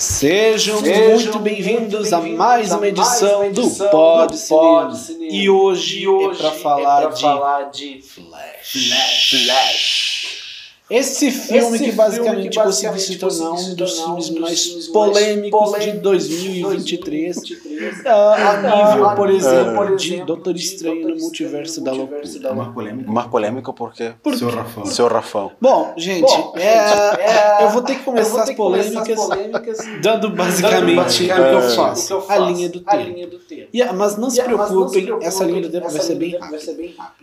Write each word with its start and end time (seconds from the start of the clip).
Sejam, 0.00 0.80
Sejam 0.80 1.14
muito 1.14 1.38
bem-vindos 1.40 2.08
bem 2.08 2.32
a 2.32 2.36
mais 2.38 2.72
uma 2.72 2.88
edição, 2.88 3.40
mais 3.40 3.58
uma 3.58 3.64
edição 3.64 3.84
do 3.84 3.90
Pod 3.90 4.34
Cinema. 4.34 4.94
Cinema. 4.94 5.30
E 5.30 5.50
hoje, 5.50 5.98
e 5.98 6.08
hoje 6.08 6.40
é 6.40 6.42
para 6.42 6.50
falar, 6.52 7.02
é 7.02 7.16
falar, 7.16 7.62
de, 7.64 8.00
Flash. 8.00 8.72
Flash. 8.72 9.44
Flash. 9.44 9.89
Esse 10.90 11.30
filme 11.30 11.76
Esse 11.76 11.84
que 11.84 11.92
basicamente, 11.92 12.34
filme 12.34 12.48
que 12.50 12.58
basicamente 12.58 13.18
conseguiu 13.18 13.30
se 13.30 13.38
tornar 13.38 13.52
um 13.52 13.74
dos 13.74 14.00
filmes 14.00 14.30
mais 14.30 14.88
polêmicos 14.88 15.78
de 15.78 15.92
2023, 15.92 17.36
2023 17.36 18.06
a, 18.06 18.92
nível, 18.92 19.10
por 19.14 19.30
exemplo, 19.30 19.84
é. 19.84 19.96
de 19.96 20.24
Doutor 20.24 20.56
Estranho 20.56 21.08
no 21.08 21.16
Multiverso 21.16 21.80
da 21.80 21.92
Loucura. 21.92 22.54
Mais 22.54 22.74
polêmico? 22.74 23.12
Mais 23.12 23.26
polêmico 23.28 23.72
porque... 23.72 24.12
Por 24.20 24.36
Seu 24.36 24.50
Rafão. 24.50 24.84
Seu 24.84 25.06
Rafão. 25.06 25.52
Bom, 25.60 25.94
gente, 25.96 26.22
Bom, 26.22 26.54
é, 26.56 27.60
é, 27.60 27.64
eu 27.64 27.70
vou 27.70 27.82
ter 27.82 27.94
que 27.94 28.02
começar 28.02 28.42
as 28.42 28.52
polêmicas, 28.54 29.14
polêmicas 29.14 29.78
dando 30.02 30.30
basicamente, 30.30 31.28
dando 31.28 31.40
o 31.40 31.60
que 31.60 31.66
eu 31.66 31.70
faço, 31.70 32.24
a 32.28 32.38
linha 32.38 32.68
do 32.68 32.80
tempo. 32.80 33.68
Yeah, 33.72 33.96
mas 33.96 34.16
não 34.16 34.28
se 34.28 34.42
preocupem, 34.42 35.08
essa 35.22 35.44
linha 35.44 35.62
do 35.62 35.70
tempo 35.70 35.88
vai 35.88 36.00
ser 36.00 36.16
bem 36.16 36.36
rápida. 36.36 36.58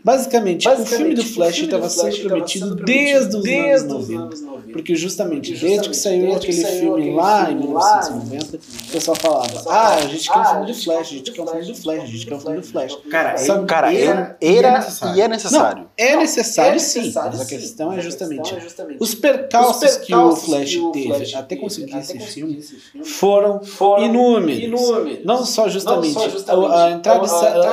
Basicamente, 0.03 0.69
o 0.69 0.85
filme 0.85 1.13
do 1.13 1.23
Flash 1.23 1.59
estava 1.59 1.89
sendo 1.89 2.17
prometido 2.29 2.75
desde 2.75 3.35
os 3.35 3.43
desde 3.61 3.93
os 3.93 4.09
anos 4.09 4.41
90. 4.41 4.71
Porque 4.71 4.95
justamente, 4.95 5.53
desde 5.53 5.89
que 5.89 5.95
saiu 5.95 6.35
aquele 6.35 6.63
filme 6.63 7.13
lá 7.13 7.51
em 7.51 7.55
1990, 7.55 8.57
o 8.57 8.91
pessoal 8.91 9.17
falava: 9.17 9.63
Ah, 9.67 9.95
a 9.95 10.07
gente 10.07 10.29
quer 10.31 10.39
um 10.39 10.45
filme 10.45 10.65
do 10.65 10.73
Flash, 10.73 10.99
a 10.99 11.03
gente 11.03 11.31
quer 11.31 11.41
um 11.41 11.47
filme 11.47 11.65
do 11.65 11.75
Flash, 11.75 12.01
a 12.01 12.05
gente 12.05 12.25
quer 12.25 12.35
um 12.35 12.39
filme 12.39 12.57
do 12.57 12.67
Flash. 12.67 12.97
Cara, 13.09 13.65
cara 13.65 13.93
era, 13.93 14.37
era 14.41 14.87
e 15.15 15.21
é 15.21 15.27
necessário. 15.27 15.81
Não, 15.81 15.89
é 15.97 16.15
necessário 16.15 16.79
sim, 16.79 17.11
mas 17.13 17.41
a 17.41 17.45
questão 17.45 17.93
é 17.93 18.01
justamente 18.01 18.55
os 18.99 19.15
percalços 19.15 19.97
que 19.97 20.13
o 20.13 20.35
Flash 20.35 20.77
teve. 20.93 21.35
Até 21.35 21.55
conseguir 21.55 21.97
esse 21.97 22.19
filme 22.19 22.61
foram 23.03 23.61
inúmeros. 23.99 25.23
Não 25.23 25.45
só 25.45 25.67
justamente 25.69 26.17
a 26.17 26.91
entrada 26.91 27.27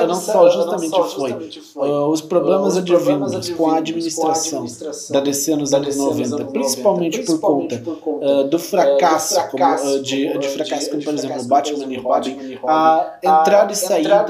não 0.07 0.15
só 0.15 0.49
justamente 0.49 0.95
foi. 1.13 1.81
os 2.09 2.21
problemas 2.21 2.77
advindos 2.77 3.49
com 3.49 3.69
a 3.69 3.77
administração 3.77 4.65
da 5.09 5.19
DC 5.19 5.55
nos 5.55 5.73
anos 5.75 5.95
90, 5.95 6.45
principalmente 6.45 7.23
por 7.23 7.39
conta 7.39 7.83
uh, 7.85 8.43
do 8.45 8.59
fracasso, 8.59 9.39
como, 9.49 9.63
uh, 9.63 10.01
de, 10.01 10.37
de 10.37 10.47
fracasso 10.49 10.89
como, 10.89 11.03
por 11.03 11.13
exemplo, 11.13 11.43
Batman 11.45 11.93
e 11.93 11.97
Robin, 11.97 12.59
a 12.67 13.17
entrada 13.21 13.71
e 13.71 13.75
saída 13.75 14.25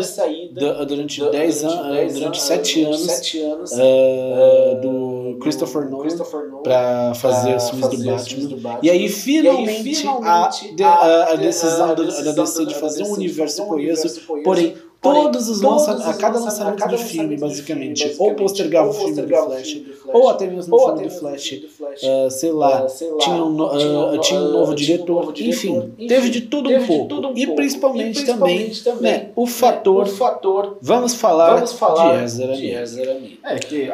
durante 0.85 1.21
10 1.29 1.63
anos, 1.63 2.13
durante 2.13 2.41
7 2.41 2.83
anos 2.83 3.07
do 4.81 5.37
Christopher 5.41 5.89
Nolan 5.89 6.05
para 6.63 7.13
fazer 7.15 7.55
os 7.55 7.69
filmes 7.69 7.87
do 7.89 8.57
Batman. 8.57 8.79
E 8.81 8.89
aí, 8.89 9.09
finalmente, 9.09 10.07
a, 10.07 10.49
a 11.31 11.35
decisão 11.35 11.95
da 11.95 12.31
DC 12.31 12.65
de 12.65 12.75
fazer 12.75 13.03
um 13.03 13.13
universo 13.13 13.65
coeso, 13.65 14.21
porém 14.43 14.75
todos 15.13 15.49
os 15.49 15.61
lançamentos, 15.61 16.07
a 16.07 16.13
cada 16.13 16.39
lançamento 16.39 16.87
de 16.87 16.97
filme, 16.97 17.37
basicamente, 17.37 18.15
ou 18.17 18.33
postergava 18.35 18.89
o 18.89 18.93
filme 18.93 19.21
do 19.21 19.27
Flash, 19.27 19.81
ou 20.07 20.29
até 20.29 20.47
mesmo 20.47 20.75
o 20.75 20.79
filme 20.79 21.03
do 21.03 21.09
Flash, 21.09 21.51
uh, 21.51 22.31
sei 22.31 22.51
lá, 22.51 22.85
tinha 23.19 23.35
um, 23.35 23.61
uh, 23.61 24.19
tinha 24.19 24.39
um 24.39 24.51
novo 24.51 24.73
diretor, 24.73 25.33
enfim, 25.37 25.93
teve 26.07 26.29
de 26.29 26.41
tudo 26.41 26.69
um 26.69 26.85
pouco. 26.85 27.33
E 27.35 27.47
principalmente 27.47 28.25
também, 28.25 28.71
né, 29.01 29.29
o 29.35 29.45
fator, 29.45 30.07
vamos 30.81 31.13
falar 31.13 31.63
de 31.63 32.23
Ezra 32.23 32.55
Miller. 32.55 33.37
É 33.43 33.59
que, 33.59 33.89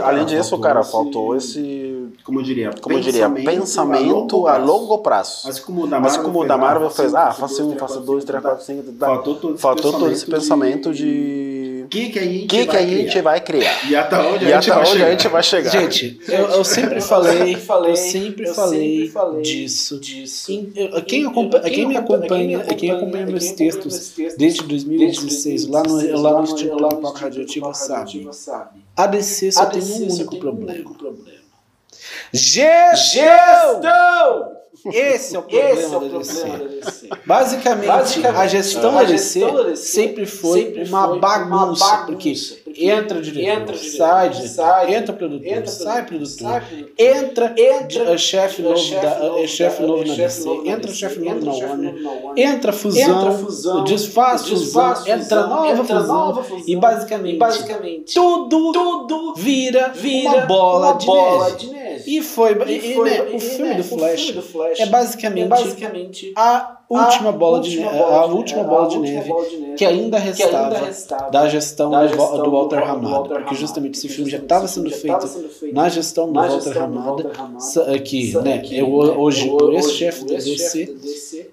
além 0.00 0.24
disso, 0.26 0.58
cara, 0.58 0.82
faltou 0.82 1.36
esse 1.36 1.98
como 2.28 2.40
eu 2.40 2.44
diria, 2.44 2.70
como 2.80 2.94
eu 2.96 3.00
diria 3.00 3.30
pensamento, 3.30 4.46
a 4.46 4.58
longo 4.58 4.98
prazo. 4.98 5.48
Assim 5.48 5.62
como 5.62 5.84
o 5.84 5.86
da 5.86 5.98
Marvel, 5.98 6.22
como 6.22 6.42
o 6.42 6.46
da 6.46 6.58
Marvel 6.58 6.90
fez, 6.90 7.14
ah, 7.14 7.32
faça 7.32 7.62
um, 7.64 7.74
faça 7.76 8.00
dois, 8.00 8.24
três, 8.24 8.42
quatro, 8.42 8.64
cinco. 8.64 8.92
Faltou 8.98 9.34
todo 9.34 9.54
esse 9.54 9.62
Faltou 9.62 9.92
todo 9.92 10.10
esse 10.10 10.26
pensamento 10.48 10.92
de. 10.92 11.82
O 11.84 11.88
que, 11.88 12.10
que 12.10 12.18
a 12.18 12.22
gente, 12.22 12.46
que 12.46 12.64
vai, 12.64 12.66
que 12.66 12.76
a 12.76 12.86
gente 12.86 13.22
vai 13.22 13.40
criar? 13.40 13.90
E 13.90 13.96
até 13.96 14.18
onde, 14.18 14.44
e 14.44 14.52
a, 14.52 14.60
gente 14.60 14.70
até 14.70 14.90
onde 14.90 15.02
a 15.02 15.10
gente 15.10 15.28
vai 15.28 15.42
chegar? 15.42 15.70
Gente, 15.70 16.20
eu, 16.28 16.44
eu 16.50 16.62
sempre 16.64 17.00
falei, 17.00 17.56
eu 17.56 17.96
sempre 17.96 18.46
falei 18.46 19.10
disso. 19.42 19.98
disso. 19.98 20.52
Quem, 21.06 21.24
acompanha, 21.24 21.62
quem 21.64 21.88
me 21.88 21.96
acompanha, 21.96 22.60
quem 22.60 22.90
acompanha 22.90 23.24
meus 23.24 23.52
textos 23.52 24.12
desde 24.36 24.64
2016, 24.64 25.66
lá 25.66 25.82
no, 25.82 26.20
lá 26.20 26.32
no 26.32 26.44
Instituto 26.44 27.00
Papo 27.00 27.18
Radioativo, 27.18 27.72
sabe. 27.72 28.26
A 28.94 29.06
DC 29.06 29.52
só 29.52 29.64
tem 29.64 29.80
um 29.80 30.12
único 30.12 30.36
problema. 30.36 30.84
Gestão! 32.34 33.78
Esse 34.86 35.34
é 35.34 35.38
o 35.38 35.42
problema, 35.42 35.70
Esse 35.72 35.94
é 35.94 35.96
o 35.96 36.00
da, 36.00 36.18
DC. 36.18 36.44
da 36.44 36.56
DC. 36.56 37.08
Basicamente, 37.26 37.86
Basicamente 37.86 38.40
a 38.40 38.46
gestão, 38.46 38.98
a 38.98 39.02
da, 39.02 39.08
DC 39.08 39.76
sempre 39.76 40.26
foi, 40.26 40.62
sempre 40.62 40.84
uma, 40.84 41.08
foi 41.08 41.18
bagunça, 41.18 41.54
uma 41.54 41.66
bagunça, 41.74 42.04
porque 42.06 42.34
entra 42.76 43.20
diretor, 43.20 43.60
entra 43.62 43.76
diretor 43.76 43.96
sai 43.96 44.28
diretor, 44.30 44.48
sai, 44.48 44.94
entra 44.94 45.12
produtor, 45.12 45.46
entra 45.46 45.66
sai 45.66 46.06
produtor, 46.06 46.48
sai 46.48 46.60
produtor 46.60 46.92
entra, 46.98 47.54
entra 47.56 48.18
chefe 48.18 48.62
novo, 48.62 48.74
da, 48.74 49.46
chefe 49.46 49.82
novo 49.82 50.04
na 50.04 50.14
DC, 50.14 50.48
entra 50.64 50.92
chefe 50.92 51.18
novo 51.20 51.44
na 51.44 51.52
Warner, 51.52 51.94
entra 52.36 52.72
fusão, 52.72 53.84
desfaz 53.84 54.48
fusão, 54.48 54.94
entra 55.06 55.46
nova 55.46 55.84
fusão, 55.84 56.44
e 56.66 56.76
basicamente 56.76 58.14
tudo, 58.14 59.34
vira 59.36 59.92
uma 60.28 60.40
bola, 60.42 60.92
de, 60.94 61.70
neve. 61.70 61.87
E 62.08 62.22
foi, 62.22 62.52
e, 62.66 62.94
foi 62.94 63.10
né, 63.10 63.22
o, 63.34 63.38
filme 63.38 63.74
do 63.74 63.84
Flash 63.84 64.32
é 64.78 64.86
basicamente, 64.86 66.32
a 66.34 66.78
última 66.88 67.32
bola 67.32 67.60
de 67.60 67.78
neve, 67.78 67.98
a 67.98 68.24
última 68.24 68.64
bola 68.64 68.88
de 68.88 68.98
neve 68.98 69.30
que 69.76 69.84
ainda 69.84 70.18
restava 70.18 70.90
da 71.30 71.46
gestão 71.50 71.90
do 71.90 72.50
Walter 72.50 72.78
Hamada, 72.78 73.40
porque 73.40 73.54
justamente 73.56 73.98
esse 73.98 74.08
filme 74.08 74.30
já 74.30 74.38
estava 74.38 74.66
sendo 74.66 74.90
feito 74.90 75.28
na 75.70 75.90
gestão 75.90 76.32
do 76.32 76.40
Walter 76.40 76.78
Hamada, 76.78 77.30
que 78.02 78.34
né, 78.38 78.62
é 78.72 78.82
hoje 78.82 79.50
o 79.50 79.72
ex-chefe 79.72 80.24
da 80.24 80.36
DC, 80.36 80.96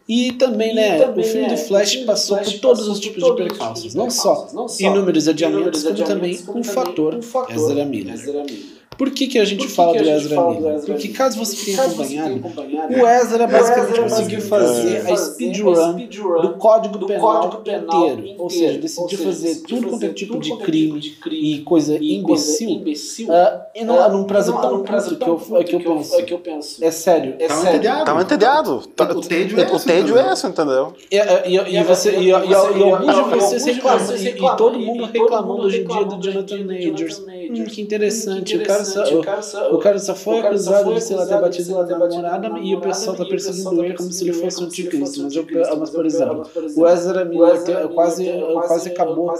e 0.07 0.31
também 0.31 0.73
né, 0.73 1.05
o 1.05 1.21
filme 1.21 1.49
do 1.49 1.57
Flash 1.57 1.97
passou 1.97 2.37
por 2.37 2.59
todos 2.59 2.87
os 2.87 3.01
tipos 3.01 3.21
de 3.21 3.35
percalços, 3.35 3.93
não 3.93 4.09
só 4.09 4.47
inúmeros 4.79 5.27
adiamentos, 5.27 5.83
como 5.83 6.03
também 6.05 6.39
um 6.55 6.63
fator 6.63 7.19
Ezra 7.49 7.83
Miller. 7.83 8.74
Por 8.97 9.11
que, 9.11 9.27
que 9.27 9.39
a 9.39 9.45
gente 9.45 9.67
que 9.67 9.71
fala 9.73 9.93
que 9.93 10.03
do 10.03 10.09
Ezra 10.09 10.49
Miller? 10.49 10.81
Porque 10.81 11.07
caso 11.09 11.37
você 11.37 11.65
tenha 11.65 11.83
acompanhado, 11.83 12.93
o 12.93 13.07
Ezra 13.07 13.47
basicamente 13.47 13.99
conseguiu 14.01 14.41
fazer 14.41 15.11
a 15.11 15.15
speedrun 15.15 16.07
do 16.41 16.53
Código 16.57 17.05
Penal 17.05 17.63
inteiro. 17.65 18.35
Ou 18.37 18.49
seja, 18.49 18.79
decidiu 18.79 19.19
fazer 19.19 19.55
tudo 19.67 19.89
quanto 19.89 20.05
é 20.05 20.09
tipo 20.09 20.39
de 20.39 20.55
crime 20.57 21.01
e 21.41 21.59
coisa 21.61 21.97
imbecil 22.01 22.81
uh, 23.29 24.11
num 24.11 24.23
prazo 24.23 24.53
tão 24.53 24.83
curto 24.83 25.15
que 25.15 25.75
eu, 25.75 26.23
que, 26.25 26.33
eu 26.33 26.39
penso, 26.39 26.83
É 26.83 26.91
sério. 26.91 27.35
É 27.39 27.49
sério. 27.49 28.05
Tava 28.05 28.21
entediado. 28.21 28.83
O 29.15 29.79
tédio 29.79 30.17
é 30.17 30.33
esse, 30.33 30.47
entendeu? 30.47 30.93
E 31.11 31.83
você 31.83 32.17
e 32.17 32.31
alguns 32.31 33.15
de 33.15 33.21
vocês 33.35 33.65
reclamam, 33.65 34.15
e 34.15 34.57
todo 34.57 34.79
mundo 34.79 35.05
reclamando 35.05 35.63
hoje 35.63 35.81
em 35.81 35.87
dia 35.87 36.05
do 36.05 36.21
Jonathan 36.21 36.63
Majors. 36.63 37.23
Hum, 37.51 37.65
que 37.65 37.81
interessante. 37.81 38.57
O 38.57 38.63
cara 38.63 38.83
só, 38.83 39.03
o, 39.15 39.21
cara 39.21 39.41
só, 39.41 39.73
o 39.73 39.79
cara 39.79 39.99
só 39.99 40.15
foi 40.15 40.39
acusado 40.39 40.93
de, 40.93 41.01
sei 41.01 41.15
lá, 41.15 41.25
ter 41.25 41.39
batido 41.39 41.71
na 41.73 41.97
namorada 41.97 42.59
e 42.59 42.75
o 42.75 42.81
pessoal 42.81 43.15
tá 43.15 43.25
perseguindo 43.25 43.83
ele 43.83 43.95
como 43.95 44.11
se 44.11 44.23
ele 44.23 44.33
fosse 44.33 44.61
um 44.61 44.65
anticristo. 44.65 45.23
Mas, 45.23 45.35
eu, 45.35 45.45
mas 45.79 45.89
por 45.89 46.05
exemplo, 46.05 46.43
o 46.75 46.87
Ezra 46.87 47.25
Miller 47.25 47.89
quase, 47.93 48.25
quase 48.67 48.89
acabou. 48.89 49.33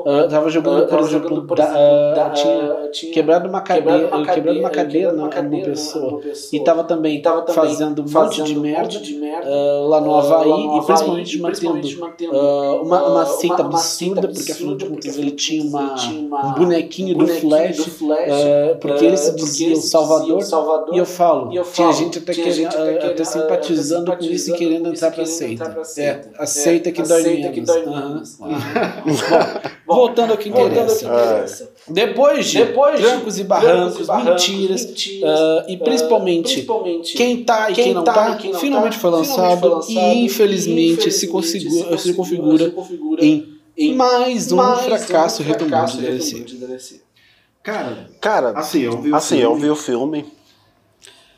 Uh, 0.00 0.28
tava 0.28 0.50
jogando, 0.50 0.86
por 0.86 1.00
exemplo, 1.00 1.46
da, 1.54 2.32
uh, 2.32 2.90
tinha 2.90 3.12
quebrado 3.12 3.48
uma 3.48 3.60
cadeira, 3.60 4.08
quebrado 4.32 4.58
uma 4.58 4.70
cadeira 4.70 5.12
numa 5.12 5.28
pessoa 5.28 6.20
e 6.52 6.60
tava 6.60 6.84
também 6.84 7.22
fazendo 7.52 8.02
um 8.02 8.10
monte 8.10 8.42
de 8.42 8.54
merda 8.54 9.00
lá 9.86 10.00
no 10.00 10.14
Havaí 10.14 10.78
e 10.78 10.84
principalmente 10.84 11.38
mantendo 11.38 12.36
uma, 12.82 13.26
seita 13.26 13.62
absurda, 13.62 14.28
porque 14.28 14.52
afinal 14.52 14.76
de 14.76 14.86
contas 14.86 15.18
ele 15.18 15.32
tinha 15.32 15.64
um 15.64 16.54
bonequinho 16.54 17.16
do 17.16 17.26
Flash, 17.50 17.76
porque 18.80 19.00
porque 19.00 19.06
ele 19.06 19.16
se 19.16 19.34
dizia 19.34 19.72
o 19.72 19.80
Salvador, 19.80 20.42
Salvador, 20.42 20.94
e 20.94 20.98
eu 20.98 21.06
falo, 21.06 21.52
e 21.52 21.56
eu 21.56 21.64
falo 21.64 21.90
tinha 21.90 22.04
gente 22.04 22.18
até, 22.18 22.32
tinha 22.32 22.44
querendo, 22.44 22.72
gente 22.72 22.76
até, 22.76 23.06
até 23.06 23.24
simpatizando 23.24 24.16
com 24.16 24.24
isso 24.24 24.50
e 24.50 24.58
querendo 24.58 24.88
entrar 24.90 25.10
para 25.10 25.24
seita. 25.24 25.82
É, 25.96 26.20
a 26.38 26.46
seita 26.46 26.92
que 26.92 27.02
dói 27.02 27.22
menos. 27.22 28.38
voltando 29.86 30.32
ao 30.32 30.38
que 30.38 30.48
interessa. 30.48 31.70
Depois 31.88 32.46
de 32.46 32.64
trancos 32.64 33.38
e 33.38 33.44
barrancos, 33.44 34.06
mentiras, 34.08 34.84
uh, 34.84 35.68
e 35.68 35.76
principalmente, 35.76 36.66
quem 37.16 37.44
tá 37.44 37.70
e 37.70 37.74
quem, 37.74 37.94
não 37.94 38.04
tá, 38.04 38.38
finalmente, 38.58 38.94
tá, 38.94 39.00
foi 39.00 39.10
lançado, 39.10 39.80
e 39.88 40.24
infelizmente, 40.24 41.10
se, 41.10 41.26
configura, 41.26 42.72
em 43.76 43.94
mais 43.94 44.52
um 44.52 44.58
fracasso, 44.76 45.42
um 45.42 45.46
retumbante 45.46 45.96
da 45.96 46.10
DC. 46.10 47.00
Cara, 47.62 48.10
cara 48.20 48.58
assim, 48.58 48.80
eu 48.80 49.00
vi 49.00 49.10
o 49.10 49.16
assim, 49.16 49.38
filme. 49.38 49.44
Eu 49.44 49.56
vi 49.56 49.70
o 49.70 49.76
filme. 49.76 50.32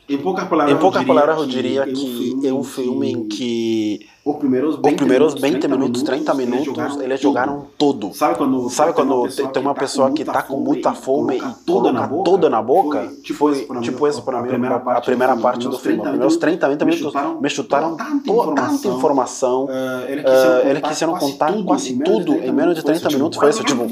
Em 0.07 0.17
poucas 0.17 0.47
palavras, 0.47 0.75
em 0.75 0.79
poucas 0.79 1.03
palavras 1.05 1.37
eu 1.37 1.45
diria 1.45 1.85
que 1.85 2.47
é 2.47 2.53
um 2.53 2.63
filme 2.63 3.11
em 3.11 3.27
que 3.27 4.09
os 4.25 4.37
primeiros 4.37 4.75
20, 4.77 4.85
os 4.85 4.93
primeiros 4.95 5.33
20 5.33 5.67
minutos, 5.67 6.01
30 6.01 6.33
minutos, 6.33 6.57
eles 6.57 6.65
jogaram, 6.65 7.01
eles 7.01 7.19
jogaram 7.19 7.67
tudo. 7.77 8.13
Sabe 8.13 8.37
quando, 8.37 8.69
Sabe 8.69 8.93
quando 8.93 9.27
tem 9.51 9.61
uma 9.61 9.75
pessoa 9.75 10.11
que 10.11 10.21
está 10.21 10.41
com 10.41 10.61
muita 10.61 10.93
fome 10.93 11.35
e 11.35 11.41
coloca 11.65 12.07
toda 12.23 12.49
na 12.49 12.61
boca? 12.61 13.11
Foi 13.33 13.67
tipo 13.81 14.07
isso 14.07 14.21
para 14.21 14.41
mim, 14.41 14.47
a 14.47 15.01
primeira 15.01 15.35
parte 15.35 15.67
do 15.67 15.77
filme. 15.77 15.99
Os 15.99 16.07
primeiros 16.07 16.37
30, 16.37 16.69
20 16.69 16.85
minutos 16.85 17.13
me 17.41 17.49
chutaram 17.49 17.97
tanta 17.97 18.87
informação. 18.87 19.67
Eles 20.07 20.81
quiseram 20.83 21.17
contar 21.17 21.51
quase 21.65 21.93
tudo 21.99 22.35
em 22.35 22.51
menos 22.53 22.75
de 22.75 22.83
30 22.83 23.09
minutos. 23.09 23.37
Foi 23.37 23.49
isso, 23.49 23.63
tipo, 23.63 23.83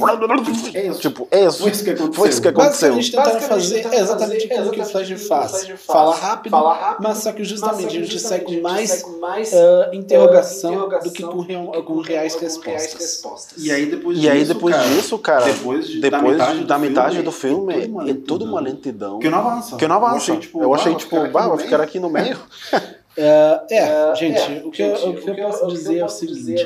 tipo, 1.02 1.28
isso. 1.30 1.60
Foi 2.14 2.30
isso 2.30 2.42
que 2.42 2.48
aconteceu. 2.48 2.96
Basicamente 2.96 3.12
tentaram 3.12 3.42
fazer 3.42 3.86
exatamente 3.94 4.46
aquilo 4.46 4.72
que 4.72 4.80
o 4.80 4.86
Flash 4.86 5.28
faz. 5.28 5.68
Fala 5.86 6.16
rápido, 6.16 6.58
mas 7.02 7.18
só 7.18 7.34
que 7.34 7.44
justamente 7.44 7.98
a 7.98 8.00
gente 8.00 8.18
sai 8.18 8.40
com 8.40 8.62
mais 8.62 9.04
interrogações 9.92 10.21
interrogação, 10.24 10.72
interrogação 10.72 11.10
do 11.10 11.14
que 11.14 11.24
com, 11.24 11.40
real, 11.40 11.84
com, 11.84 12.02
reais, 12.02 12.36
respostas. 12.36 12.94
respostas. 12.94 13.64
E 13.64 13.72
aí 13.72 13.86
depois, 13.86 14.18
e 14.18 14.22
disso, 14.22 14.32
aí, 14.34 14.46
depois 14.46 14.76
cara, 14.76 14.88
disso, 14.90 15.20
cara, 15.20 15.46
depois, 15.46 15.88
de, 15.88 16.00
depois 16.00 16.38
da 16.38 16.48
metade, 16.48 16.64
da 16.66 16.78
metade 16.80 17.22
do 17.22 17.32
filme, 17.32 17.74
é, 18.10 18.14
tudo 18.14 18.46
uma 18.46 18.60
lentidão. 18.60 19.20
Que 19.20 19.30
não 19.30 19.40
avança. 19.40 19.76
Que 19.76 19.88
não 19.88 19.96
avança. 19.96 20.14
Eu 20.14 20.18
achei, 20.18 20.38
tipo, 20.38 20.64
eu 20.64 20.74
achei, 20.74 20.96
tipo, 20.96 21.28
bah, 21.30 21.48
vou 21.48 21.58
ficar 21.58 21.82
aqui 21.82 22.00
no 22.00 22.10
meio. 22.10 22.38
Uh, 22.38 23.66
é, 23.70 24.12
uh, 24.12 24.16
gente, 24.16 24.40
é, 24.40 24.62
o, 24.64 24.72
que 24.72 24.84
gente 24.84 25.04
eu, 25.04 25.10
o, 25.10 25.16
que 25.16 25.30
eu, 25.30 25.36
posso 25.36 25.68
dizer, 25.68 25.98
é 25.98 26.06
o 26.06 26.10
seguinte: 26.10 26.66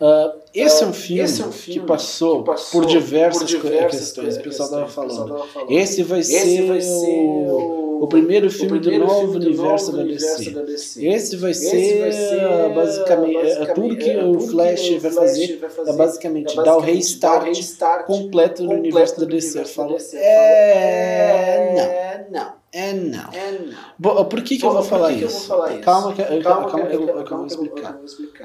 uh, 0.00 0.38
esse, 0.52 0.82
é 0.82 0.86
um 0.86 0.92
filme, 0.92 1.22
esse 1.22 1.40
é 1.40 1.46
um 1.46 1.52
filme 1.52 1.80
que, 1.80 1.86
passou 1.86 2.40
que 2.40 2.46
passou, 2.46 2.80
por 2.80 2.88
diversas, 2.88 3.52
por 3.52 3.62
diversas 3.62 4.00
questões, 4.00 4.36
o 4.36 4.42
pessoal 4.42 4.68
estava 4.68 4.88
falando. 4.88 5.44
falando. 5.46 5.70
Esse 5.70 6.02
vai 6.02 6.20
esse 6.20 6.32
ser, 6.32 6.66
vai 6.66 6.80
ser 6.80 6.90
o, 6.90 7.77
o, 8.04 8.08
primeiro 8.08 8.50
filme, 8.50 8.78
do, 8.78 8.98
novo 8.98 9.36
universo, 9.36 9.96
da 9.96 10.02
DC. 10.02 10.50
da 10.50 10.62
DC. 10.62 11.06
Esse 11.06 11.36
vai 11.36 11.50
esse 11.50 11.70
ser, 11.70 12.00
vai 12.00 12.12
ser 12.12 12.74
basicamente, 12.74 13.34
basicamente, 13.34 13.74
tudo 13.74 13.96
que 13.96 14.10
é, 14.10 14.24
o 14.24 14.40
Flash, 14.40 14.88
vai, 15.00 15.10
fazer, 15.10 15.56
vai 15.56 15.70
fazer 15.70 15.90
é 15.90 15.92
basicamente, 15.94 16.56
dar 16.56 16.76
o 16.76 16.80
restart, 16.80 17.46
restart 17.46 18.06
completo 18.06 18.62
no 18.62 18.72
universo 18.72 19.20
da 19.20 19.26
DC. 19.26 19.60
Eu 19.60 19.66
falo, 19.66 19.96
é, 20.14 22.26
não. 22.30 22.40
não. 22.40 22.57
É 22.70 22.92
não. 22.92 23.32
É 23.32 23.52
não. 23.52 23.78
Bom, 23.98 24.24
por 24.26 24.42
que, 24.42 24.58
que, 24.58 24.64
eu, 24.64 24.70
vou 24.70 24.82
falar 24.82 25.08
que, 25.08 25.18
que 25.20 25.24
eu 25.24 25.28
vou 25.30 25.40
falar 25.40 25.72
isso? 25.72 25.82
Calma 25.82 26.12
que, 26.12 26.22
calma, 26.22 26.70
calma 26.70 26.86
que, 26.86 26.96
eu, 26.96 27.06
calma 27.06 27.24
que 27.24 27.32
eu 27.32 27.36
vou 27.38 27.46
explicar. 27.46 27.98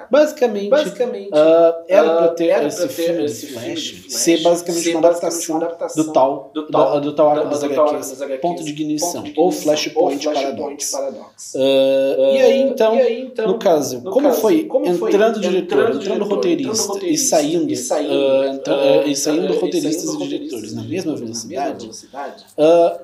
Basicamente, 0.09 0.69
basicamente 0.69 1.29
uh, 1.29 1.83
era 1.89 2.15
para 2.15 2.27
ter, 2.29 2.47
era 2.47 2.67
esse, 2.67 2.87
filme 2.87 3.25
esse 3.25 3.47
Flash, 3.47 3.89
Flash 3.89 4.05
ser 4.07 4.41
basicamente 4.41 4.83
ser 4.83 4.95
uma, 4.95 5.07
adaptação 5.09 5.57
uma 5.57 5.65
adaptação 5.65 6.05
do 6.05 6.13
tal, 6.13 6.51
do 6.53 6.67
tal, 6.67 6.93
do, 6.93 7.01
do 7.01 7.15
tal 7.15 7.29
arco 7.31 7.49
das 7.49 7.63
HQs, 7.63 8.39
ponto 8.41 8.63
de 8.63 8.71
ignição, 8.71 9.25
ou 9.35 9.51
Flashpoint 9.51 10.23
Paradox. 10.23 10.91
Paradox. 10.91 11.53
Uh, 11.53 11.57
uh, 11.57 12.35
e, 12.35 12.41
aí, 12.41 12.61
então, 12.61 12.95
e 12.95 13.01
aí, 13.01 13.21
então, 13.23 13.47
no 13.47 13.59
caso, 13.59 13.99
no 14.01 14.09
como, 14.09 14.29
caso 14.29 14.39
foi 14.39 14.63
como 14.63 14.85
entrando 14.85 15.41
diretor, 15.41 15.95
entrando 15.95 16.23
roteirista 16.23 17.05
e 17.05 17.17
saindo, 17.17 17.69
e 17.69 17.75
saindo 19.15 19.53
roteiristas 19.59 20.13
e 20.13 20.17
diretores 20.17 20.73
na 20.73 20.83
mesma 20.83 21.13
velocidade, 21.13 21.89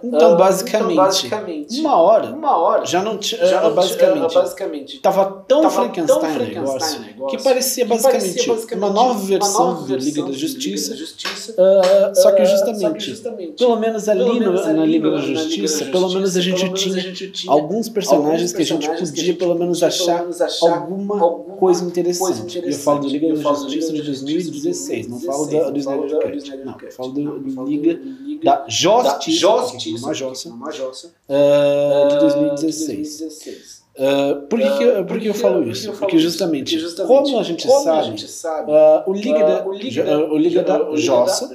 então, 0.02 0.38
basicamente, 0.38 1.09
basicamente. 1.10 1.80
Uma 1.80 1.98
hora, 1.98 2.30
uma 2.34 2.58
hora. 2.58 2.86
Já 2.86 3.02
não 3.02 3.18
tinha 3.18 3.42
uh, 3.68 3.74
basicamente, 3.74 4.34
basicamente. 4.34 5.00
Tava 5.00 5.26
tão 5.48 5.62
tava 5.62 5.76
Frankenstein, 5.76 6.20
tão 6.20 6.30
Frankenstein 6.30 6.56
negócio, 6.56 7.28
que 7.30 7.44
parecia 7.44 7.86
basicamente, 7.86 8.24
que 8.24 8.30
parecia 8.30 8.54
basicamente 8.54 8.84
uma 8.84 8.94
nova 8.94 9.20
versão, 9.20 9.50
uma 9.50 9.72
nova 9.72 9.86
versão 9.86 10.00
do 10.00 10.06
Liga 10.06 10.24
da 10.24 10.32
Justiça, 10.32 10.94
Liga 10.94 10.96
da 10.96 11.06
Justiça. 11.06 11.52
Uh, 11.54 12.16
só 12.16 12.32
que 12.32 12.46
justamente, 12.46 12.94
que 12.94 13.00
justamente 13.00 13.54
pelo 13.58 13.80
menos 13.80 14.10
ali, 14.10 14.20
pelo 14.20 14.40
menos 14.40 14.66
no, 14.66 14.74
na, 14.74 14.86
Liga 14.86 15.12
da 15.12 15.18
Justiça, 15.18 15.86
pelo 15.86 16.10
menos 16.10 16.36
a 16.36 16.42
gente, 16.42 16.74
tinha, 16.74 16.96
a 16.96 17.00
gente 17.00 17.32
tinha 17.32 17.52
alguns 17.52 17.90
personagens 17.90 18.54
que 18.54 18.62
a 18.62 18.66
gente 18.66 18.88
podia 18.88 19.36
pelo 19.36 19.56
menos 19.56 19.84
achar 19.84 20.26
alguma 20.62 21.20
coisa 21.58 21.86
interessante. 21.86 22.62
Eu 22.64 22.74
falo 22.74 23.00
do 23.00 23.08
Liga 23.08 23.34
da 23.34 23.54
Justiça 23.54 23.94
de 23.94 24.02
2016, 24.02 25.08
não 25.08 25.20
falo 25.20 25.46
do 25.46 25.78
Snyder 25.78 26.20
Cut, 26.20 26.58
não, 26.64 26.78
falo 26.92 27.12
do 27.12 27.66
Liga 27.66 28.00
da 28.44 28.66
Justiça, 28.68 29.58
uma 30.00 30.14
jossa, 30.14 30.99
uh, 31.08 32.08
de 32.10 32.20
2016. 32.20 33.80
Uh, 34.00 34.48
por 34.48 34.60
que, 34.60 34.78
que, 34.78 34.84
eu, 34.84 35.06
por 35.06 35.20
que 35.20 35.28
eu 35.28 35.34
falo 35.34 35.70
isso? 35.70 35.92
Porque 35.94 36.18
justamente, 36.18 36.78
como 37.06 37.38
a 37.40 37.44
gente 37.44 37.68
sabe, 37.68 38.72
uh, 38.72 39.04
o 39.06 39.14
Liga 39.14 39.44
da, 39.44 39.66
o 39.66 40.38
Liga 40.38 40.64
da 40.64 40.96
Jossa, 40.96 41.50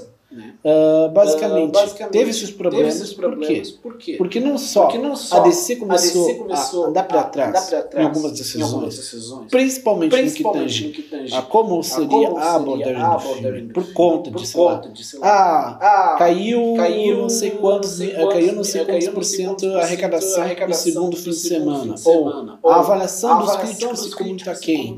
né? 0.00 0.11
Uh, 0.64 1.10
basicamente, 1.10 1.70
uh, 1.70 1.72
basicamente, 1.72 2.12
teve 2.12 2.30
esses 2.30 2.50
problemas. 2.52 2.92
Teve 2.92 3.04
esses 3.04 3.16
problemas. 3.16 3.48
Por, 3.48 3.56
quê? 3.56 3.78
Por 3.82 3.98
quê? 3.98 4.14
Porque 4.16 4.40
não 4.40 4.56
só, 4.56 4.82
Porque 4.82 4.98
não 4.98 5.16
só 5.16 5.38
a, 5.38 5.40
DC 5.40 5.74
começou 5.76 6.22
a, 6.22 6.26
DC 6.28 6.38
começou 6.38 6.84
a 6.84 6.88
andar 6.88 7.02
para 7.08 7.24
trás, 7.24 7.66
trás, 7.66 7.86
em 7.96 8.04
algumas 8.04 8.30
decisões, 8.30 8.60
em 8.60 8.62
algumas 8.62 8.96
decisões 8.96 9.50
principalmente, 9.50 10.10
principalmente, 10.12 10.86
no 10.86 10.92
que 10.92 11.02
tange 11.02 11.34
a 11.34 11.42
como 11.42 11.82
seria 11.82 12.06
a, 12.06 12.30
como 12.30 12.38
a 12.38 12.54
abordagem 12.54 13.02
a 13.02 13.16
do 13.16 13.20
filme, 13.20 13.72
por 13.72 13.92
conta 13.92 14.30
por 14.30 14.40
de, 14.40 14.46
sei 14.46 14.60
lá, 14.60 14.74
de, 14.76 15.04
sei 15.04 15.18
lá 15.18 15.28
ah, 15.28 15.78
ah, 15.80 16.16
caiu, 16.16 16.74
caiu 16.76 17.18
não 17.18 17.28
sei 17.28 17.50
quantos, 17.50 17.98
caiu 17.98 18.52
não 18.52 18.62
sei 18.62 18.84
quantos 18.84 19.08
por 19.08 19.24
cento 19.24 19.66
a 19.74 19.80
arrecadação 19.80 20.46
no 20.68 20.74
segundo 20.74 21.16
fim 21.16 21.30
de 21.30 21.36
semana, 21.36 21.94
ou 22.04 22.70
a 22.70 22.76
avaliação 22.76 23.40
dos 23.40 23.56
críticos 23.56 24.06
ficou 24.06 24.28
muito 24.28 24.48
aquém, 24.48 24.96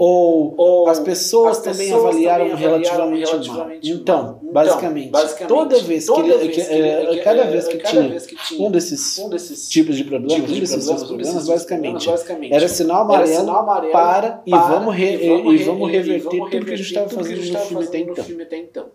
ou 0.00 0.88
as 0.88 0.98
pessoas 0.98 1.58
também 1.58 1.92
avaliaram 1.92 2.56
relativamente 2.56 3.48
mal. 3.48 3.70
Então, 3.80 4.40
basicamente 4.42 5.03
basicamente, 5.08 5.48
toda 5.48 5.82
vez 5.82 6.08
que, 6.08 6.20
ele, 6.20 6.48
que, 6.48 6.60
é, 6.60 7.20
cada 7.22 7.44
vez 7.44 7.68
que 7.68 7.78
cada 7.78 7.90
tinha, 7.90 8.08
vez 8.08 8.26
que 8.26 8.36
tinha 8.36 8.68
um, 8.68 8.70
desses 8.70 9.18
um 9.18 9.28
desses 9.28 9.68
tipos 9.68 9.96
de 9.96 10.04
problemas, 10.04 10.34
tipos 10.34 10.50
um 10.50 10.60
desses 10.60 10.84
problemas, 10.84 11.02
problemas 11.04 11.46
basicamente, 11.46 12.06
basicamente, 12.06 12.54
era 12.54 12.68
sinal 12.68 13.02
amarelo, 13.02 13.30
era 13.30 13.40
sinal 13.40 13.58
amarelo 13.60 13.92
para, 13.92 14.30
para, 14.30 14.42
e 14.46 14.50
vamos, 14.50 14.94
re, 14.94 15.24
e 15.24 15.28
vamos, 15.28 15.60
e 15.60 15.64
vamos 15.64 15.90
reverter 15.90 16.28
tudo 16.28 16.48
que 16.48 16.72
a 16.72 16.76
gente 16.76 16.86
estava 16.86 17.08
fazendo 17.08 17.40
no 17.44 17.58
filme 17.58 18.42
até 18.42 18.58
então. 18.58 18.86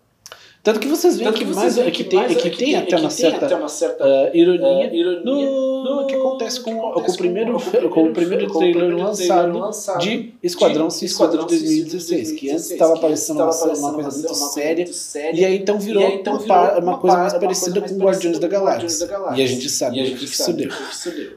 Tanto 0.61 0.79
que 0.79 0.87
vocês 0.89 1.17
veem 1.17 1.31
que, 1.31 1.45
mais, 1.45 1.77
é 1.77 1.89
que, 1.89 2.03
tem, 2.03 2.19
é 2.19 2.35
que 2.35 2.49
tem 2.49 2.75
até 2.75 2.97
uma 2.97 3.09
certa, 3.09 3.45
até 3.45 3.55
uma 3.55 3.69
certa 3.69 4.05
uh, 4.05 4.35
ironia, 4.35 4.89
uh, 4.89 4.93
ironia 4.93 5.21
no, 5.23 5.83
no, 6.01 6.05
que 6.05 6.15
acontece 6.15 6.59
com, 6.59 6.75
com, 6.75 7.01
com, 7.01 7.11
o, 7.11 7.17
primeiro, 7.17 7.89
com 7.89 8.03
o 8.03 8.11
primeiro 8.13 8.51
trailer 8.51 8.95
lançado, 8.97 9.57
lançado 9.57 9.99
de 9.99 10.33
Esquadrão 10.43 10.89
Suicida 10.89 11.29
de 11.29 11.37
2016, 11.45 12.31
que 12.33 12.51
antes 12.51 12.71
estava 12.71 12.99
parecendo 12.99 13.41
uma, 13.41 13.51
uma 13.51 13.93
coisa 13.93 14.11
muito 14.11 14.35
séria, 14.35 14.85
e 15.33 15.45
aí 15.45 15.55
então 15.57 15.79
virou, 15.79 16.05
aí, 16.05 16.15
então 16.15 16.37
virou 16.37 16.57
uma, 16.57 16.79
uma, 16.79 16.97
coisa 16.97 17.17
mais 17.17 17.33
parecida 17.33 17.81
com 17.81 17.97
Guardiões 17.97 18.37
da 18.37 18.47
Galáxia. 18.49 19.07
E 19.35 19.41
a 19.41 19.47
gente 19.47 19.69
sabe 19.69 20.01
o 20.01 20.17
que 20.17 20.25
isso 20.25 20.51
deu. 20.51 20.69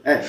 É, 0.03 0.21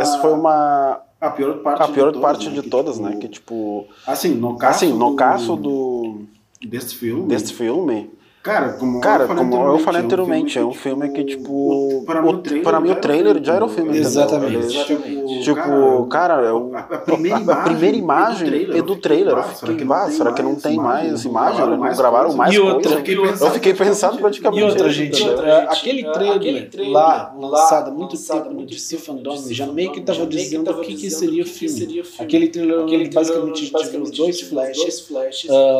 essa 0.00 0.20
foi 0.20 0.32
uma 0.32 1.02
a 1.20 1.30
pior 1.30 1.60
parte, 1.60 2.50
de, 2.50 2.56
né? 2.56 2.62
todas, 2.70 2.98
né? 2.98 3.16
Que 3.16 3.26
tipo. 3.26 3.86
Assim, 4.06 4.34
no 4.34 4.56
caso, 4.56 4.76
assim, 4.76 4.92
no 4.92 5.16
caso 5.16 5.56
do 5.56 6.26
deste 6.64 6.94
filme. 6.94 7.28
Deste 7.28 7.52
filme. 7.52 8.10
Cara, 8.46 8.74
como, 8.74 9.00
Cara, 9.00 9.24
eu, 9.24 9.26
falei 9.26 9.44
como 9.44 9.66
eu 9.66 9.78
falei 9.80 10.02
anteriormente, 10.02 10.56
é 10.56 10.64
um 10.64 10.72
filme 10.72 11.08
que, 11.08 11.24
tipo. 11.24 12.04
Para 12.06 12.22
mim, 12.22 12.28
o 12.28 12.38
trailer, 12.38 12.62
para 12.62 12.80
mim, 12.80 12.90
o 12.92 12.94
trailer 12.94 13.42
já 13.42 13.54
era 13.54 13.64
o 13.64 13.68
filme. 13.68 13.98
Exatamente. 13.98 14.84
Tipo, 14.84 15.02
tipo, 15.42 16.06
cara, 16.06 16.52
a, 16.52 16.98
primeira 16.98 17.40
imagem, 17.40 17.60
a 17.60 17.64
primeira 17.64 17.96
imagem 17.96 18.68
é 18.72 18.82
do 18.82 18.94
trailer. 18.94 19.36
Eu 19.36 19.42
fiquei, 19.42 19.84
ah, 19.90 20.08
será 20.12 20.32
que 20.32 20.42
não 20.42 20.54
tem 20.54 20.76
mais 20.76 21.24
imagem? 21.24 21.66
Eles 21.66 21.76
não 21.76 21.96
gravaram 21.96 22.36
mais 22.36 22.54
e 22.54 22.60
outra, 22.60 23.02
Eu 23.02 23.50
fiquei 23.50 23.74
pensando 23.74 24.16
praticamente. 24.18 24.62
E 24.62 24.64
outra, 24.64 24.90
gente, 24.90 25.24
aquele 25.68 26.04
trailer 26.04 26.70
lá, 26.92 27.34
lançado 27.36 27.90
há 27.90 27.92
muito 27.92 28.16
tempo 28.16 28.50
no 28.50 28.64
DC 28.64 28.98
Fandom, 28.98 29.36
já 29.50 29.66
meio 29.66 29.90
que 29.90 29.98
estava 29.98 30.24
dizendo 30.24 30.70
o 30.70 30.80
que 30.82 31.10
seria 31.10 31.42
o 31.42 31.46
filme. 31.46 32.00
Aquele 32.20 32.46
trailer 32.46 33.12
basicamente 33.12 33.72
a 33.74 33.78
viu 33.88 34.02
os 34.02 34.12
dois 34.12 34.40
flashes 34.42 35.04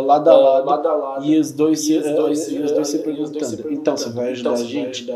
lado 0.05 0.31
a 0.31 0.37
lado 0.37 1.25
e 1.25 1.39
os 1.39 1.53
dois 1.53 1.87
e 2.57 2.63
os 2.63 2.73
dois 2.73 2.89
se 2.89 2.99
perguntando, 2.99 3.73
então 3.73 3.97
você 3.97 4.11
vai 4.11 4.31
ajudar 4.31 4.53
a 4.53 4.57
gente? 4.57 5.07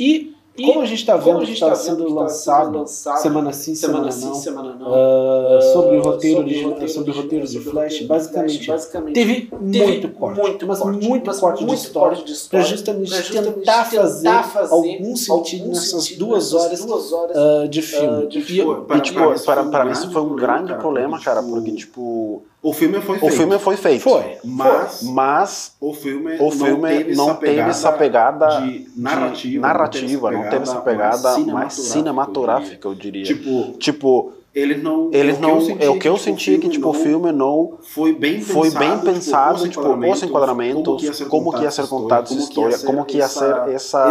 E 0.00 0.38
e 0.58 0.64
como 0.64 0.80
a 0.80 0.86
gente 0.86 0.98
está 0.98 1.16
vendo 1.16 1.38
que 1.46 1.52
está 1.52 1.72
sendo 1.76 2.12
lançado, 2.12 2.84
semana 2.84 3.52
sim, 3.52 3.76
semana, 3.76 4.06
não, 4.06 4.34
semana 4.34 4.74
não 4.74 4.88
uh, 4.88 5.62
sobre 5.72 5.98
o 5.98 6.02
roteiro, 6.02 6.38
sobre, 6.40 6.62
roteiro, 6.64 6.88
sobre 6.88 7.10
o 7.12 7.14
roteiro 7.14 7.46
de 7.46 7.60
Flash, 7.60 8.02
basicamente, 8.02 8.66
basicamente 8.66 9.14
teve, 9.14 9.42
teve 9.42 9.56
muito 9.56 10.08
corte, 10.08 10.40
muito 10.40 10.66
mas 10.66 10.78
corte, 10.80 11.06
muito 11.06 11.26
mas 11.26 11.38
corte 11.38 11.64
de 11.64 11.70
história, 11.70 12.16
para 12.50 12.60
justamente, 12.62 13.08
justamente 13.08 13.54
tentar, 13.54 13.84
fazer, 13.84 14.42
fazer 14.42 14.74
algum 14.74 15.14
sentido 15.14 15.68
nessas 15.68 16.08
duas 16.16 16.52
horas, 16.52 16.84
duas 16.84 17.12
horas 17.12 17.36
uh, 17.36 17.68
de 17.68 17.80
filme. 17.80 18.24
Uh, 18.24 18.28
de 18.28 18.40
filme. 18.42 18.84
E, 18.96 19.00
tipo, 19.00 19.44
para, 19.44 19.64
para 19.64 19.84
mim 19.84 19.92
isso 19.92 20.10
foi 20.10 20.22
um 20.22 20.34
grande 20.34 20.74
problema, 20.74 21.22
cara, 21.22 21.40
porque 21.40 21.70
tipo 21.70 22.42
o 22.60 22.72
filme 22.72 23.00
foi 23.00 23.18
feito. 23.18 23.32
O 23.32 23.36
filme 23.36 23.58
foi 23.58 23.76
feito. 23.76 24.02
Foi. 24.02 24.36
Mas, 24.44 25.02
mas 25.02 25.76
o 25.80 25.94
filme, 25.94 26.36
o 26.40 26.50
filme 26.50 26.74
não 26.74 26.80
teve, 26.80 27.14
não 27.14 27.30
essa, 27.30 27.34
teve 27.34 27.52
pegada 27.52 27.70
essa 27.70 27.92
pegada 27.92 28.60
de 28.60 28.90
narrativa, 28.96 29.52
de 29.52 29.58
narrativa 29.58 30.30
não 30.32 30.42
teve 30.44 30.62
essa 30.62 30.80
pegada, 30.80 31.38
mais 31.38 31.72
cinematográfica, 31.74 32.88
eu 32.88 32.94
diria. 32.94 33.24
Tipo, 33.24 33.72
tipo 33.78 34.32
eles 34.54 34.82
não. 34.82 35.10
Eles 35.12 35.38
não. 35.38 35.58
É 35.78 35.88
o 35.88 35.98
que 35.98 36.08
eu 36.08 36.16
senti 36.16 36.58
que, 36.58 36.68
tipo, 36.68 36.88
o 36.88 36.94
filme 36.94 37.30
não. 37.30 37.74
Foi 37.82 38.12
bem 38.12 38.38
pensado, 38.38 38.52
foi 38.52 38.70
bem 38.70 38.98
pensado 38.98 39.68
tipo, 39.68 39.80
os 39.80 40.22
enquadramentos, 40.22 41.20
como 41.28 41.52
que 41.52 41.62
ia 41.62 41.70
ser 41.70 41.86
contada 41.86 42.24
essa 42.24 42.34
história, 42.34 42.78
como 42.78 43.04
que 43.04 43.18
ia 43.18 43.28
ser 43.28 43.68
essa 43.68 44.10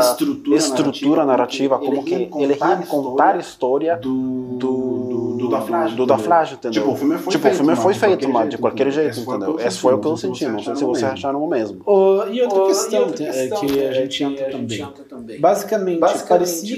estrutura 0.56 1.26
narrativa, 1.26 1.78
como 1.78 2.04
que 2.04 2.14
ele 2.14 2.54
ia 2.54 2.78
contar 2.88 3.36
a 3.36 3.40
história 3.40 3.98
do 3.98 4.58
do 4.58 5.37
da 5.50 5.62
Flash. 5.62 5.94
Do 5.94 6.06
da 6.06 6.18
Flash, 6.18 6.54
entendeu? 6.54 6.82
Tipo, 6.82 6.94
o 6.94 6.96
filme 6.96 7.18
foi 7.18 7.32
tipo, 7.32 7.44
feito, 7.44 7.54
o 7.54 7.58
filme 7.58 7.76
foi 7.76 7.94
feito 7.94 8.30
mas 8.30 8.50
de 8.50 8.58
qualquer 8.58 8.92
jeito, 8.92 9.20
entendeu? 9.20 9.60
Esse 9.60 9.80
foi 9.80 9.94
o 9.94 10.00
que 10.00 10.08
eu 10.08 10.18
senti, 10.18 10.46
não 10.48 10.64
sei 10.64 10.76
se 10.76 10.84
vocês 10.84 11.12
acharam 11.12 11.44
o 11.44 11.48
mesmo. 11.48 11.82
E 12.32 12.42
outra 12.42 12.66
questão 12.66 13.12
que 13.12 13.80
a 13.86 13.94
gente 13.94 14.24
entra 14.24 14.50
também. 14.50 15.40
Basicamente, 15.40 16.00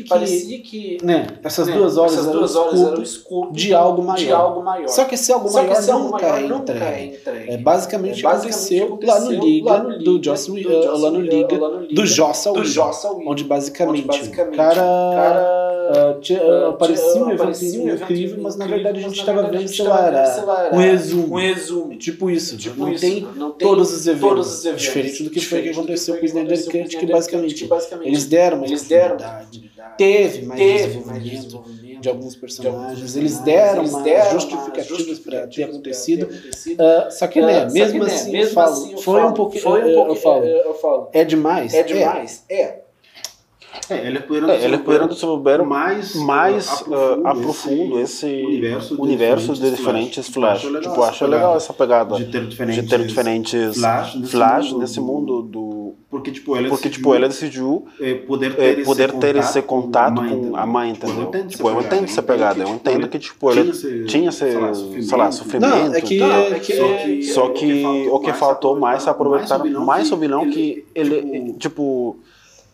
parecia 0.07 0.59
que 0.59 0.97
né, 1.03 1.27
essas 1.43 1.67
duas 1.67 1.97
horas 1.97 2.27
eram 2.27 2.99
o 2.99 3.01
escopo 3.01 3.53
de 3.53 3.73
algo 3.73 4.03
maior. 4.03 4.87
Só 4.87 5.05
que 5.05 5.15
esse 5.15 5.31
algo 5.31 5.51
maior 5.51 5.81
nunca 5.99 6.25
é 6.25 6.45
entregue. 6.45 7.19
É, 7.25 7.57
basicamente 7.57 8.25
aconteceu 8.25 8.99
lá 9.03 9.19
no 9.19 9.31
Liga 9.31 9.79
do 10.03 10.23
Joss 10.23 10.49
lá 10.49 11.11
no 11.11 11.21
Liga 11.21 11.57
do 11.93 12.05
Jossa 12.05 12.51
onde 13.25 13.43
basicamente 13.43 14.29
o 14.29 14.51
cara 14.51 15.68
uh, 15.89 16.74
parecia 16.77 17.24
um 17.24 17.31
evento 17.31 17.63
incrível, 17.63 18.38
mas 18.41 18.55
na 18.55 18.67
verdade 18.67 19.00
a 19.00 19.01
gente 19.01 19.19
estava 19.19 19.43
vendo, 19.43 19.67
sei 19.67 19.86
lá, 19.86 20.08
era 20.08 20.75
um 20.75 20.77
resumo. 20.77 21.36
Um 21.36 21.39
resumo. 21.39 21.98
Tipo 21.98 22.29
isso. 22.29 22.58
Tipo 22.58 22.79
não, 22.79 22.91
isso. 22.91 23.01
Tem 23.01 23.27
não 23.36 23.51
tem 23.51 23.67
todos 23.67 23.91
os 23.91 24.08
eventos. 24.08 24.29
Todos 24.29 24.53
os 24.60 24.65
eventos 24.65 24.84
diferente 24.84 25.24
do 25.24 25.29
que 25.29 25.39
foi 25.39 25.62
que 25.62 25.69
aconteceu 25.69 26.15
com 26.15 26.22
o 26.22 26.25
Snyder 26.25 26.65
Cut, 26.65 26.98
que 26.98 27.05
basicamente 27.05 27.69
eles 28.03 28.25
deram 28.25 28.58
uma 28.58 28.67
eles 28.67 28.88
deram 28.88 29.17
Teve 29.98 30.46
mais 30.46 30.60
desenvolvimento 30.60 32.00
de 32.00 32.08
alguns 32.08 32.36
personagens, 32.36 33.15
eles 33.17 33.39
deram 33.39 33.86
mais 33.86 34.31
justificativas 34.31 35.19
para 35.19 35.48
ter 35.48 35.63
acontecido. 35.63 36.24
Uh, 36.25 37.12
só 37.12 37.27
que, 37.27 37.41
né, 37.41 37.69
mesmo 37.69 38.03
assim, 38.03 38.38
eu 38.38 38.48
falo, 38.48 38.98
foi 38.98 39.22
um 39.24 39.34
pouco, 39.34 39.58
eu 39.58 40.15
falo, 40.15 41.10
é 41.12 41.25
demais? 41.25 41.74
É 41.74 41.84
demais? 41.84 42.46
É. 42.50 42.79
É, 43.89 44.07
ele 44.07 44.17
é 44.75 44.77
poderando 44.77 45.13
souber 45.13 45.63
mais, 45.63 46.15
mais 46.15 46.81
uh, 46.81 47.25
aprofundo 47.25 47.99
esse 47.99 48.25
universo 48.25 48.95
de, 48.95 49.01
universo 49.01 49.53
de 49.53 49.71
diferentes 49.71 50.27
Flash. 50.27 50.61
Flash. 50.61 50.83
Tipo, 50.83 51.03
acho 51.03 51.25
legal 51.25 51.55
essa 51.55 51.73
pegada 51.73 52.15
de 52.15 52.25
ter 52.25 52.45
diferentes, 52.45 52.83
de 52.83 52.89
ter 52.89 53.05
diferentes 53.05 53.77
Flash, 53.77 54.15
nesse, 54.15 54.31
flash 54.31 54.71
mundo, 54.71 54.79
nesse 54.79 54.99
mundo 54.99 55.41
do 55.41 55.95
porque 56.09 56.31
tipo 56.31 56.55
ele 56.57 56.69
porque, 56.69 56.89
decidiu, 56.89 57.03
tipo, 57.03 57.15
ele 57.15 57.27
decidiu 57.27 57.88
é, 58.01 58.13
poder 58.15 58.55
ter, 58.55 58.79
é, 58.79 58.83
poder 58.83 59.09
esse, 59.09 59.19
ter 59.19 59.33
contato 59.33 59.49
esse 59.49 59.61
contato 59.61 60.15
com 60.15 60.55
a 60.55 60.65
mãe, 60.65 60.89
entendeu? 60.91 61.21
Eu 61.21 61.27
entendo 61.27 61.47
tipo, 61.49 61.69
eu 61.69 61.81
entendo 61.81 62.03
essa 62.05 62.23
pegada, 62.23 62.63
eu 62.63 62.69
entendo 62.69 63.07
que 63.07 63.19
tipo 63.19 63.51
ele 63.51 64.05
tinha 64.05 64.29
esse, 64.29 64.51
sei 65.03 65.17
lá, 65.17 65.31
sofrimento. 65.31 65.69
Não, 65.69 65.93
é 65.93 66.01
que, 66.01 66.21
é 66.21 66.59
que 66.59 67.23
só 67.23 67.49
que 67.49 68.07
o 68.11 68.19
que 68.19 68.33
faltou 68.33 68.79
mais 68.79 69.05
é 69.05 69.09
aproveitar 69.11 69.63
mais 69.63 70.11
o 70.11 70.17
vilão 70.17 70.49
que 70.49 70.85
ele 70.95 71.53
tipo 71.59 72.17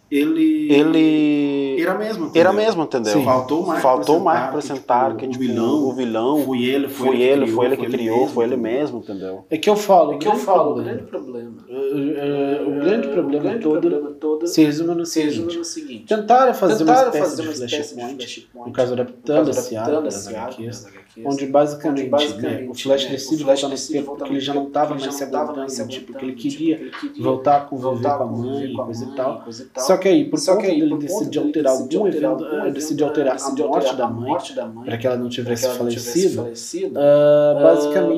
ele, 0.10 0.72
ele 0.72 1.82
era 1.82 1.98
mesmo, 1.98 2.26
entendeu? 2.26 2.42
Era 2.42 2.54
mesmo, 2.54 2.84
entendeu? 2.84 3.14
Sim. 3.14 3.24
Faltou 3.24 3.66
mais, 3.66 3.82
faltou 3.82 4.20
mais 4.20 4.40
para 4.40 4.50
apresentar 4.50 5.16
que, 5.16 5.28
tipo, 5.28 5.44
o 5.44 5.48
vilão, 5.48 5.84
o 5.88 5.94
vilão 5.94 6.46
foi 6.46 6.64
ele, 6.64 6.88
foi, 6.88 7.08
foi 7.08 7.22
ele, 7.22 7.48
foi 7.48 7.66
ele 7.66 7.78
que 7.78 7.88
criou, 7.88 8.28
foi 8.28 8.46
ele 8.46 8.56
mesmo, 8.56 9.00
entendeu? 9.00 9.46
É 9.50 9.58
que 9.58 9.70
eu 9.70 9.76
falo, 9.76 10.14
é 10.14 10.18
que 10.18 10.28
eu 10.28 10.36
falo, 10.36 10.80
o 10.80 10.84
grande 10.84 11.04
problema, 11.04 11.54
o, 11.68 12.70
o 12.70 12.80
grande 12.82 13.08
problema 13.08 14.12
todo 14.20 14.48
se 14.48 14.64
resume 14.64 14.96
no 14.96 15.06
seguinte: 15.06 16.06
tentaram 16.08 16.54
fazer 16.54 16.84
uma 16.84 16.94
espécie 16.94 17.42
de 17.42 17.48
flashpoint, 17.54 18.50
no 18.54 18.72
caso 18.72 18.94
adaptando 18.94 19.50
esse 19.50 19.74
das 19.74 20.28
HQs 20.28 21.06
onde 21.24 21.46
basicamente, 21.46 22.36
né, 22.38 22.68
o 22.70 22.74
Flash 22.74 23.06
decide 23.06 23.44
voltar 23.44 23.70
no 23.70 23.78
tempo 23.78 24.16
porque 24.16 24.34
ele 24.34 24.40
já 24.40 24.54
não 24.54 24.68
estava 24.68 24.96
mais 24.96 25.14
se 25.14 25.24
aguentando, 25.24 25.88
tipo, 25.88 26.12
porque 26.12 26.26
ele 26.26 26.34
queria 26.34 26.92
voltar 27.20 27.58
a 27.58 27.62
conviver 27.62 28.18
com 28.18 28.24
a 28.24 28.26
mãe 28.26 28.66
e 28.66 28.74
coisa 28.74 29.06
e 29.06 29.08
tal. 29.16 29.46
Só 29.78 29.98
que 29.98 30.05
aí, 30.08 30.26
por 30.26 30.44
conta 30.44 30.62
dele 30.62 30.98
decidir 30.98 31.40
alterar 31.40 31.74
algum 31.74 32.08
evento, 32.08 32.46
ele 32.46 32.72
decide 32.72 33.04
alterar 33.04 33.38
a 33.38 33.50
morte 34.08 34.56
da 34.56 34.66
mãe, 34.66 34.86
para 34.86 34.98
que 34.98 35.08
ela 35.08 35.18
não 35.18 35.30
tivesse 35.30 35.68
falecido, 35.70 36.44
uh, 36.44 37.62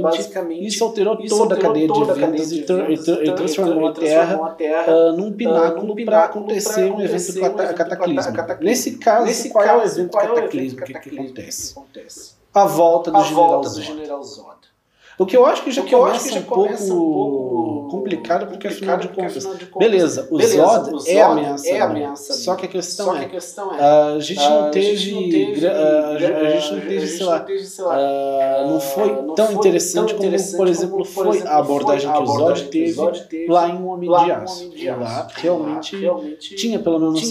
basicamente, 0.01 0.67
isso 0.67 0.83
alterou 0.83 1.17
toda 1.27 1.55
a 1.55 1.57
cadeia 1.57 1.87
de 1.87 2.01
eventos 2.01 2.51
e, 2.51 2.61
e 2.61 3.35
transformou 3.35 3.87
a 3.87 3.93
Terra 3.93 4.57
uh, 4.87 5.17
num 5.17 5.31
pináculo 5.31 5.95
para 6.05 6.25
acontecer 6.25 6.91
um 6.91 7.01
evento 7.01 7.39
cataclismo. 7.75 8.33
Nesse 8.61 8.97
caso, 8.97 9.49
qual 9.49 9.65
é 9.65 9.77
o 9.77 9.83
evento 9.83 10.17
cataclismo 10.17 10.81
que 10.81 10.97
acontece? 10.97 11.75
a 12.53 12.65
volta 12.65 13.11
do 13.11 13.81
general 13.81 14.23
Zod. 14.23 14.56
O 15.19 15.25
que 15.25 15.35
eu 15.35 15.45
acho 15.47 15.63
que 15.63 15.71
já, 15.71 15.81
que 15.81 15.95
começa, 15.95 16.27
que 16.27 16.33
já 16.35 16.39
um 16.41 16.43
começa 16.43 16.93
um 16.93 16.97
pouco 16.97 17.87
complicado, 17.89 18.47
porque 18.47 18.67
afinal 18.67 18.97
de 18.97 19.07
contas, 19.07 19.47
beleza, 19.77 20.27
o 20.29 20.37
Beleza, 20.37 20.63
Zod, 20.63 20.93
o 20.93 20.99
Zod 20.99 21.11
é 21.11 21.21
ameaça, 21.21 21.69
é 21.69 21.79
ameaça 21.79 22.33
só 22.33 22.55
que 22.55 22.65
a 22.65 22.69
questão 22.69 23.15
é, 23.15 23.25
a, 23.25 23.29
questão 23.29 23.73
é 23.73 23.81
a 24.15 24.19
gente 24.19 24.49
não 24.49 24.69
teve, 24.69 25.67
a 25.67 26.49
gente 26.59 26.73
não 26.73 26.81
teve, 26.81 27.07
sei 27.07 27.25
lá, 27.25 27.45
não 28.67 28.79
foi 28.79 29.33
tão 29.35 29.51
interessante 29.53 30.13
como, 30.13 30.57
por 30.57 30.67
exemplo, 30.67 31.05
foi 31.05 31.41
a 31.41 31.57
abordagem 31.57 32.11
que 32.11 32.21
o 32.21 32.25
Zod 32.25 32.63
teve 32.65 33.47
lá 33.47 33.69
em 33.69 33.73
Um 33.73 33.87
Homem 33.87 34.09
de 34.09 34.31
Aço. 34.31 34.71
Lá 34.99 35.27
realmente 35.33 36.35
tinha 36.55 36.79
pelo 36.79 36.99
menos 36.99 37.21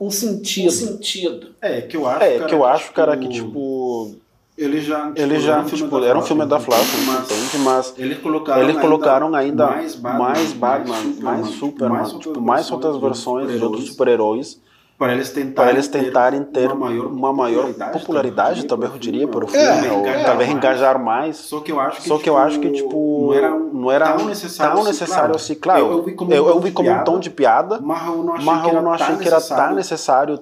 um 0.00 0.10
sentido. 0.10 1.54
É, 1.60 1.82
que 1.82 1.96
eu 1.96 2.06
acho, 2.06 2.24
é, 2.24 2.38
que 2.40 2.54
eu 2.54 2.64
acho, 2.64 2.92
cara, 2.92 3.16
que 3.16 3.28
tipo 3.28 4.16
ele 4.56 4.80
já, 4.80 5.08
tipo, 5.08 5.20
ele 5.20 5.38
já 5.38 5.52
era 5.52 5.60
um 5.60 5.68
filme, 5.68 5.84
tipo, 5.84 6.00
da, 6.00 6.06
era 6.06 6.18
um 6.18 6.22
filme 6.22 6.46
da 6.46 6.58
Flash, 6.58 7.04
mas, 7.06 7.30
entende? 7.30 7.58
mas 7.58 7.94
eles 7.98 8.18
colocaram, 8.18 8.62
eles 8.62 8.80
colocaram 8.80 9.34
ainda, 9.34 9.66
mais 9.66 9.94
Batman, 9.94 10.18
mais, 10.18 10.52
Batman, 10.52 10.96
mais, 11.20 11.46
Superman, 11.48 11.98
mais, 11.98 12.12
tipo, 12.12 12.40
mais 12.40 12.70
outras 12.70 12.96
versões 12.96 13.50
de 13.50 13.62
outros 13.62 13.88
super-heróis 13.88 14.60
para 14.98 15.12
eles 15.12 15.28
tentarem, 15.30 15.52
para 15.52 15.70
eles 15.70 15.88
tentarem 15.88 16.42
ter, 16.42 16.72
uma 16.72 16.88
maior, 16.88 17.06
uma 17.06 17.32
maior 17.32 17.72
popularidade, 17.92 18.64
talvez 18.64 18.92
eu 18.92 18.98
diria, 18.98 19.28
para 19.28 19.44
o 19.44 19.48
filme, 19.48 19.86
é, 19.86 19.92
ou 19.92 20.00
engajar 20.00 20.24
talvez 20.24 20.48
mais. 20.48 20.58
engajar 20.58 21.04
mais. 21.04 21.36
Só 21.36 21.60
que 21.60 21.70
eu 21.70 21.78
acho 21.78 22.00
que, 22.00 22.08
Só 22.08 22.18
que, 22.18 22.28
eu 22.30 22.38
acho 22.38 22.58
que 22.58 22.70
tipo, 22.70 23.26
não 23.26 23.34
era, 23.34 23.50
não 23.50 23.92
era 23.92 24.12
tão 24.12 24.26
necessário, 24.26 24.74
tão 24.74 24.84
necessário 24.84 25.36
assim, 25.36 25.54
claro. 25.54 25.80
Eu, 25.80 25.90
eu, 25.90 26.02
vi 26.02 26.12
como, 26.12 26.32
eu, 26.32 26.44
um, 26.46 26.48
eu 26.48 26.60
vi 26.60 26.70
como 26.70 26.90
um 26.90 27.04
tom 27.04 27.18
de 27.18 27.28
piada, 27.28 27.78
mas 27.82 28.06
eu 28.06 28.22
não 28.22 28.32
achei, 28.32 28.46
mas 28.46 28.72
eu 28.72 28.82
não 28.82 28.92
achei 28.92 29.16
que 29.16 29.28
era 29.28 29.40
tão 29.40 29.74
necessário 29.74 30.40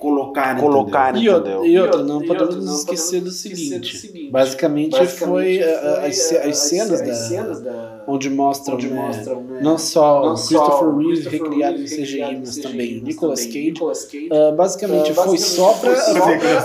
colocar, 0.00 0.58
colocar 0.58 1.14
e, 1.14 1.28
outra, 1.28 1.66
e 1.66 1.78
outra, 1.78 2.02
não 2.02 2.22
podemos 2.22 2.56
nos 2.56 2.78
esquecer, 2.80 3.20
do 3.20 3.30
seguinte, 3.30 4.30
basicamente, 4.30 4.92
basicamente 4.92 4.96
foi, 4.96 5.58
foi 5.58 5.62
as, 5.62 6.32
as, 6.32 6.56
cenas, 6.56 7.00
da, 7.02 7.14
cenas 7.14 7.60
da, 7.60 7.99
onde 8.10 8.28
mostram, 8.28 8.74
onde 8.74 8.88
né, 8.88 9.00
mostram 9.00 9.40
né, 9.42 9.60
não 9.62 9.78
só 9.78 10.24
não 10.24 10.34
Christopher 10.34 10.96
Reeve 10.96 11.28
recriado 11.28 11.80
em 11.80 11.84
CGI, 11.84 12.38
mas 12.38 12.56
também 12.56 13.00
Nicolas 13.00 13.44
Cage, 13.46 13.74
uh, 13.80 14.54
basicamente 14.56 15.12
uh, 15.12 15.14
foi 15.14 15.38
só 15.38 15.72
para 15.74 15.92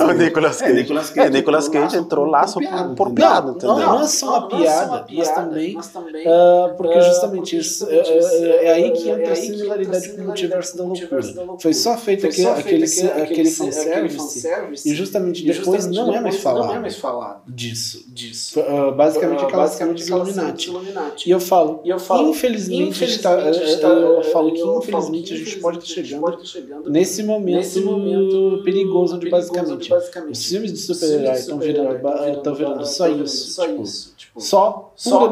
o 0.07 0.13
Nicolas 0.13 0.57
Cage, 0.57 0.71
é, 0.71 0.75
Nicolas 0.75 1.09
Cage, 1.09 1.27
é, 1.27 1.29
Nicolas 1.29 1.69
Cage 1.69 1.97
entrou 1.97 2.25
lá 2.25 2.47
só 2.47 2.59
por, 2.59 2.95
por 2.95 3.11
piada, 3.13 3.55
não, 3.61 3.79
não, 3.79 4.01
é 4.01 4.07
só 4.07 4.39
uma 4.39 4.47
piada, 4.47 5.05
mas 5.11 5.29
também, 5.29 5.77
uh, 5.77 6.75
porque 6.75 7.01
justamente 7.01 7.57
isso, 7.57 7.87
é, 7.89 8.65
é 8.65 8.73
aí 8.73 8.91
que 8.91 9.09
entra 9.09 9.33
a 9.33 9.35
similaridade 9.35 10.09
com 10.09 10.21
o 10.21 10.25
multiverso 10.25 10.77
da 10.77 10.83
loucura, 10.83 11.21
foi 11.59 11.73
só 11.73 11.95
feito 11.97 12.25
aquele 12.25 12.47
aquele 12.47 13.49
fanservice, 13.49 14.89
e 14.89 14.95
justamente 14.95 15.45
depois 15.45 15.85
não, 15.87 16.13
é 16.13 16.19
mais 16.19 16.37
falado, 16.37 16.85
é 16.85 17.51
disso. 17.51 18.03
disso. 18.07 18.59
Basicamente 18.95 19.43
aquelas 19.43 19.75
basicamente 19.75 20.05
Illuminati. 20.09 21.29
Eu 21.35 21.39
falo, 21.39 21.81
e 21.83 21.89
eu 21.89 21.99
falo 21.99 22.29
infelizmente, 22.29 22.89
infelizmente 22.89 23.21
tá, 23.21 23.35
tá, 23.35 23.87
eu 23.89 24.23
falo 24.23 24.53
que 24.53 24.61
infelizmente 24.61 25.33
a 25.33 25.37
gente 25.37 25.59
pode 25.59 25.77
estar 25.79 25.89
chegando, 25.89 26.45
chegando 26.45 26.89
nesse, 26.89 27.23
momento 27.23 27.55
nesse 27.55 27.81
momento 27.81 28.63
perigoso 28.63 29.15
onde 29.17 29.29
basicamente, 29.29 29.89
basicamente. 29.89 30.31
Os 30.31 30.45
filmes 30.45 30.71
de 30.71 30.79
super-herói 30.79 31.35
estão 31.35 31.59
virando, 31.59 31.99
virando, 31.99 32.55
virando 32.55 32.85
só 32.85 33.09
isso. 33.09 33.51
Só, 33.51 33.67
tipo, 33.67 33.83
isso, 33.83 34.13
tipo, 34.15 34.39
só 34.41 34.93
pura 35.03 35.31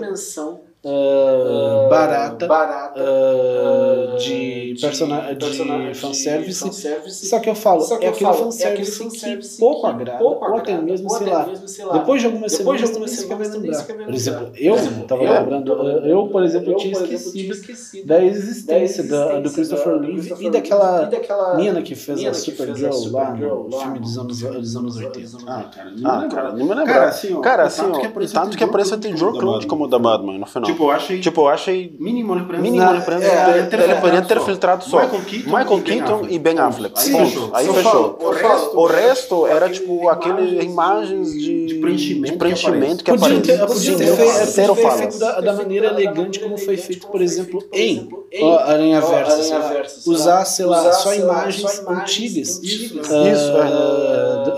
menção 0.00 0.60
Uh, 0.84 1.88
barata, 1.88 2.46
barata 2.46 3.00
uh, 3.00 4.18
de, 4.18 4.76
persona 4.78 5.34
de, 5.34 5.34
de 5.34 5.94
fanservice. 5.94 6.60
fanservice. 6.60 7.26
Só 7.26 7.40
que 7.40 7.48
eu 7.48 7.54
falo, 7.54 7.86
que 7.86 8.04
é, 8.04 8.08
aquele 8.08 8.24
falo 8.26 8.44
fanservice 8.44 9.02
é 9.02 9.32
aquele 9.32 9.40
que 9.40 9.58
pouco 9.58 9.86
agrada, 9.86 10.18
pouco 10.18 10.44
ou 10.44 10.56
até 10.58 10.76
mesmo, 10.76 11.08
sei 11.08 11.26
lá, 11.26 11.48
depois 11.92 12.20
de 12.20 12.26
algumas 12.26 12.52
depois 12.52 12.80
semanas 12.80 13.16
de 13.16 13.22
algumas 13.24 13.48
também 13.48 13.74
se 13.74 13.90
lembrar. 13.90 14.04
Por 14.04 14.14
exemplo, 14.14 14.52
eu 14.56 14.74
estava 14.74 15.22
lembrando, 15.22 15.72
eu, 16.06 16.26
por 16.28 16.42
exemplo, 16.44 16.72
eu, 16.72 16.76
tinha 16.76 16.92
esquecido 16.92 18.06
da 18.06 18.22
existência 18.22 19.04
da, 19.04 19.40
do 19.40 19.50
Christopher 19.50 20.00
Reeve 20.00 20.34
e 20.38 20.50
daquela 20.50 21.08
menina 21.56 21.80
que 21.80 21.94
fez 21.94 22.26
a 22.26 22.34
Supergirl 22.34 23.10
lá 23.10 23.34
no 23.34 23.72
filme 23.72 23.98
dos 24.00 24.18
anos, 24.18 24.40
dos 24.40 24.76
anos 24.76 24.96
80. 24.96 25.36
Ah, 25.46 25.64
cara, 26.28 26.52
não 26.52 26.66
me 26.66 26.74
lembro. 26.74 27.40
Cara, 27.42 27.64
assim, 27.64 27.84
ó, 27.84 27.92
tanto 28.34 28.58
que 28.58 28.64
aparece 28.64 28.94
tem 28.98 29.16
Joe 29.16 29.32
Clooney 29.32 29.66
como 29.66 29.88
da 29.88 29.98
Batman 29.98 30.38
no 30.38 30.46
final. 30.46 30.73
Tipo, 30.74 30.84
eu 30.84 30.90
achei. 30.90 31.20
Tipo, 31.20 31.40
eu 31.42 31.48
achei. 31.48 31.96
Mínimo 31.98 32.34
referência. 32.34 32.62
Mínimo 32.62 32.92
referência. 32.92 33.26
É, 33.26 33.68
ele 33.72 33.94
poderia 33.94 34.22
ter 34.22 34.40
filtrado 34.40 34.84
só. 34.84 35.00
Michael 35.02 35.22
Keaton, 35.24 35.58
Michael 35.58 35.82
Keaton 35.82 36.26
e 36.28 36.38
Ben 36.38 36.58
Affleck. 36.58 36.94
Aí 36.98 37.12
fechou. 37.12 37.50
Aí 37.54 37.66
fechou. 37.66 38.18
O 38.74 38.86
resto 38.86 39.46
era 39.46 39.68
tipo 39.70 40.08
aquelas 40.08 40.50
imagens 40.62 41.32
de 41.32 41.78
preenchimento 41.80 43.04
que 43.04 43.10
aparecem. 43.10 43.58
Podia 43.66 43.96
ter 43.96 44.16
feito 44.46 45.18
da 45.18 45.52
maneira 45.54 45.86
elegante 45.88 46.40
como 46.40 46.58
foi 46.58 46.76
feito, 46.76 47.06
por 47.06 47.22
exemplo, 47.22 47.62
em 47.72 48.08
Aranha 48.66 49.00
Versa. 49.00 50.10
Usar, 50.10 50.44
sei 50.44 50.66
lá, 50.66 50.92
só 50.92 51.14
imagens 51.14 51.82
antigas 51.86 52.60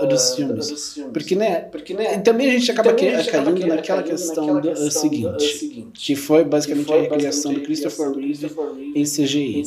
dos 0.07 0.35
filmes. 0.35 0.95
Porque, 1.13 1.35
né? 1.35 1.61
Porque, 1.61 1.93
né? 1.93 2.17
Também 2.19 2.49
a 2.49 2.51
gente 2.51 2.71
acaba 2.71 2.93
caindo 2.93 3.67
naquela 3.67 4.03
questão 4.03 4.59
do 4.59 4.91
seguinte, 4.91 6.06
que 6.07 6.15
foi 6.15 6.45
basicamente 6.45 6.93
a 6.93 7.01
recriação 7.01 7.53
do 7.53 7.59
Christopher 7.59 8.13
Reeve 8.13 8.49
em 8.95 9.03
CGI. 9.03 9.61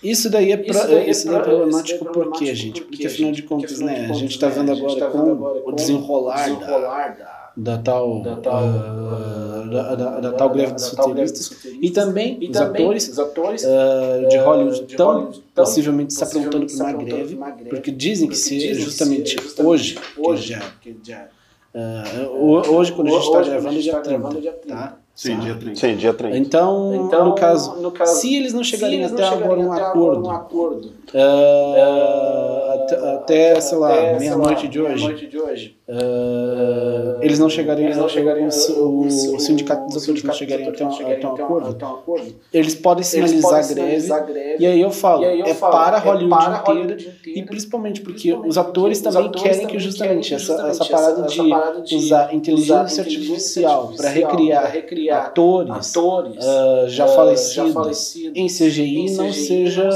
Isso 0.00 0.30
daí 0.30 0.52
é, 0.52 0.56
pra, 0.56 0.84
daí 0.84 0.94
é, 0.98 1.10
isso 1.10 1.26
daí 1.26 1.34
é 1.34 1.40
problemático 1.40 2.04
por 2.04 2.30
quê, 2.30 2.54
gente? 2.54 2.80
Porque 2.82 3.08
afinal 3.08 3.32
de 3.32 3.42
contas, 3.42 3.80
né, 3.80 4.06
a 4.08 4.12
gente 4.12 4.30
está 4.30 4.48
vendo 4.48 4.70
agora 4.70 5.10
com 5.10 5.68
o 5.68 5.72
desenrolar 5.72 6.48
da 6.60 7.42
da 7.54 7.76
tal, 7.76 8.22
da 8.22 8.36
tal, 8.36 8.64
uh, 8.64 9.70
da, 9.70 9.94
da, 9.94 10.20
da, 10.20 10.32
tal 10.32 10.48
greve 10.48 10.72
dos 10.72 10.88
roteiristas 10.88 11.66
e 11.82 11.90
também 11.90 12.38
e 12.40 12.46
os 12.46 12.52
também 12.52 12.82
atores, 12.82 13.08
os 13.08 13.18
atores 13.18 13.62
uh, 13.62 14.26
de 14.26 14.38
Hollywood 14.38 14.86
estão 14.88 15.32
possivelmente 15.54 16.14
se 16.14 16.24
aprontando 16.24 16.66
para 16.66 16.76
uma 16.76 16.92
greve, 16.92 17.38
porque 17.68 17.90
dizem 17.90 18.26
que 18.26 18.36
se 18.36 18.72
justamente 18.72 19.36
hoje, 19.58 19.98
hoje 20.16 20.58
que 20.80 20.92
uh, 20.92 22.72
hoje 22.72 22.92
quando 22.92 23.08
a 23.08 23.20
gente 23.20 23.26
está 23.26 24.00
gravando, 24.00 24.40
dia 24.40 24.52
30, 24.52 24.74
tá? 24.74 25.01
Sim, 25.14 25.38
dia 25.40 25.54
30. 25.54 25.76
Sim, 25.78 25.96
dia 25.96 26.14
30. 26.14 26.36
Então, 26.38 27.06
então 27.06 27.26
no, 27.26 27.34
caso, 27.34 27.80
no 27.80 27.90
caso, 27.90 28.20
se 28.20 28.34
eles 28.34 28.54
não 28.54 28.64
chegarem 28.64 29.00
eles 29.00 29.12
até 29.12 29.24
agora 29.24 29.60
um 29.60 29.72
acordo, 29.72 30.26
um 30.26 30.30
acordo 30.30 30.92
uh, 31.14 32.72
até, 32.72 33.14
até, 33.14 33.60
sei 33.60 33.78
lá, 33.78 34.18
meia-noite 34.18 34.68
de 34.68 34.80
hoje, 34.80 35.26
de 35.26 35.38
hoje 35.38 35.76
Uh, 35.92 37.18
eles 37.20 37.38
não 37.38 37.50
chegariam, 37.50 37.84
eles 37.84 37.98
não 37.98 38.08
chegariam 38.08 38.48
o, 38.78 39.00
o, 39.06 39.38
sindicato 39.38 39.86
dos 39.88 40.02
atores 40.02 40.22
não 40.22 40.32
chegariam 40.32 40.70
até 40.70 40.86
um, 40.86 40.88
até 40.88 41.26
um 41.26 41.34
acordo, 41.34 42.34
eles 42.50 42.74
podem 42.74 43.04
sinalizar 43.04 43.58
eles 43.58 44.08
podem 44.08 44.24
greve, 44.24 44.32
greve, 44.32 44.64
e 44.64 44.66
aí 44.66 44.80
eu 44.80 44.90
falo, 44.90 45.22
aí 45.22 45.40
eu 45.40 45.44
é, 45.44 45.52
falo 45.52 45.72
para 45.72 45.98
é 45.98 46.00
Hollywood, 46.00 46.34
para 46.34 46.60
inteira, 46.60 46.94
inteira, 46.94 47.16
e 47.26 47.42
principalmente 47.42 48.00
porque 48.00 48.32
os 48.32 48.56
atores 48.56 49.02
também 49.02 49.26
atores 49.26 49.42
querem 49.42 49.66
que 49.66 49.78
justamente, 49.78 50.32
essa, 50.32 50.54
essa, 50.66 50.84
parada, 50.86 51.26
essa, 51.26 51.42
de 51.42 51.50
parada 51.50 51.82
de 51.82 51.94
usar 51.94 52.34
inteligência 52.34 53.02
artificial 53.02 53.92
para 53.94 54.08
recriar, 54.08 54.72
recriar 54.72 55.26
atores, 55.26 55.90
atores 55.90 56.36
uh, 56.42 56.88
já, 56.88 57.06
falecidos 57.06 57.54
já 57.54 57.70
falecidos 57.70 58.38
em 58.38 58.46
CGI, 58.46 58.98
em 58.98 59.16
não, 59.16 59.30
seja, 59.30 59.90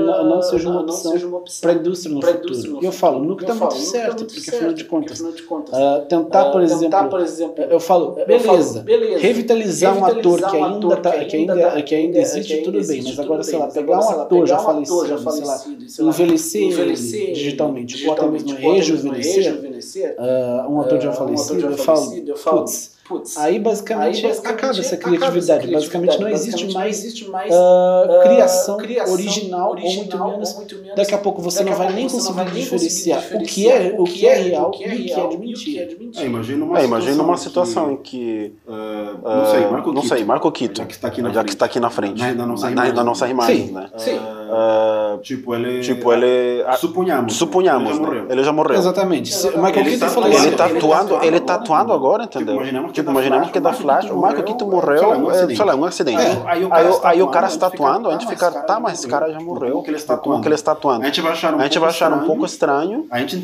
não, 0.00 0.24
não 0.24 0.40
seja 0.40 0.70
uma 0.70 0.80
opção 0.80 1.12
para 1.60 1.72
a 1.72 1.74
indústria 1.74 2.14
no 2.14 2.22
futuro. 2.22 2.78
E 2.80 2.86
eu 2.86 2.92
falo, 2.92 3.22
nunca 3.22 3.44
está 3.44 3.54
muito 3.54 3.76
certo, 3.76 4.24
porque 4.24 4.48
afinal 4.48 4.72
de 4.72 4.84
contas 4.84 5.33
de 5.34 5.42
contas. 5.42 5.74
Uh, 5.74 6.06
tentar, 6.06 6.50
por, 6.50 6.60
uh, 6.60 6.64
exemplo, 6.64 6.82
tentar, 6.84 7.04
por 7.04 7.20
exemplo, 7.20 7.64
eu 7.64 7.80
falo, 7.80 8.12
beleza, 8.12 8.34
eu 8.34 8.40
falo, 8.40 8.82
beleza 8.82 9.18
revitalizar, 9.18 9.98
um 9.98 10.04
ator 10.04 10.50
que 10.50 10.56
ainda, 10.56 10.96
tá, 10.96 11.24
que 11.24 11.36
ainda, 11.36 11.56
tá, 11.56 11.82
que 11.82 11.94
ainda 11.94 12.18
existe, 12.18 12.58
tudo 12.58 12.84
bem, 12.86 13.02
mas 13.02 13.18
agora, 13.18 13.42
sei 13.42 13.58
lá, 13.58 13.66
pegar 13.68 13.98
um 13.98 14.10
ator 14.20 14.46
já 14.46 14.58
falecido, 14.58 15.18
sei 15.88 16.04
lá, 16.04 16.10
envelhecer, 16.10 16.62
envelhecer 16.62 17.32
digitalmente, 17.32 18.06
ou 18.06 18.12
até 18.12 18.26
mesmo 18.26 18.56
rejuvenescer, 18.56 19.54
uh, 20.18 20.70
um 20.70 20.80
ator 20.80 21.00
já 21.00 21.12
falecido, 21.12 21.66
eu 21.66 21.76
falo, 21.76 22.12
putz, 22.50 22.93
Putz, 23.06 23.36
aí 23.36 23.58
basicamente, 23.58 24.16
aí 24.16 24.22
basicamente 24.22 24.58
acaba 24.58 24.78
essa 24.78 24.96
criatividade. 24.96 25.64
Acaba 25.64 25.72
basicamente, 25.74 26.20
não 26.20 26.28
existe 26.28 26.64
mais, 26.64 26.74
não 26.74 26.86
existe 26.86 27.30
mais 27.30 27.52
uh, 27.52 28.22
criação, 28.22 28.76
criação 28.78 29.12
original, 29.12 29.70
original, 29.72 29.98
ou, 29.98 29.98
muito 29.98 30.16
menos, 30.16 30.50
ou 30.50 30.56
muito 30.56 30.76
menos. 30.76 30.96
Daqui 30.96 31.14
a 31.14 31.18
pouco 31.18 31.42
você 31.42 31.62
não 31.62 31.74
vai 31.74 31.92
nem 31.92 32.08
conseguir 32.08 32.50
diferenciar, 32.50 33.22
o 33.34 33.42
que 33.42 33.70
é, 33.70 33.94
o 33.98 34.04
que 34.04 34.26
é 34.26 34.34
real 34.34 34.70
e 34.74 34.76
o 34.76 34.78
que 34.78 34.84
é 34.84 35.26
de 35.26 35.38
mentira. 35.38 35.88
É, 36.16 36.24
imagina 36.24 36.64
uma, 36.64 36.80
é, 36.80 36.84
imagina 36.84 37.22
uma 37.22 37.36
situação 37.36 37.92
em 37.92 37.96
que. 37.96 38.54
Uh, 38.66 39.22
não 39.22 39.50
sei, 39.50 39.66
Marco 39.66 39.92
Não 39.92 40.02
sei, 40.02 40.24
Marco 40.24 40.52
Quito. 40.52 40.78
Já 40.78 40.86
que 40.86 40.94
está 40.94 41.08
aqui 41.08 41.20
na, 41.20 41.30
já 41.30 41.44
que 41.44 41.50
está 41.50 41.66
aqui 41.66 41.78
na 41.78 41.90
frente. 41.90 42.22
Na, 42.34 42.46
nossa, 42.46 42.70
imagem, 42.70 42.94
na 42.94 43.04
nossa 43.04 43.28
imagem, 43.28 43.66
né? 43.70 43.90
Sim. 43.98 44.16
Uh, 44.16 44.43
tipo, 45.22 45.54
ele. 45.54 45.80
Tipo, 45.80 46.12
ele. 46.12 46.64
Suponhamos. 46.78 47.34
Suponhamos. 47.34 47.90
Ele 47.90 47.94
já 47.94 48.02
morreu. 48.02 48.26
Ele 48.28 48.44
já 48.44 48.52
morreu. 48.52 48.78
Exatamente. 48.78 49.46
Michael 49.56 49.72
Keaton 49.72 50.08
falou 50.08 50.28
Ele 50.28 50.48
está 50.48 50.66
atuando, 50.66 51.24
ele 51.24 51.40
tá 51.40 51.54
atuando 51.54 51.92
agora, 51.92 52.24
entendeu? 52.24 52.60
Tipo, 52.92 53.10
imaginamos 53.10 53.50
que 53.50 53.58
é 53.58 53.60
da 53.60 53.72
Flash, 53.72 54.10
o 54.10 54.16
Michael 54.16 54.42
Keaton 54.42 54.70
morreu, 54.70 55.32
sei 55.54 55.64
lá, 55.64 55.74
um 55.74 55.84
acidente. 55.84 56.22
Aí 57.02 57.22
o 57.22 57.28
cara 57.28 57.46
está 57.46 57.66
atuando, 57.66 58.08
a 58.08 58.12
gente 58.12 58.26
fica, 58.26 58.50
tá, 58.50 58.80
mas 58.80 58.98
esse 58.98 59.08
cara 59.08 59.30
já 59.30 59.40
morreu. 59.40 59.72
Como 59.72 60.40
que 60.40 60.48
ele 60.48 60.54
está 60.54 60.72
atuando? 60.72 61.02
A 61.04 61.06
gente 61.06 61.22
vai 61.78 61.88
achar 61.88 62.12
um 62.12 62.26
pouco 62.26 62.44
estranho. 62.44 63.06
A 63.10 63.18
gente 63.18 63.36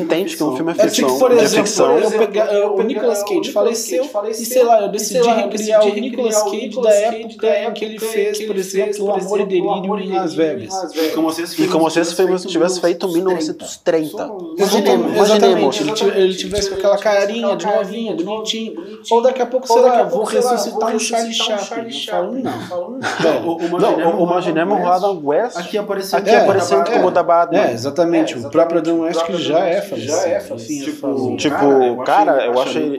entende 0.00 0.36
que 0.36 0.44
um 0.44 0.56
filme 0.56 0.72
é 0.72 0.74
ficção. 0.74 0.88
É 0.90 0.90
tipo, 0.90 1.18
por 1.18 1.32
exemplo, 1.32 2.76
o 2.76 2.82
Nicolas 2.82 3.22
Cage 3.22 3.52
faleceu 3.52 4.08
e 4.28 4.34
sei 4.34 4.62
lá, 4.62 4.82
eu 4.82 4.88
decidi 4.88 5.28
recriar 5.28 5.84
o 5.84 5.94
Nicolas 5.94 6.42
Cage 6.42 6.80
da 6.80 6.90
época 6.90 7.72
que 7.74 7.84
ele 7.84 7.98
fez, 7.98 8.44
por 8.46 8.56
exemplo, 8.56 9.04
O 9.04 9.12
Amor 9.12 9.40
e 9.40 9.46
Delírio 9.46 9.98
em 9.98 10.12
Las 10.12 10.34
Vegas. 10.34 10.49
E 10.58 11.10
como 11.10 11.90
se 11.90 12.00
esse 12.00 12.14
filme 12.14 12.36
tivesse 12.38 12.80
feito 12.80 13.06
em 13.06 13.12
1930. 13.12 14.30
Exatamente, 14.58 15.82
ele 16.16 16.34
tivesse 16.34 16.70
com 16.70 16.76
aquela 16.76 16.98
carinha 16.98 17.56
de 17.56 17.66
novinha, 17.66 18.16
bonitinho. 18.16 18.74
Ou 19.10 19.22
daqui 19.22 19.42
a 19.42 19.46
pouco, 19.46 19.66
sei 19.66 19.80
lá, 19.80 20.02
vou 20.04 20.24
ressuscitar 20.24 20.94
um 20.94 20.98
Charlie 20.98 21.34
Chaplin. 21.92 22.42
Não 22.42 22.60
falo 22.62 22.98
não. 22.98 23.98
Não, 23.98 24.20
o 24.20 24.30
Imaginemos 24.30 24.80
o 24.80 24.86
Adam 24.86 25.20
West 25.24 25.56
aqui 25.56 25.76
aparecendo, 25.76 26.20
aqui 26.20 26.34
aparecendo 26.34 26.90
como 26.90 27.10
da 27.10 27.22
Batman. 27.22 27.60
É, 27.60 27.72
exatamente. 27.72 28.38
O 28.38 28.50
próprio 28.50 28.78
Adam 28.78 29.00
West 29.00 29.22
que 29.24 29.36
já 29.36 29.66
é 29.66 29.80
falecido. 29.80 30.84
Tipo, 30.84 31.36
tipo, 31.36 32.04
cara, 32.04 32.46
eu 32.46 32.54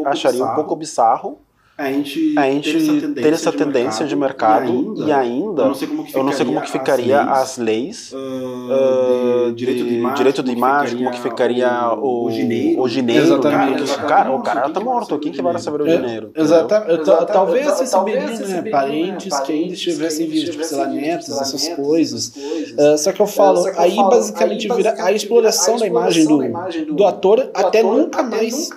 acharia 0.07 0.43
um 0.43 0.55
pouco 0.55 0.75
bizarro 0.75 1.39
a 1.81 1.91
gente, 1.91 2.37
a 2.37 2.43
gente 2.43 3.07
ter 3.13 3.33
essa 3.33 3.51
tendência, 3.51 4.05
de, 4.05 4.15
mercado, 4.15 4.65
de 4.67 4.71
mercado 4.71 5.07
e, 5.07 5.11
ainda, 5.11 5.11
e 5.11 5.11
ainda, 5.11 5.61
eu 5.63 5.67
não 5.67 5.73
sei 5.73 5.87
como 5.87 6.03
que 6.03 6.09
ficaria, 6.09 6.23
não 6.23 6.31
sei 6.31 6.45
como 6.45 6.61
que 6.61 6.71
ficaria 6.71 7.21
as 7.21 7.57
leis, 7.57 8.13
as 8.13 8.13
leis 8.13 8.13
uh, 8.13 9.47
de 9.47 9.55
direito 9.55 9.83
de 9.83 9.95
imagem, 9.95 10.15
direito 10.15 10.43
de 10.43 10.51
imagem 10.51 10.97
como 10.97 11.11
que 11.11 11.21
ficaria 11.21 11.93
o, 11.93 12.25
o, 12.25 12.31
gineiro, 12.31 12.81
o 12.81 12.87
gineiro 12.87 13.25
exatamente. 13.25 13.95
Cara, 13.95 14.07
cara, 14.07 14.31
o 14.31 14.43
cara 14.43 14.69
tá 14.69 14.79
morto, 14.79 15.17
quem 15.17 15.31
que 15.31 15.41
vai 15.41 15.57
saber 15.57 15.81
o 15.81 15.89
gineiro? 15.89 16.31
É, 16.35 16.41
exatamente, 16.41 17.03
talvez 17.31 17.65
você 17.65 17.87
saberia, 17.87 18.27
né, 18.27 18.69
parentes 18.69 19.39
que 19.39 19.51
ainda 19.51 19.73
estivessem 19.73 20.27
vivos, 20.27 20.49
tipo, 20.51 20.63
sei 20.63 20.77
lá, 20.77 20.85
netos, 20.85 21.29
essas 21.29 21.67
coisas, 21.69 22.27
uh, 22.27 22.97
só 22.97 23.11
que 23.11 23.21
eu 23.21 23.27
falo, 23.27 23.65
aí 23.75 23.95
basicamente 23.95 24.67
vira 24.71 24.95
a 24.99 25.11
exploração 25.11 25.77
da 25.77 25.87
imagem 25.87 26.27
do 26.91 27.05
ator 27.05 27.49
até 27.53 27.81
nunca 27.81 28.21
mais 28.21 28.69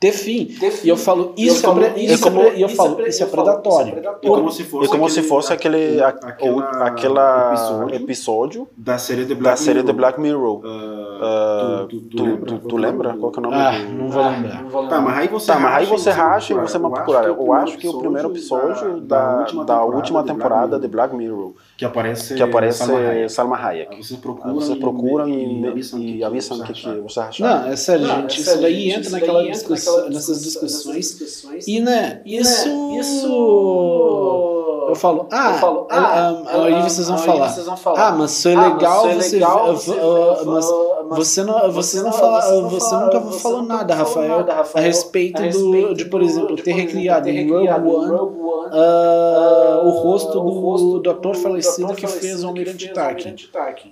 ter 0.00 0.12
fim. 0.12 0.46
Ter 0.46 0.70
fim. 0.70 0.86
E 0.86 0.90
eu 0.90 0.96
falo, 0.96 1.34
isso, 1.36 1.66
eu 1.66 1.82
é, 1.84 1.98
isso, 2.00 2.26
é, 2.26 2.30
como, 2.30 2.40
eu 2.40 2.68
falo, 2.70 3.06
isso 3.06 3.22
é 3.22 3.26
predatório. 3.26 4.02
E 4.22 4.26
como 4.26 4.50
se 4.50 4.64
fosse, 4.64 4.88
como 4.88 5.04
aquele, 5.04 5.22
se 5.22 5.28
fosse 5.28 5.52
aquele, 5.52 6.02
aquela, 6.02 6.86
aquela 6.86 7.50
episódio, 7.52 7.96
episódio, 7.96 8.68
da 8.74 8.96
série 8.96 9.26
de 9.26 9.34
Black, 9.34 9.42
da 9.42 9.56
série 9.56 9.80
Mirror. 9.80 9.94
Black 9.94 10.20
Mirror. 10.20 10.56
Uh, 10.64 10.99
uh, 11.20 11.86
tu, 11.86 12.00
tu, 12.00 12.16
tu, 12.16 12.24
lembra? 12.24 12.58
tu, 12.58 12.76
lembra? 12.76 13.16
Qual 13.16 13.32
é 13.34 13.38
o 13.38 13.42
nome? 13.42 13.56
Ah, 13.56 13.70
do... 13.70 13.92
não 13.92 14.08
vou 14.08 14.22
lembrar. 14.22 14.88
Tá, 14.88 15.00
mas 15.00 15.18
aí 15.18 15.28
você, 15.28 15.52
tá, 15.52 15.58
mas 15.58 15.74
aí 15.74 15.86
você 15.86 16.10
racha 16.10 16.52
e 16.52 16.56
você 16.56 16.78
vai 16.78 16.90
procurar. 16.90 17.24
Eu 17.24 17.52
acho 17.52 17.78
que 17.78 17.88
o 17.88 17.98
primeiro 17.98 18.30
episódio 18.30 19.00
da, 19.00 19.44
da 19.64 19.84
última 19.84 20.22
temporada 20.22 20.78
de 20.78 20.88
Black 20.88 21.14
Mirror 21.14 21.52
que 21.76 21.84
aparece, 21.84 22.34
que 22.34 22.42
aparece 22.42 22.84
Salma 23.28 23.56
Hayek. 23.56 23.94
Aí 23.94 24.02
vocês 24.02 24.18
procuram, 24.20 24.54
vocês 24.54 24.78
procuram 24.78 25.28
e, 25.28 25.64
e, 25.94 26.16
e 26.18 26.24
avisam 26.24 26.58
o 26.58 26.64
que, 26.64 26.72
que, 26.72 27.00
você 27.00 27.20
acha. 27.20 27.42
Não, 27.42 27.72
é 27.72 27.76
sério, 27.76 28.06
não, 28.06 28.16
gente. 28.22 28.38
É 28.38 28.40
isso 28.42 28.60
daí 28.60 28.90
entra 28.90 29.10
naquela 29.10 29.42
discussão, 29.44 30.08
nessas 30.08 30.42
discussões. 30.42 31.66
E, 31.66 31.80
né, 31.80 32.20
isso. 32.24 32.98
isso 32.98 34.56
eu 34.90 34.96
falo, 34.96 35.28
ah, 35.30 35.52
eu 35.52 35.58
falo, 35.58 35.86
ah, 35.88 35.96
ah, 35.96 36.42
ah 36.46 36.64
aí 36.64 36.82
vocês 36.82 37.06
vão, 37.06 37.16
falar, 37.16 37.48
vocês 37.48 37.64
vão 37.64 37.76
falar, 37.76 38.08
ah, 38.08 38.12
mas 38.12 38.42
foi 38.42 38.56
legal, 38.56 39.06
ah, 39.06 39.14
você, 39.14 39.36
legal 39.36 39.76
você, 39.76 39.90
uh, 39.92 40.46
mas 40.46 40.66
você 41.10 41.42
não, 41.42 41.70
você 41.72 42.00
não 42.02 42.12
fala, 42.12 42.40
você 42.68 42.94
nunca 42.94 43.20
falou 43.20 43.62
nada, 43.62 43.94
Rafael, 43.94 44.46
a 44.74 44.80
respeito 44.80 45.42
do, 45.42 45.94
de, 45.94 46.04
por 46.04 46.22
exemplo, 46.22 46.56
ter 46.56 46.72
recriado 46.72 47.28
em 47.28 47.50
Rogue 47.50 47.68
One 47.68 48.10
uh, 48.12 49.86
o 49.86 49.90
rosto 49.90 50.40
do, 50.40 51.00
do 51.00 51.10
ator 51.10 51.34
falecido 51.36 51.94
que 51.94 52.06
fez 52.06 52.44
o 52.44 52.48
Almirante 52.48 52.92
Tarkin. 52.92 53.34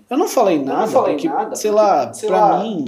Eu 0.08 0.16
não 0.16 0.28
falei 0.28 0.62
nada, 0.62 0.90
porque, 1.02 1.28
sei 1.54 1.70
lá, 1.70 2.10
pra 2.26 2.58
mim, 2.58 2.84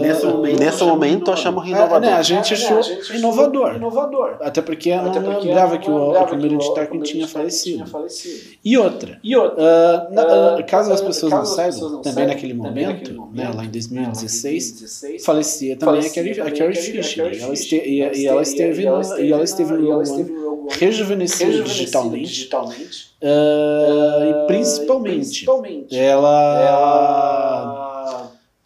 nesse 0.00 0.26
nesse 0.58 0.84
momento 0.84 1.30
achamos 1.30 1.64
renovador. 1.64 1.96
É, 1.96 2.00
né, 2.00 2.12
a 2.14 2.22
gente 2.22 2.54
achou 2.54 2.80
inovador. 3.14 3.76
inovador. 3.76 4.36
Até 4.40 4.60
porque 4.60 4.90
eu 4.90 5.02
não 5.02 5.40
lembrava 5.40 5.78
que 5.78 5.90
o, 5.90 6.12
o 6.12 6.36
Meredith 6.36 6.74
Tarkin 6.74 7.00
tinha 7.00 7.28
falecido. 7.28 7.84
E 8.64 8.76
outra, 8.76 9.18
e 9.22 9.36
uh, 9.36 9.46
uh, 9.46 10.66
caso 10.66 10.92
as 10.92 11.00
pessoas 11.00 11.32
não 11.32 11.44
saibam, 11.44 12.02
também 12.02 12.26
naquele 12.26 12.54
momento, 12.54 13.27
né, 13.32 13.50
lá 13.54 13.64
em 13.64 13.70
2016, 13.70 15.20
falecia 15.24 15.76
também 15.76 16.06
a 16.06 16.10
Carrie, 16.10 16.40
a 16.40 16.50
Carrie 16.50 16.74
Fisher. 16.74 17.32
E 17.32 17.40
ela, 17.40 17.52
este, 17.52 17.76
e, 17.76 18.20
e 18.20 18.26
ela 18.26 18.42
esteve 18.42 18.84
no, 18.84 19.18
e 19.18 19.32
ela 19.32 19.44
esteve 19.44 19.72
no 19.72 19.92
Rogue 19.92 20.10
One 20.10 20.48
rejuvenescida 20.70 21.62
digitalmente. 21.62 22.50
Uh, 23.20 24.44
e 24.44 24.46
principalmente, 24.46 25.46
ela, 25.90 26.60
ela 26.60 27.88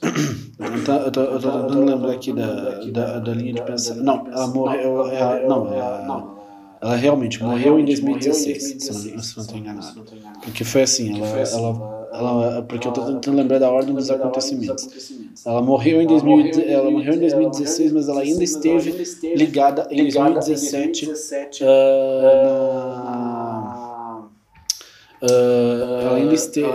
eu 0.03 0.85
tô, 0.85 0.92
eu 0.92 1.12
tô, 1.12 1.20
eu 1.20 1.40
tô 1.40 1.51
tentando 1.51 1.85
lembrar 1.85 2.12
aqui 2.12 2.33
da, 2.33 2.81
da, 2.90 3.18
da 3.18 3.33
linha 3.33 3.55
de 3.55 3.62
pensamento. 3.62 4.05
Não, 4.05 4.27
ela 4.27 4.46
morreu. 4.48 5.07
Ela, 5.09 5.40
não, 5.48 5.72
ela, 5.72 6.33
ela 6.81 6.96
realmente 6.96 7.42
morreu 7.42 7.79
em 7.79 7.85
2016, 7.85 8.62
se 8.62 8.92
não, 9.14 9.22
se 9.22 9.37
não 9.37 9.44
estou 9.44 9.59
enganado. 9.59 10.05
Porque 10.42 10.64
foi 10.64 10.83
assim, 10.83 11.20
ela, 11.20 12.02
ela, 12.12 12.62
porque 12.62 12.87
eu 12.87 12.90
estou 12.90 13.07
tentando 13.07 13.37
lembrar 13.37 13.59
da 13.59 13.70
ordem 13.70 13.94
dos 13.94 14.11
acontecimentos. 14.11 14.88
Ela 15.44 15.62
morreu 15.62 16.03
em 16.03 16.07
2000, 16.07 16.68
ela 16.68 16.90
morreu 16.90 17.14
em 17.14 17.18
2016, 17.20 17.92
mas 17.92 18.09
ela 18.09 18.20
ainda 18.20 18.44
esteve 18.44 18.92
ligada 19.35 19.88
em 19.90 20.03
2017 20.03 21.07
uh, 21.07 21.64
na 23.05 23.83
Uh, 25.22 26.03
ela, 26.03 26.16
ainda 26.16 26.35
este, 26.35 26.59
ela, 26.61 26.75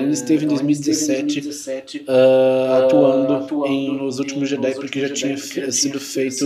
ainda 0.00 0.12
esteve 0.12 0.44
em 0.44 0.48
2017 0.48 1.98
uh, 2.00 2.72
atuando, 2.72 3.34
atuando 3.34 3.66
em 3.68 4.04
Os 4.04 4.18
Últimos 4.18 4.48
Jedi, 4.48 4.74
porque 4.74 5.06
já 5.06 5.14
tinha 5.14 5.36
sido 5.70 6.00
feito. 6.00 6.44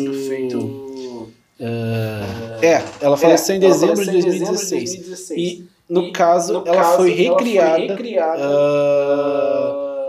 Uh, 1.58 2.60
é, 2.60 2.84
ela 3.00 3.16
faleceu 3.16 3.54
é, 3.54 3.56
em 3.56 3.60
dezembro 3.60 4.04
de 4.04 4.10
2016. 4.10 4.94
E, 5.30 5.64
no 5.88 6.12
caso, 6.12 6.62
ela 6.66 6.82
foi 6.96 7.10
recriada. 7.10 7.96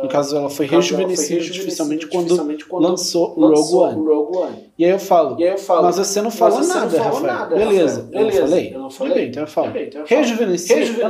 No 0.02 0.08
caso, 0.10 0.38
ela 0.38 0.50
foi 0.50 0.68
rejuvenescida 0.68 1.42
artificialmente 1.42 2.08
quando, 2.08 2.36
lançou 2.72 3.34
o 3.36 3.48
Rogue 3.48 3.74
One. 3.74 4.08
Rogue 4.08 4.38
One. 4.38 4.68
E 4.78 4.86
aí 4.86 4.92
eu 4.92 5.00
falo, 5.00 5.36
aí 5.36 5.44
eu 5.44 5.58
falo 5.58 5.84
mas 5.84 5.96
você 5.96 6.22
não 6.22 6.30
falou 6.30 6.64
nada, 6.64 7.02
Rafael. 7.02 7.24
Nada, 7.24 7.56
Beleza. 7.56 8.04
Beleza, 8.04 8.38
eu 8.38 8.44
não 8.44 8.50
falei? 8.50 8.74
Eu 8.74 8.80
não 8.80 8.90
falei. 8.92 9.14
Bem, 9.16 9.28
então 9.30 9.44
eu 9.44 9.48
falo. 9.48 9.72
Bem, 9.72 9.88
então 9.88 10.02
eu 10.02 10.08
falo. 10.08 10.22
Rejuvenescer, 10.22 10.78
Rejuvenescer, 10.78 11.06
eu 11.06 11.10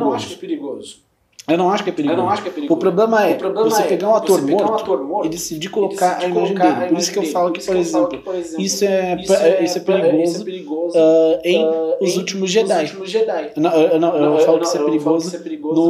não 0.00 0.12
acho 0.12 0.28
que 0.28 0.34
é 0.34 0.38
perigoso. 0.38 1.07
Eu 1.48 1.56
não 1.56 1.70
acho 1.70 1.82
que 1.82 1.90
é 1.90 1.92
perigoso. 1.92 2.18
Eu 2.18 2.22
não 2.22 2.30
acho 2.30 2.42
que 2.42 2.48
é 2.48 2.52
perigoso. 2.52 2.68
Que. 2.68 2.74
O 2.74 2.76
problema 2.76 3.26
é 3.26 3.32
o 3.32 3.38
problema 3.38 3.70
você, 3.70 3.82
é 3.82 3.86
pegar 3.86 4.08
um 4.10 4.14
ator, 4.14 4.42
morto, 4.42 4.70
um 4.70 4.74
ator 4.74 5.04
morto 5.04 5.26
e 5.26 5.30
decidir 5.30 5.70
colocar, 5.70 6.18
a, 6.18 6.24
imagem 6.26 6.54
dele. 6.54 6.86
Por 6.88 6.98
isso 6.98 7.12
que 7.12 7.18
eu 7.18 7.22
falo 7.24 7.52
que, 7.52 7.64
por 7.64 7.76
exemplo, 7.76 8.20
isso 8.58 8.84
é, 8.84 9.16
isso 9.20 9.32
é, 9.34 9.64
isso 9.64 9.78
é 9.78 9.80
perigoso, 9.80 10.22
isso 10.22 10.40
é 10.40 10.44
perigoso 10.44 10.98
uh, 10.98 11.40
em 11.42 11.64
uh, 11.64 11.96
Os 12.02 12.16
Últimos 12.18 12.50
Jedi. 12.50 12.84
Os 12.84 12.90
últimos 12.90 13.10
Jedi. 13.10 13.52
Não, 13.56 13.72
eu, 13.72 13.98
não, 13.98 14.16
eu, 14.16 14.34
eu, 14.34 14.38
falo 14.44 14.58
que 14.60 14.66
isso 14.66 14.76
é 14.76 15.38
perigoso 15.38 15.74
no, 15.74 15.84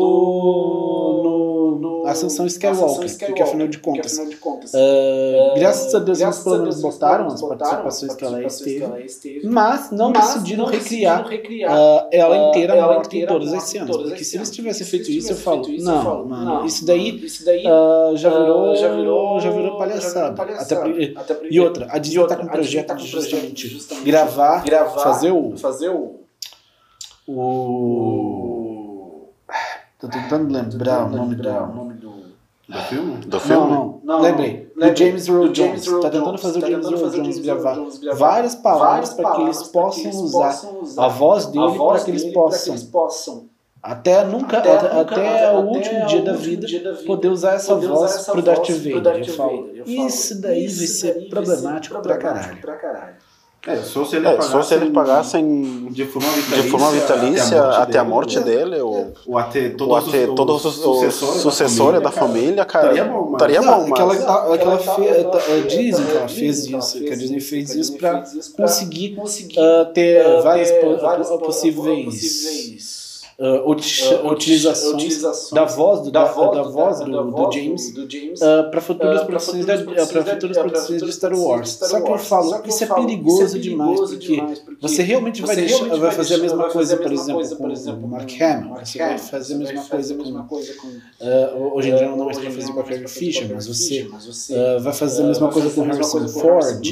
no 0.00 1.13
Ascensão 2.14 2.46
Skywalker, 2.46 3.06
Skywalker, 3.06 3.28
porque 3.28 3.42
afinal 3.42 3.68
de 3.68 3.78
contas, 3.78 4.12
afinal 4.12 4.30
de 4.30 4.36
contas. 4.36 4.72
uh, 4.72 5.58
graças 5.58 5.94
a 5.94 5.98
Deus 5.98 6.20
eles 6.20 6.38
pelo 6.38 6.58
menos 6.60 6.80
botaram 6.80 7.26
as 7.26 7.40
participações 7.40 8.14
que 8.14 8.24
ela 8.24 8.42
esteve, 8.42 9.40
mas 9.44 9.90
não 9.90 10.12
decidiram 10.12 10.66
recriar 10.66 11.24
ela 12.10 12.48
inteira 12.48 12.74
morta 12.76 13.16
em 13.16 13.26
todas 13.26 13.52
as 13.52 13.64
cenas, 13.64 13.96
porque 13.96 14.24
se 14.24 14.36
eles 14.36 14.50
tivessem 14.50 14.86
feito 14.86 15.10
isso, 15.10 15.32
eu 15.32 15.36
falo, 15.36 15.68
isso, 15.68 15.84
não, 15.84 16.24
mano, 16.24 16.44
não, 16.44 16.64
isso 16.64 16.86
daí, 16.86 17.12
uh, 17.12 18.16
já, 18.16 18.30
virou, 18.30 18.72
uh, 18.72 18.76
já, 18.76 18.94
virou, 18.94 19.40
já 19.40 19.50
virou 19.50 19.78
palhaçada. 19.78 20.34
E 21.50 21.60
outra, 21.60 21.88
a 21.90 21.98
Disney 21.98 22.22
está 22.22 22.36
com 22.36 22.44
um 22.44 22.48
projeto 22.48 22.86
tá 22.88 22.94
de 22.94 23.06
justamente, 23.06 23.68
justamente 23.68 24.04
gravar, 24.04 24.64
gravar, 24.64 25.02
fazer 25.02 25.30
o... 25.30 25.56
Fazer 25.56 25.88
o, 25.90 26.20
o... 27.26 28.43
Tô 30.04 30.10
tentando 30.10 30.52
lembrar 30.52 31.06
o 31.06 31.08
nome 31.08 31.34
do... 31.34 32.24
Do 32.66 32.78
filme? 32.88 33.16
Do 33.26 33.40
filme? 33.40 33.70
Não, 33.70 33.70
não, 33.70 34.00
não 34.02 34.20
lembrei. 34.20 34.72
Do 34.74 34.96
James 34.96 35.28
Earl 35.28 35.48
Jones. 35.48 35.86
Está 35.86 36.10
tentando 36.10 36.38
fazer 36.38 36.58
o 36.58 36.60
tá 36.62 36.68
James 36.68 36.86
Earl 36.86 37.10
Jones 37.10 37.38
gravar 37.38 37.76
várias 38.14 38.54
palavras 38.54 39.14
para 39.14 39.32
que 39.32 39.42
eles 39.42 39.62
possam 39.64 40.10
usar 40.10 40.60
a 40.98 41.08
voz 41.08 41.46
dele 41.46 41.78
para 41.78 42.04
que 42.04 42.10
eles 42.10 42.24
possam 42.24 43.48
até 43.82 44.24
nunca, 44.24 44.58
até, 44.58 44.72
até, 44.72 44.94
nunca, 44.94 45.14
até, 45.14 45.28
até 45.28 45.58
o 45.58 45.60
último, 45.60 46.06
dia, 46.06 46.22
da 46.22 46.32
vida, 46.32 46.66
dia 46.66 46.82
da 46.82 46.92
vida, 46.92 47.04
poder 47.04 47.28
usar 47.28 47.52
essa 47.52 47.74
poder 47.74 47.88
voz 47.88 48.14
essa 48.14 48.32
pro 48.32 48.40
Darth 48.40 48.70
Vader. 48.70 49.16
Eu 49.18 49.34
falo, 49.34 49.70
isso 49.84 50.40
daí 50.40 50.64
isso 50.64 50.78
vai 50.78 50.86
ser 50.86 51.28
problemático, 51.28 52.00
pra 52.00 52.16
caralho. 52.16 52.58
É, 53.66 53.76
só 53.76 54.04
se, 54.04 54.16
ele 54.16 54.28
é, 54.28 54.40
só 54.42 54.62
se 54.62 54.74
eles 54.74 54.90
pagassem 54.90 55.86
de 55.90 56.04
forma 56.04 56.28
vitalícia, 56.32 56.62
de 56.62 56.68
forma 56.68 56.90
vitalícia 56.90 57.62
até 57.62 57.98
a 57.98 58.04
morte 58.04 58.38
até 58.38 58.50
dele, 58.50 58.70
dele 58.72 58.82
ou, 58.82 59.12
ou 59.26 59.38
até 59.38 59.70
todos, 59.70 59.88
ou 59.88 59.96
até 59.96 60.28
os, 60.28 60.34
todos 60.34 60.64
os, 60.66 60.86
os 60.86 61.14
sucessores 61.40 62.02
da 62.02 62.10
família, 62.10 62.62
cara. 62.66 62.88
Estaria 62.92 63.04
bom, 63.04 63.22
mas. 63.22 63.32
Estaria 63.32 63.62
bom, 63.62 63.88
mas... 63.88 63.92
Aquela, 63.92 64.12
aquela, 64.14 64.54
aquela 64.54 64.78
fe, 64.78 65.66
dizem 65.66 66.04
que 66.04 66.16
ela 66.16 66.28
fez 66.28 66.66
isso, 66.66 66.98
que 66.98 67.10
a 67.10 67.16
Disney 67.16 67.40
fez 67.40 67.74
isso 67.74 67.96
para 67.96 68.22
conseguir 68.54 69.16
uh, 69.18 69.92
ter 69.94 70.42
várias 70.42 70.70
possíveis 71.40 72.93
uh, 73.38 73.70
utilizações, 73.70 74.94
utilizações 74.94 75.52
da 75.52 75.64
voz 75.64 76.00
do, 76.02 76.10
da, 76.10 76.24
voz, 76.24 76.50
da, 76.50 76.62
da 76.62 76.68
voz 76.68 76.98
do, 77.00 77.10
do, 77.10 77.30
do 77.30 77.52
James, 77.52 77.94
James 78.08 78.40
uh, 78.40 78.70
para 78.70 78.80
futuras 78.80 79.22
uh, 79.22 79.26
produções, 79.26 79.66
da, 79.66 79.76
para 79.78 80.24
futuras 80.24 80.58
produções 80.58 81.02
de 81.02 81.12
Star 81.12 81.38
Wars. 81.38 81.70
Só 81.70 82.00
que 82.00 82.10
eu 82.10 82.18
falo, 82.18 82.60
que 82.60 82.68
isso 82.68 82.84
é 82.84 82.86
perigoso 82.86 83.58
demais, 83.58 84.00
porque 84.00 84.42
você 84.80 85.02
realmente 85.02 85.42
vai, 85.42 85.56
deixar, 85.56 85.84
vai 85.96 86.10
fazer 86.10 86.34
a 86.34 86.38
mesma 86.38 86.68
coisa, 86.68 86.96
por 86.96 87.12
exemplo, 87.12 88.00
com 88.00 88.06
o 88.06 88.10
Mark 88.10 88.30
Hamill, 88.40 88.74
você 88.82 88.98
vai 88.98 89.18
fazer 89.18 89.54
a 89.54 89.58
mesma 89.58 89.82
coisa 89.84 90.14
com... 90.14 91.74
Hoje 91.74 91.90
em 91.90 91.96
dia 91.96 92.08
não 92.08 92.24
mais 92.24 92.38
para 92.38 92.50
fazer 92.50 92.72
com 92.72 92.80
a 92.80 92.84
Carrie 92.84 93.08
Fisher, 93.08 93.50
mas 93.52 93.66
você 93.66 94.08
vai 94.80 94.92
fazer 94.92 95.22
a 95.22 95.26
mesma 95.26 95.50
coisa 95.50 95.70
com 95.70 95.80
o 95.80 95.84
Harrison 95.84 96.28
Ford. 96.28 96.90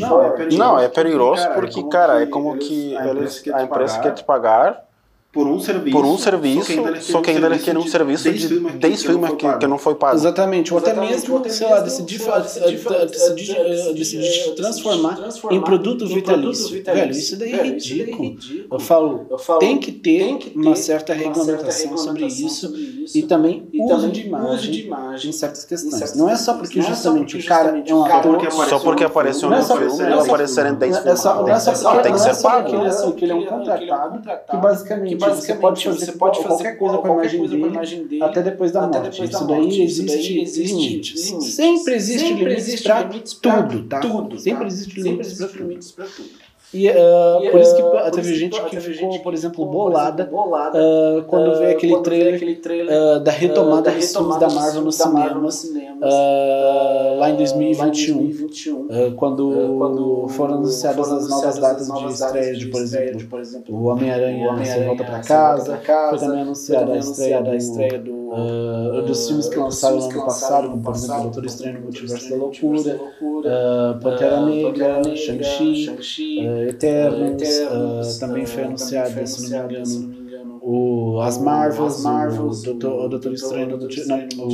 Não, 0.57 0.78
é 0.78 0.88
perigoso 0.88 1.48
porque, 1.55 1.83
cara, 1.85 2.22
é 2.22 2.26
como 2.26 2.57
que 2.59 2.96
a 2.96 3.62
empresa 3.62 4.00
quer 4.00 4.14
te 4.14 4.24
pagar 4.24 4.91
por 5.33 5.47
um 5.47 5.59
serviço, 5.59 5.97
por 5.97 6.05
um 6.05 6.18
serviço 6.18 6.73
só 7.01 7.23
que 7.23 7.31
ainda 7.31 7.47
ele 7.47 7.59
quer 7.59 7.77
um 7.79 7.87
serviço 7.87 8.31
de 8.31 8.61
10 8.61 9.03
filmes 9.03 9.31
que, 9.31 9.37
que, 9.37 9.59
que, 9.61 9.66
não 9.66 9.79
foi 9.79 9.95
pago. 9.95 10.14
Exatamente, 10.14 10.75
ou 10.75 10.79
até 10.79 10.92
mesmo, 10.92 11.42
sei 11.49 11.66
lá, 11.71 11.81
decidir, 11.81 12.21
decidir, 13.09 13.95
decidir 13.95 14.55
transformar 14.55 15.18
em 15.51 15.61
produto 15.62 16.07
vitalício. 16.07 16.85
Velho, 16.85 17.11
isso 17.11 17.38
daí 17.38 17.55
é 17.55 17.62
ridículo. 17.62 18.37
Eu 18.71 18.79
falo, 18.79 19.27
tem 19.59 19.79
que 19.79 19.90
ter 19.90 20.53
uma 20.55 20.77
certa 20.77 21.14
regulamentação 21.14 21.97
sobre 21.97 22.27
isso 22.27 22.71
e 23.14 23.23
também 23.23 23.66
uso 23.73 24.11
de 24.11 24.27
imagem 24.27 25.31
em 25.31 25.33
certas 25.33 25.64
questões. 25.64 26.14
Não 26.14 26.29
é 26.29 26.37
só 26.37 26.59
porque 26.59 26.83
justamente 26.83 27.38
o 27.38 27.45
cara 27.47 27.83
é 27.87 27.95
um 27.95 28.05
ator... 28.05 28.38
Só 28.68 28.79
porque 28.79 29.05
apareceu 29.05 29.49
no 29.49 29.62
filme, 29.62 30.11
não 30.11 30.21
aparecer 30.21 30.66
em 30.66 30.75
10 30.75 30.99
filmes. 30.99 31.25
Não 31.25 31.49
é 31.49 31.59
só 31.59 31.73
porque 31.73 32.03
tem 32.03 32.12
que 32.12 32.21
ser 32.21 32.42
pago. 32.42 33.12
que 33.14 33.25
ele 33.25 33.33
é 33.33 33.35
um 33.35 33.47
contratado 33.47 34.21
que 34.51 34.57
basicamente 34.59 35.21
você 35.30 35.54
pode 35.54 35.85
fazer, 35.85 36.06
você 36.06 36.12
pode 36.12 36.42
fazer 36.42 36.48
qualquer 36.48 36.78
coisa 36.78 36.98
com 36.98 37.06
a 37.06 37.12
imagem, 37.14 37.40
dele, 37.48 37.66
imagem 37.66 38.06
dele 38.06 38.22
até 38.22 38.42
depois 38.42 38.72
da 38.72 38.82
morte. 38.82 39.11
Depois 39.11 39.30
isso, 39.30 39.46
daí 39.46 39.82
existe, 39.82 40.40
existe 40.40 40.74
limites. 40.74 41.30
limites. 41.30 41.54
Sempre 41.54 41.94
existe 41.94 42.20
Sempre 42.20 42.44
limites 42.44 42.68
existe 42.68 42.88
para 42.88 43.62
tudo, 43.62 43.85
tá? 43.85 44.00
Tudo, 44.00 44.38
Sempre 44.38 44.66
existe 44.66 45.00
limites 45.00 45.92
para 45.92 46.06
tudo. 46.06 46.41
E, 46.74 46.88
uh, 46.88 47.44
e 47.44 47.50
por 47.50 47.61
isso 47.61 47.76
que 47.76 47.82
uh, 47.82 48.11
teve 48.11 48.35
gente 48.35 48.62
que 48.64 48.80
ficou, 48.80 48.94
gente 48.94 49.22
por 49.22 49.35
exemplo, 49.35 49.66
bolada, 49.66 50.24
bolada 50.24 50.78
uh, 50.78 51.22
quando 51.24 51.58
vê 51.58 51.72
aquele 51.72 52.00
trailer, 52.00 52.35
aquele 52.37 52.56
trailer 52.56 53.20
da 53.20 53.30
retomada 53.30 53.90
dos 53.90 54.11
filmes 54.11 54.38
da 54.38 54.48
Marvel 54.48 54.82
nos 54.82 54.94
cinemas, 55.54 56.14
lá 57.18 57.30
em 57.30 57.37
2021, 57.37 59.14
quando, 59.16 59.76
quando 59.76 60.28
foram 60.28 60.54
anunciadas 60.54 61.12
as 61.12 61.28
novas 61.28 61.58
datas 61.58 61.87
de 61.92 62.06
estreia 62.06 62.54
de, 62.54 62.66
por 63.26 63.40
exemplo, 63.40 63.76
o 63.76 63.85
Homem-Aranha 63.85 64.50
Homem 64.50 64.85
Volta 64.87 65.04
para 65.04 65.20
Casa, 65.20 65.80
foi 66.08 66.18
também 66.18 66.40
anunciada 66.40 66.92
a 66.92 66.96
estreia 66.96 67.42
da 67.42 67.54
do, 68.37 69.07
dos 69.07 69.27
filmes 69.27 69.49
que 69.49 69.59
lançaram 69.59 69.99
no 69.99 70.05
ano 70.11 70.25
passado, 70.25 70.71
como 70.71 70.83
por 70.83 70.95
exemplo 70.95 71.23
Doutor 71.23 71.45
Estranho 71.45 71.75
no 71.79 71.81
Multiverso 71.83 72.31
da 72.31 72.37
Loucura, 72.37 73.01
Pantera 74.03 74.40
Negra, 74.47 75.03
Shang-Chi, 75.16 76.47
Eternos, 76.68 77.42
uh, 77.42 78.21
também 78.21 78.47
foi 78.47 78.64
anunciado, 78.64 79.27
se 79.27 79.51
não 79.51 79.68
me 79.68 80.16
engano, 80.21 80.59
o, 80.62 81.21
as 81.21 81.38
Marvels, 81.38 82.03
Marvels 82.03 82.62
o 82.62 82.64
Doutor, 82.64 83.05
o 83.05 83.09
Doutor 83.09 83.33
Estranho, 83.33 83.77
o 83.77 84.53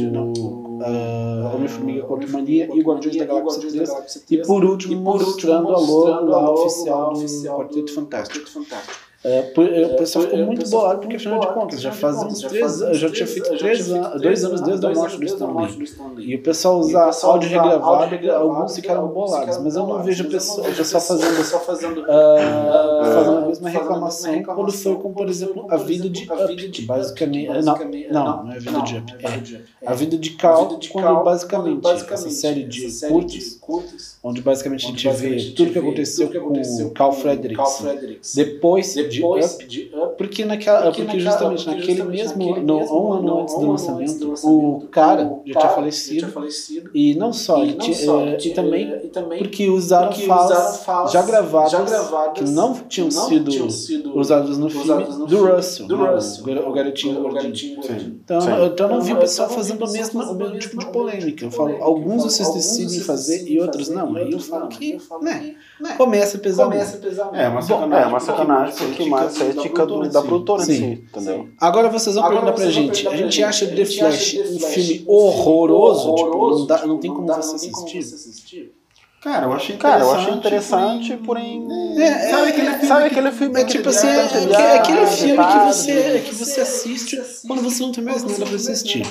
uh, 0.78 1.54
Homem-Formiga 1.54 2.02
Quanto 2.02 2.30
Mania 2.30 2.68
e 2.74 2.80
o 2.80 2.82
Guardiões 2.82 3.16
da 3.16 3.26
Galáxia 3.26 3.70
3, 3.70 4.24
e 4.30 4.38
por 4.38 4.64
último 4.64 5.00
mostrando 5.00 5.68
a 5.68 5.78
logo 5.78 6.26
lá 6.26 6.50
oficial 6.50 7.12
do 7.12 7.20
Quarteto 7.20 7.92
Fantástico. 7.92 8.48
É, 9.24 9.38
é, 9.38 9.86
o 9.86 9.96
pessoal 9.96 10.24
ficou 10.24 10.38
muito 10.46 10.70
bolado 10.70 11.00
porque, 11.00 11.16
afinal 11.16 11.40
de 11.40 11.46
contas, 11.48 11.80
já 11.80 11.90
fazia 11.90 12.24
uns 12.24 12.40
três 12.40 12.80
anos, 12.80 12.98
já 12.98 13.10
tinha 13.10 13.26
feito 13.26 13.58
três 13.58 13.90
anos, 13.90 14.22
dois 14.22 14.44
anos 14.44 14.60
desde 14.60 14.86
a 14.86 14.90
morte 14.90 15.18
do 15.18 15.24
Stanley. 15.24 16.30
E 16.30 16.36
o 16.36 16.42
pessoal 16.42 16.78
usar 16.78 17.10
áudio 17.24 17.48
regravado, 17.48 18.30
alguns 18.30 18.76
ficaram 18.76 19.08
bolados, 19.08 19.58
mas 19.58 19.74
eu 19.74 19.86
não 19.86 20.02
vejo 20.04 20.24
o 20.24 20.30
pessoal, 20.30 20.64
fazendo, 21.00 21.44
só 21.44 21.58
fazendo, 21.58 22.04
a 22.08 23.46
mesma 23.48 23.68
reclamação 23.68 24.42
quando 24.44 24.72
foi 24.72 24.94
com, 24.96 25.12
por 25.12 25.28
exemplo, 25.28 25.66
a 25.68 25.76
vida 25.76 26.08
de 26.08 26.22
Up, 26.22 26.82
basicamente. 26.82 27.48
Não, 28.12 28.44
não, 28.44 28.52
é 28.52 28.56
a 28.56 28.58
vida 28.60 28.82
de 28.82 28.98
Up, 28.98 29.16
é 29.82 29.88
a 29.88 29.94
vida 29.94 30.16
de 30.16 30.30
Cal, 30.30 30.78
quando 30.92 31.24
basicamente 31.24 31.88
essa 31.88 32.30
série 32.30 32.62
de 32.62 32.88
curtas, 33.60 34.16
onde 34.22 34.40
basicamente 34.40 34.86
a 34.86 34.88
gente 34.90 35.08
vê 35.08 35.52
tudo 35.56 35.72
que 35.72 35.78
aconteceu 35.78 36.30
com 36.30 36.90
Cal 36.90 37.12
Fredericks, 37.12 38.34
depois 38.36 39.07
de 39.08 39.24
Up, 39.24 39.66
de 39.66 39.90
Up 39.94 40.16
porque, 40.16 40.44
naquela, 40.44 40.82
porque, 40.82 41.02
porque 41.02 41.20
justamente 41.20 41.66
naquele, 41.66 41.98
naquele 41.98 42.16
mesmo, 42.16 42.38
naquele 42.38 42.66
no, 42.66 42.78
mesmo 42.78 43.08
um 43.08 43.12
ano 43.12 43.40
antes 43.40 43.54
do 43.54 43.70
lançamento, 43.70 44.34
o 44.44 44.88
cara 44.90 45.40
já 45.44 45.60
tinha 45.60 45.72
falecido, 45.72 46.28
falecido 46.28 46.90
e 46.94 47.14
não 47.14 47.32
só, 47.32 47.64
e, 47.64 47.74
não 47.74 47.92
só, 47.92 48.24
e, 48.24 48.48
e, 48.48 48.54
também, 48.54 48.88
e 49.04 49.08
também 49.08 49.38
porque 49.38 49.68
usaram 49.68 50.08
porque 50.08 50.26
falas, 50.26 50.84
falas 50.84 51.12
já, 51.12 51.22
gravadas, 51.22 51.72
já 51.72 51.82
gravadas 51.82 52.32
que 52.34 52.50
não 52.50 52.74
tinham, 52.74 53.08
não 53.08 53.28
sido, 53.28 53.50
tinham 53.50 53.70
sido 53.70 54.18
usadas 54.18 54.58
no 54.58 54.68
filme 54.68 55.04
no 55.04 55.26
do 55.26 55.46
Russell, 55.46 55.86
do 55.86 55.96
Russell 55.96 56.44
o, 56.44 56.68
o 56.68 56.72
garotinho. 56.72 57.78
Então, 57.78 58.40
Sim. 58.40 58.50
então 58.66 58.88
eu 58.88 58.94
não 58.94 59.00
vi 59.00 59.12
o 59.12 59.16
pessoal 59.16 59.48
fazendo 59.48 59.84
o 59.84 59.92
mesmo, 59.92 60.22
o 60.22 60.34
mesmo 60.34 60.58
tipo 60.58 60.78
de 60.78 60.86
polêmica. 60.86 61.44
Eu 61.44 61.50
falo, 61.50 61.82
alguns 61.82 62.24
vocês 62.24 62.52
decidem 62.52 63.00
fazer 63.00 63.48
e 63.48 63.60
outros 63.60 63.88
não. 63.88 64.16
Aí 64.16 64.30
eu 64.32 64.40
falo 64.40 64.68
que, 64.68 64.98
né, 65.20 65.56
começa 65.96 66.36
a 66.36 66.40
pesar. 66.40 66.68
É 67.34 67.48
uma 67.48 67.62
sacanagem. 67.62 68.04
É 68.04 68.06
uma 68.06 68.20
sacanagem 68.20 68.74
porque 68.98 69.10
mais 69.10 69.40
é 69.40 69.50
ética 69.50 69.86
do, 69.86 70.08
da 70.08 70.22
produtora 70.22 70.64
sim, 70.64 70.72
em 70.72 70.76
si, 70.76 71.02
entendeu? 71.08 71.48
Agora 71.60 71.88
vocês 71.88 72.16
vão 72.16 72.28
perguntar 72.28 72.52
pra 72.52 72.70
gente, 72.70 73.06
a 73.06 73.16
gente 73.16 73.42
acha 73.42 73.66
The 73.66 73.84
Flash 73.84 74.34
um 74.34 74.58
filme 74.58 75.04
horroroso? 75.06 76.14
Tipo, 76.16 76.50
não, 76.50 76.66
dá, 76.66 76.86
não 76.86 76.98
tem 76.98 77.12
como 77.12 77.26
você 77.26 77.68
assistir? 77.68 78.72
Cara, 79.20 79.46
eu 79.46 79.52
achei 79.52 79.74
interessante, 79.74 80.00
Cara, 80.00 80.04
eu 80.04 80.14
achei 80.14 80.34
interessante 80.34 81.16
porém. 81.18 81.66
É, 81.98 82.02
é, 82.02 82.30
sabe, 82.30 82.48
aquele 82.48 82.70
filme, 82.70 82.86
sabe 82.86 83.04
aquele 83.06 83.32
filme? 83.32 83.60
É 83.60 83.64
tipo 83.64 83.88
assim, 83.88 84.06
é, 84.06 84.52
é, 84.52 84.76
aquele 84.78 85.06
filme 85.06 85.44
que 85.44 85.58
você, 85.66 86.24
que 86.24 86.34
você 86.34 86.60
assiste 86.60 87.20
quando 87.46 87.62
você 87.62 87.82
não 87.82 87.92
tem 87.92 88.04
mais 88.04 88.22
nada 88.22 88.46
pra 88.46 88.54
assistir. 88.54 89.02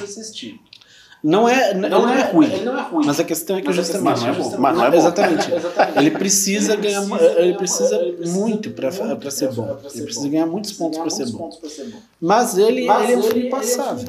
Não 1.24 1.50
é, 1.50 1.74
não, 1.74 1.90
não 1.90 2.10
é, 2.10 2.22
é, 2.22 2.32
ruim, 2.32 2.46
ele 2.46 2.64
não 2.66 2.78
é 2.78 2.82
ruim. 2.84 3.06
Mas 3.06 3.20
a 3.20 3.24
questão 3.24 3.58
é 3.58 3.62
que 3.62 3.72
justamente. 3.74 4.04
Mas 4.04 4.22
não 4.22 4.30
é 4.30 4.34
bom. 4.34 4.58
Mas 4.58 4.78
não 4.78 4.86
é 4.86 4.92
bom. 4.92 4.98
Exatamente. 4.98 5.50
Ele 5.98 6.12
precisa 6.12 6.76
ganhar. 6.76 7.04
Ele 7.38 7.54
precisa 7.56 8.00
muito 8.28 8.70
para 8.70 8.92
ser 9.32 9.52
bom. 9.52 9.78
Ele 9.94 10.04
precisa 10.04 10.30
ganhar 10.30 10.46
muitos 10.46 10.74
pontos 10.74 11.00
para 11.00 11.10
ser 11.10 11.28
bom. 11.32 11.50
Mas 12.22 12.58
ele, 12.58 12.82
ele 12.82 13.14
é 13.14 13.18
um 13.18 13.24
filme 13.24 13.50
passável. 13.50 14.08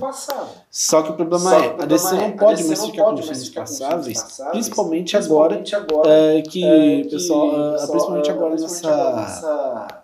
Só 0.70 1.02
que 1.02 1.10
o 1.10 1.14
problema 1.14 1.56
é, 1.56 1.76
a 1.82 1.86
DC 1.86 2.14
não 2.14 2.32
pode 2.32 2.64
mais 2.64 2.84
ficar 2.84 3.04
com 3.04 3.16
filmes 3.16 3.48
passáveis, 3.48 4.40
principalmente 4.50 5.16
agora 5.16 5.62
que 6.48 7.02
o 7.06 7.10
pessoal, 7.10 7.76
principalmente 7.88 8.30
agora 8.30 8.56
nessa 8.56 9.97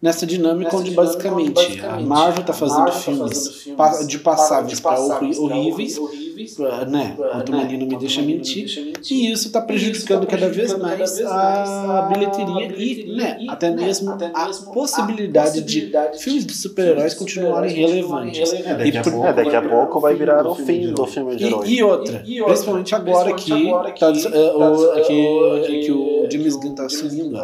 nessa 0.00 0.26
dinâmica 0.26 0.74
onde 0.76 0.92
basicamente, 0.92 1.52
basicamente 1.52 1.86
a 1.86 2.00
Marvel 2.00 2.40
está 2.40 2.52
fazendo, 2.52 2.86
tá 2.86 2.92
fazendo 2.92 3.20
filmes 3.20 4.06
de 4.06 4.18
passáveis 4.18 4.80
para 4.80 4.98
horríveis, 5.00 5.98
horríveis 5.98 6.30
né? 6.88 7.14
Quanto 7.16 7.52
né? 7.52 7.68
não 7.78 7.86
me 7.86 7.96
deixa 7.96 8.22
mentir, 8.22 8.94
e 9.10 9.30
isso 9.30 9.48
está 9.48 9.60
prejudicando 9.60 10.26
cada 10.26 10.48
vez 10.48 10.76
mais 10.78 11.20
a 11.20 12.08
bilheteria 12.12 12.74
e, 12.76 13.14
né, 13.14 13.38
até 13.48 13.70
mesmo 13.70 14.10
a 14.12 14.50
possibilidade 14.72 15.60
de 15.62 15.92
filmes 16.18 16.46
de 16.46 16.54
super-heróis 16.54 17.14
continuarem 17.14 17.74
relevantes. 17.74 18.52
É, 18.52 18.74
daqui, 18.74 18.98
a 18.98 19.02
pouco, 19.02 19.26
é, 19.26 19.32
daqui 19.32 19.56
a 19.56 19.62
pouco 19.62 20.00
vai 20.00 20.14
virar 20.14 20.46
o 20.46 20.54
fim 20.54 20.92
do 20.92 21.06
filme 21.06 21.36
de 21.36 21.44
herói. 21.44 21.68
E, 21.68 21.82
outra, 21.82 22.22
principalmente 22.46 22.94
agora 22.94 23.34
que, 23.34 23.70
tá, 23.98 24.12
que, 25.06 25.80
que 25.84 25.92
o 25.92 26.28
James 26.30 26.56
Gunn 26.56 26.70
está 26.70 26.86
assumindo 26.86 27.38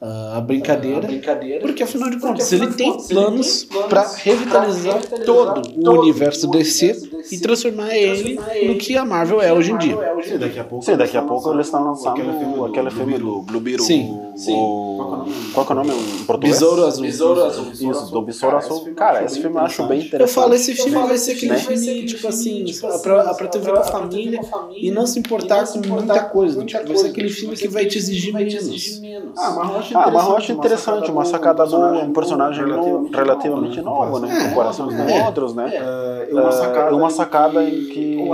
a 0.00 0.40
brincadeira, 0.40 1.04
a 1.04 1.08
brincadeira, 1.08 1.60
porque 1.60 1.82
afinal 1.82 2.08
de 2.08 2.18
contas 2.18 2.50
ele 2.52 2.68
tem 2.68 2.96
planos 3.06 3.64
para 3.88 4.08
revitalizar, 4.16 4.94
revitalizar 4.94 5.24
todo, 5.26 5.62
todo 5.62 5.96
o 5.98 6.00
universo 6.00 6.50
DC, 6.50 6.92
DC 6.94 7.34
e 7.34 7.38
transformar 7.38 7.94
ele 7.94 8.40
no 8.66 8.76
que 8.76 8.96
a 8.96 9.04
Marvel 9.04 9.42
é 9.42 9.52
hoje 9.52 9.72
em 9.72 9.76
dia. 9.76 9.96
Sim, 10.22 10.38
daqui 10.38 10.58
a 10.58 10.64
pouco, 10.64 10.84
Sim, 10.84 10.96
daqui 10.96 11.16
a 11.18 11.22
pouco 11.22 11.52
eles 11.52 11.66
estão 11.66 11.84
lançando 11.84 12.12
aquele 12.12 12.32
filme, 12.32 12.66
aquele 12.66 12.90
filme 12.90 13.18
do 13.18 13.42
Blue 13.42 13.60
Beetle. 13.60 13.84
Sim, 13.84 14.18
sim. 14.36 14.54
O, 14.54 15.09
qual 15.52 15.66
é 15.68 15.72
o 15.72 15.74
nome 15.74 15.90
em 15.92 16.24
português? 16.24 16.54
Besouro 16.54 16.86
Azul. 16.86 17.02
Besouro 17.02 17.44
Azul. 17.44 17.66
Isso, 17.72 18.10
do 18.10 18.22
Besouro 18.22 18.56
Azul. 18.56 18.94
Cara, 18.94 19.24
esse 19.24 19.40
filme 19.40 19.56
eu 19.56 19.60
acho 19.60 19.86
bem 19.86 20.00
interessante. 20.00 20.36
Eu 20.36 20.42
falo, 20.42 20.54
esse 20.54 20.74
filme 20.74 21.06
vai 21.06 21.18
ser 21.18 21.32
aquele 21.32 21.56
filme, 21.56 22.06
tipo 22.06 22.28
assim, 22.28 22.64
pra, 23.02 23.34
pra 23.34 23.48
ter 23.48 23.58
ver 23.58 23.72
com 23.72 23.80
a 23.80 23.84
família 23.84 24.40
e 24.76 24.90
não 24.90 25.06
se 25.06 25.18
importar 25.18 25.66
com 25.66 25.78
muita 25.78 26.20
coisa. 26.24 26.64
Tipo, 26.64 26.86
vai 26.86 26.96
ser 26.96 27.08
aquele 27.08 27.28
filme 27.28 27.56
que 27.56 27.68
vai 27.68 27.86
te 27.86 27.98
exigir 27.98 28.32
menos. 28.32 29.00
Ah, 29.36 30.10
mas 30.10 30.26
eu 30.26 30.36
acho 30.36 30.52
interessante 30.52 30.70
interessante, 30.70 31.10
uma 31.10 31.24
sacada 31.24 31.66
boa, 31.66 32.04
um 32.04 32.12
personagem 32.12 32.64
relativamente 33.12 33.80
novo, 33.80 34.18
né? 34.20 34.46
Em 34.46 34.48
comparação 34.50 34.88
com 34.88 35.02
é. 35.02 35.26
outros, 35.26 35.54
né? 35.54 35.70
É, 35.74 36.28
é 36.30 36.92
uma 36.92 37.10
sacada, 37.10 37.62
em 37.62 37.84
que 37.86 38.16
o 38.16 38.32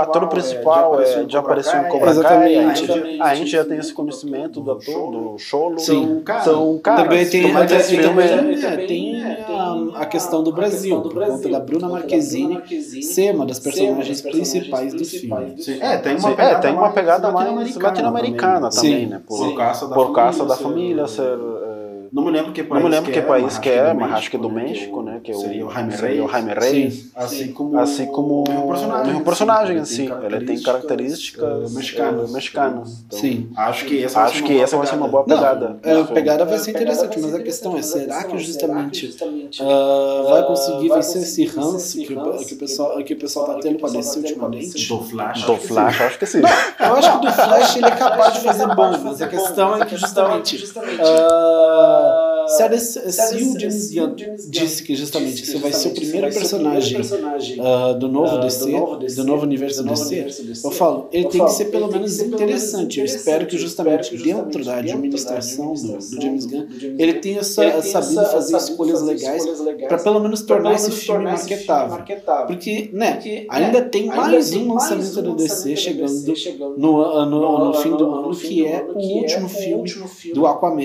ator 0.00 0.28
principal, 0.28 1.00
é, 1.00 1.24
já 1.28 1.38
apareceu 1.40 1.80
em 1.80 1.88
Cobra 1.88 2.14
Kai, 2.22 2.56
a 2.56 2.74
gente, 2.74 3.20
a 3.20 3.34
gente 3.34 3.50
já 3.50 3.64
tem 3.64 3.78
esse 3.78 3.92
conhecimento 3.92 4.60
do 4.60 4.72
ator, 4.72 5.10
do 5.10 5.38
Cholo. 5.38 5.78
Sim, 5.78 6.17
são 6.44 6.78
caras. 6.78 7.04
Também 7.04 7.28
tem, 7.28 7.52
também, 7.52 8.86
tem 8.86 9.22
a, 9.22 10.02
a 10.02 10.06
questão 10.06 10.42
do 10.42 10.52
Brasil, 10.52 11.00
por 11.00 11.14
conta 11.14 11.48
da 11.48 11.60
Bruna 11.60 11.88
Marquezine 11.88 12.60
ser 13.02 13.34
uma 13.34 13.46
das 13.46 13.58
personagens 13.58 14.20
principais 14.20 14.94
do 14.94 15.04
filme. 15.04 15.56
É, 15.80 15.96
tem 15.98 16.16
uma 16.16 16.30
pegada, 16.30 16.52
é, 16.52 16.58
tem 16.60 16.72
uma 16.72 16.90
pegada 16.90 17.30
mais 17.30 17.76
latino-americana 17.76 18.70
também, 18.70 19.06
né? 19.06 19.20
Por 19.26 19.54
causa 19.54 20.44
da 20.44 20.56
família 20.56 21.06
ser 21.06 21.36
não 22.12 22.24
me 22.24 22.30
lembro 22.30 22.52
que 22.52 22.62
país, 22.62 22.82
não 22.82 22.88
me 22.88 22.94
lembro 22.94 23.06
que, 23.06 23.12
que, 23.12 23.18
é, 23.18 23.22
país 23.22 23.58
que 23.58 23.68
é, 23.68 23.92
mas 23.92 24.12
acho 24.12 24.30
que 24.30 24.36
é 24.36 24.38
do 24.38 24.50
México, 24.50 25.02
né? 25.02 25.20
Que 25.22 25.32
é 25.32 25.34
o, 25.34 25.38
seria 25.38 25.66
o 25.66 25.70
Jaime 25.70 25.94
Reyes. 25.94 26.24
O 26.24 26.28
Jaime 26.28 26.54
Reyes. 26.54 27.10
Assim 27.14 27.52
como, 27.52 27.78
assim 27.78 28.06
como 28.06 28.42
o 28.42 28.68
personagem, 28.68 29.14
o 29.14 29.24
personagem 29.24 29.78
em 29.78 29.84
si. 29.84 30.08
Ele 30.22 30.44
tem 30.44 30.60
características 30.60 31.72
mexicanas. 31.74 32.32
mexicanas. 32.32 33.04
Então, 33.06 33.18
Sim. 33.18 33.50
Acho 33.56 33.84
que 33.84 34.04
essa, 34.04 34.22
acho 34.22 34.42
que 34.42 34.60
essa 34.60 34.76
vai 34.76 34.86
ser 34.86 34.96
uma 34.96 35.08
boa 35.08 35.24
pegada. 35.24 35.78
Não, 35.84 36.02
a 36.02 36.04
pegada 36.06 36.44
vai 36.44 36.58
ser 36.58 36.70
interessante, 36.70 37.18
mas 37.20 37.34
a 37.34 37.42
questão 37.42 37.76
é, 37.76 37.82
será 37.82 38.24
que 38.24 38.38
justamente 38.38 39.14
uh, 39.60 40.28
vai 40.28 40.46
conseguir 40.46 40.88
vencer 40.88 41.22
esse 41.22 41.44
ranço 41.46 41.98
que, 41.98 42.14
o 42.14 42.58
pessoal, 42.58 43.04
que 43.04 43.12
o 43.12 43.18
pessoal 43.18 43.46
tá 43.46 43.60
tendo 43.60 43.78
para 43.78 43.90
descer 43.90 44.20
ultimamente? 44.20 44.88
Do 44.88 45.00
Flash. 45.02 45.42
Do 45.44 45.56
Flash, 45.56 46.00
acho 46.00 46.18
que 46.18 46.26
sim. 46.26 46.40
Eu 46.40 46.94
acho 46.94 47.20
que 47.20 47.26
do 47.26 47.32
Flash 47.34 47.76
ele 47.76 47.86
é 47.86 47.90
capaz 47.90 48.34
de 48.34 48.40
fazer 48.40 48.66
bom, 48.74 48.98
mas 49.02 49.22
a 49.22 49.28
questão 49.28 49.76
é 49.76 49.84
que 49.84 49.96
justamente... 49.96 50.58
James 53.58 53.92
Gunn 53.92 54.14
disse 54.48 54.82
que 54.82 54.94
justamente 54.94 55.46
você 55.46 55.58
vai 55.58 55.72
ser 55.72 55.88
o 55.88 55.94
primeiro 55.94 56.32
personagem 56.32 57.00
uh, 57.00 57.98
do 57.98 58.08
novo 58.08 58.36
uh, 58.36 58.40
DC, 58.40 58.70
do 59.16 59.24
novo, 59.24 59.42
universo 59.44 59.82
do 59.82 59.90
DC, 59.90 60.26
eu 60.64 60.70
falo, 60.70 61.08
ele 61.12 61.28
tem 61.28 61.44
que 61.44 61.52
ser 61.52 61.66
pelo 61.66 61.90
menos 61.90 62.20
interessante. 62.20 62.98
Eu 63.00 63.04
espero 63.04 63.46
que 63.46 63.56
justamente 63.56 64.16
dentro 64.16 64.64
da 64.64 64.76
administração 64.76 65.72
do, 65.72 66.20
James 66.20 66.46
Gunn, 66.46 66.66
ele 66.98 67.14
tenha 67.14 67.42
sabido 67.42 68.24
fazer 68.26 68.56
escolhas 68.56 69.02
legais 69.02 69.44
para 69.88 69.98
pelo 69.98 70.20
menos 70.20 70.42
tornar 70.42 70.74
esse 70.74 70.90
filme 70.90 71.24
marketável. 71.24 72.04
Porque, 72.46 72.90
né, 72.92 73.20
ainda 73.48 73.82
tem 73.82 74.06
mais 74.06 74.52
um 74.54 74.74
lançamento 74.74 75.22
do 75.22 75.34
DC 75.34 75.76
chegando 75.76 76.34
no, 76.76 77.26
no, 77.26 77.66
no 77.66 77.74
fim 77.74 77.90
do 77.96 78.12
ano, 78.12 78.34
que 78.34 78.66
é 78.66 78.84
o 78.84 78.98
último 78.98 79.48
filme 79.48 79.90
do 80.34 80.46
Aquaman. 80.46 80.78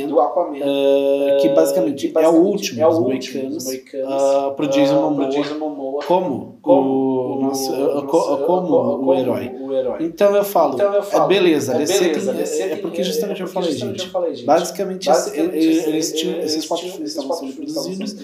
Que 1.42 1.50
basicamente, 1.50 1.63
que 1.72 2.10
basicamente 2.10 2.14
é 2.16 2.28
o 2.28 2.42
último 2.42 2.82
é 2.82 2.88
o 2.88 2.90
dos 2.90 3.00
Moicanos, 3.00 3.66
uh, 3.68 4.54
pro 4.56 4.68
Jason 4.68 4.96
Momoa, 4.96 5.30
Jason 5.30 5.58
Momoa 5.58 5.93
como, 6.08 6.58
como? 6.62 7.14
O 7.34 7.42
nosso, 7.42 7.72
uh, 7.74 8.08
como, 8.08 8.46
como 8.46 9.06
o, 9.08 9.14
herói. 9.14 9.52
o 9.60 9.74
herói. 9.74 10.06
Então 10.06 10.36
eu 10.36 10.44
falo, 10.44 10.76
então 10.76 10.94
eu 10.94 11.04
falo 11.04 11.26
é 11.26 11.36
beleza, 11.36 11.74
é, 11.74 11.86
beleza, 11.86 12.34
tem, 12.34 12.62
é, 12.62 12.72
é 12.72 12.76
porque 12.78 13.04
justamente 13.04 13.42
eu 13.42 13.48
falei, 13.48 13.72
gente, 13.74 14.10
basicamente, 14.46 15.10
eles 15.36 16.14
tinham, 16.14 16.40
esses 16.40 16.66
quatro 16.66 16.88
filmes 16.88 17.10
estavam 17.10 17.34
sendo 17.34 17.54
produzidos, 17.54 18.16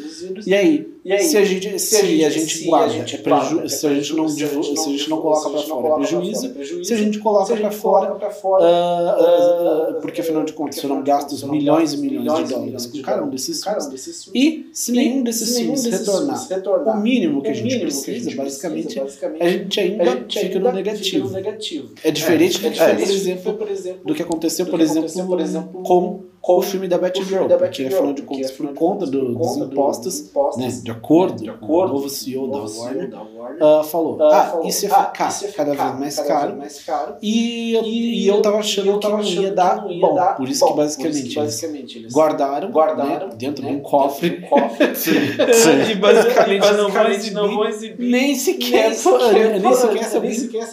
e 0.46 0.54
aí, 0.54 0.88
se 1.22 1.38
a 1.38 1.44
gente, 1.44 1.80
se 1.80 2.24
a 2.24 2.30
gente 2.30 2.66
guarda, 2.66 2.96
é 2.96 3.18
preju, 3.18 3.70
se 3.70 3.88
a 3.88 3.94
gente 3.94 4.14
não 4.14 4.28
se 4.30 4.44
a 4.44 4.48
gente 4.48 5.10
não 5.10 5.22
coloca 5.22 5.50
para 5.50 5.62
fora 5.62 5.88
é 5.88 5.96
prejuízo, 5.96 6.84
se 6.84 6.94
a 6.94 6.98
gente 6.98 7.20
coloca 7.20 7.56
para 7.56 7.72
fora, 7.72 8.16
porque 10.02 10.22
afinal 10.22 10.44
de 10.44 10.54
contas 10.54 10.80
foram 10.80 11.04
gastos 11.04 11.44
milhões 11.44 11.94
e 11.94 11.98
milhões 11.98 12.48
de 12.48 12.54
dólares 12.54 12.86
com 12.86 13.02
cada 13.02 13.24
um 13.24 13.30
desses 13.30 13.64
filmes. 13.64 14.34
E 14.34 14.70
se 14.74 14.92
nenhum 14.92 15.24
desses 15.24 15.58
filmes 15.58 15.86
retornar 15.86 16.98
o 16.98 17.02
mínimo 17.02 17.42
que 17.42 17.50
a 17.50 17.54
gente 17.54 17.69
precisa, 17.78 18.36
basicamente, 18.36 19.00
a 19.40 19.50
gente 19.50 19.80
ainda 19.80 20.26
fica 20.30 20.60
no 20.60 20.72
negativo. 20.72 21.94
É 22.04 22.12
diferente, 22.12 22.66
é, 22.66 22.68
é 22.68 22.72
diferente 22.72 23.42
por, 23.58 23.70
exemplo, 23.70 24.06
do 24.06 24.16
que 24.16 24.22
aconteceu, 24.22 24.66
por 24.66 24.80
exemplo, 24.80 25.84
com 25.84 26.29
com 26.42 26.58
o 26.58 26.62
filme 26.62 26.88
da 26.88 26.98
Batgirl, 26.98 27.48
porque 27.48 27.86
afinal 27.86 28.14
de 28.14 28.22
contas, 28.22 28.52
por 28.52 28.74
conta 28.74 29.06
do, 29.06 29.36
dos 29.36 29.58
impostos, 29.58 30.32
né, 30.58 30.68
de 30.68 30.92
acordo 30.92 31.58
com 31.60 31.74
o 31.74 31.88
novo 31.88 32.10
CEO 32.10 32.48
da 32.48 32.60
Warner, 32.60 33.12
uh, 33.62 33.84
falou, 33.84 34.18
ah, 34.22 34.62
isso 34.64 34.86
ia 34.86 34.90
ficar 34.90 35.30
cada 35.56 35.74
vez 35.74 36.00
mais 36.00 36.20
caro, 36.20 36.58
e, 37.22 37.76
e 38.24 38.28
eu 38.28 38.42
tava 38.42 38.60
achando 38.60 39.00
que 39.00 39.08
não 39.08 39.22
ia 39.22 39.52
dar 39.52 39.86
bom, 39.86 40.18
por 40.38 40.48
isso 40.48 40.66
que 40.66 40.74
basicamente 40.74 41.38
eles 42.00 42.14
guardaram, 42.14 42.70
né, 42.70 43.30
dentro 43.36 43.66
de 43.66 43.72
um 43.72 43.80
cofre, 43.82 44.30
e 45.92 45.96
basicamente 45.96 47.32
não 47.32 47.50
vão 47.50 47.66
exibir, 47.66 48.10
nem 48.10 48.36
sequer, 48.36 48.92
nem 49.62 49.74
sequer 50.34 50.70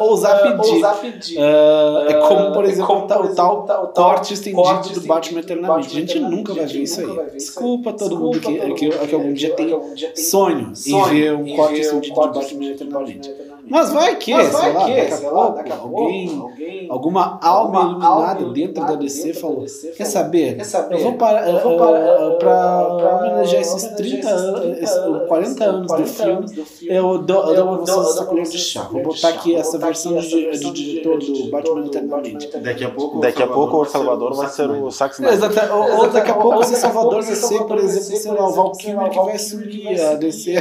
ousar 0.00 1.00
pedir. 1.00 1.38
É 1.38 2.14
como, 2.14 2.52
por 2.52 2.64
exemplo, 2.64 2.96
o 2.96 3.34
tal 3.34 3.92
corte 3.94 4.34
estendido 4.34 5.05
do 5.06 5.14
Batman 5.14 5.40
eternamente. 5.40 5.86
A 5.88 6.00
gente 6.00 6.18
nunca 6.18 6.54
vai 6.54 6.66
ver 6.66 6.82
isso 6.82 7.00
aí. 7.00 7.30
Desculpa 7.32 7.92
todo 7.92 8.18
mundo 8.18 8.40
que, 8.40 8.74
que, 8.74 9.14
algum 9.14 9.32
dia 9.32 9.54
tem 9.54 9.68
sonho 10.14 10.72
em 10.86 11.04
ver 11.08 11.34
um 11.34 11.56
corte 11.56 11.80
estendido 11.80 12.14
do 12.14 12.32
Batman 12.32 12.64
eternamente. 12.70 13.30
Mas 13.68 13.92
vai 13.92 14.16
que, 14.16 14.32
Mas 14.32 14.52
vai 14.52 14.62
sei, 14.62 14.72
lá, 14.72 14.84
que 14.84 14.96
daqui 14.96 15.12
a 15.12 15.30
pouco, 15.30 15.54
daqui 15.56 15.72
a 15.72 15.76
alguém, 15.76 16.38
alguém, 16.40 16.86
alguma 16.88 17.38
alma 17.42 17.80
iluminada 17.80 18.44
dentro 18.52 18.86
da 18.86 18.94
DC 18.94 19.34
falou, 19.34 19.60
DC 19.60 19.88
quer 19.96 20.04
saber? 20.04 20.56
Quer 20.56 20.64
saber? 20.64 20.94
Eu 20.94 21.00
vou 21.00 21.12
para, 21.14 21.50
eu 21.50 21.60
vou 21.60 21.76
para, 21.76 22.26
uh, 22.28 22.38
para 22.38 23.16
homenagear 23.18 23.62
esses 23.62 23.82
30 23.96 24.28
anos, 24.28 25.28
40 25.28 25.64
anos 25.64 25.92
do 25.92 26.06
filme, 26.06 26.46
eu 26.82 27.18
dou, 27.18 27.54
eu 27.54 27.64
dou 27.64 27.78
vocês 27.78 28.10
essa 28.10 28.24
colher 28.24 28.44
de 28.44 28.58
chá. 28.58 28.82
Vou 28.82 29.02
botar 29.02 29.30
aqui 29.30 29.56
essa 29.56 29.78
versão 29.78 30.16
de, 30.16 30.50
de 30.50 30.70
diretor 30.70 31.18
do 31.18 31.50
Batman 31.50 31.86
eternamente. 31.86 32.46
Daqui 32.58 32.84
a 32.84 32.90
pouco, 32.90 33.20
daqui 33.20 33.42
a 33.42 33.46
pouco 33.48 33.78
o 33.78 33.84
Salvador 33.84 34.34
vai 34.34 34.48
ser 34.48 34.70
o 34.70 34.90
Sax 34.90 35.18
Snyder. 35.18 35.74
Ou 35.74 36.08
daqui 36.08 36.30
a 36.30 36.34
pouco 36.34 36.60
o 36.60 36.64
Salvador 36.64 37.22
vai 37.22 37.34
ser, 37.34 37.64
por 37.64 37.78
exemplo, 37.78 38.16
sei 38.16 38.32
lá, 38.32 38.48
o 38.48 38.52
Val 38.52 38.72
Kilmer 38.72 39.10
que 39.10 39.18
vai 39.18 39.34
assumir 39.34 40.00
a 40.00 40.14
DC. 40.14 40.54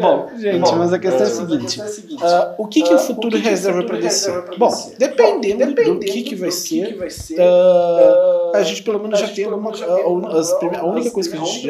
Bom, 0.00 0.30
gente, 0.38 0.74
mas 0.74 0.90
a 0.90 0.98
questão 0.98 1.20
é 1.20 1.24
a 1.24 1.30
seguinte: 1.30 1.80
uh, 1.80 2.54
o 2.56 2.66
que, 2.66 2.82
que 2.82 2.94
o 2.94 2.98
futuro 2.98 3.36
reserva 3.36 3.84
para 3.84 3.98
DC? 3.98 4.30
Bom, 4.56 4.70
dependendo, 4.98 5.58
dependendo 5.58 6.00
do 6.00 6.06
que, 6.06 6.22
que 6.22 6.34
vai 6.34 6.50
ser, 6.50 6.96
uh, 6.96 8.56
a 8.56 8.62
gente 8.62 8.82
pelo 8.82 8.98
menos 9.02 9.20
já 9.20 9.28
tem 9.28 9.44
alguma. 9.44 9.70
Uh, 9.70 10.76
a 10.78 10.86
única 10.86 11.10
coisa 11.10 11.30
que 11.30 11.36
a 11.36 11.44
gente 11.44 11.62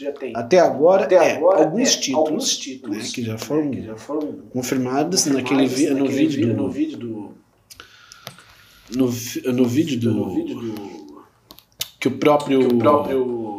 já 0.00 0.12
tem 0.12 0.32
até 0.34 0.58
agora 0.58 1.06
é 1.14 1.36
alguns 1.36 1.94
títulos 1.94 2.60
né, 2.88 2.98
que 3.14 3.22
já 3.22 3.38
foram 3.38 3.70
confirmados 4.52 5.26
naquele 5.26 5.68
no 5.94 6.08
vídeo 6.08 6.98
do. 6.98 7.34
No, 8.96 9.06
no 9.52 9.64
vídeo 9.64 10.00
do. 10.00 10.80
Que 12.00 12.08
o 12.08 12.18
próprio. 12.18 12.66
Que 12.66 12.74
o 12.74 12.78
próprio 12.78 13.50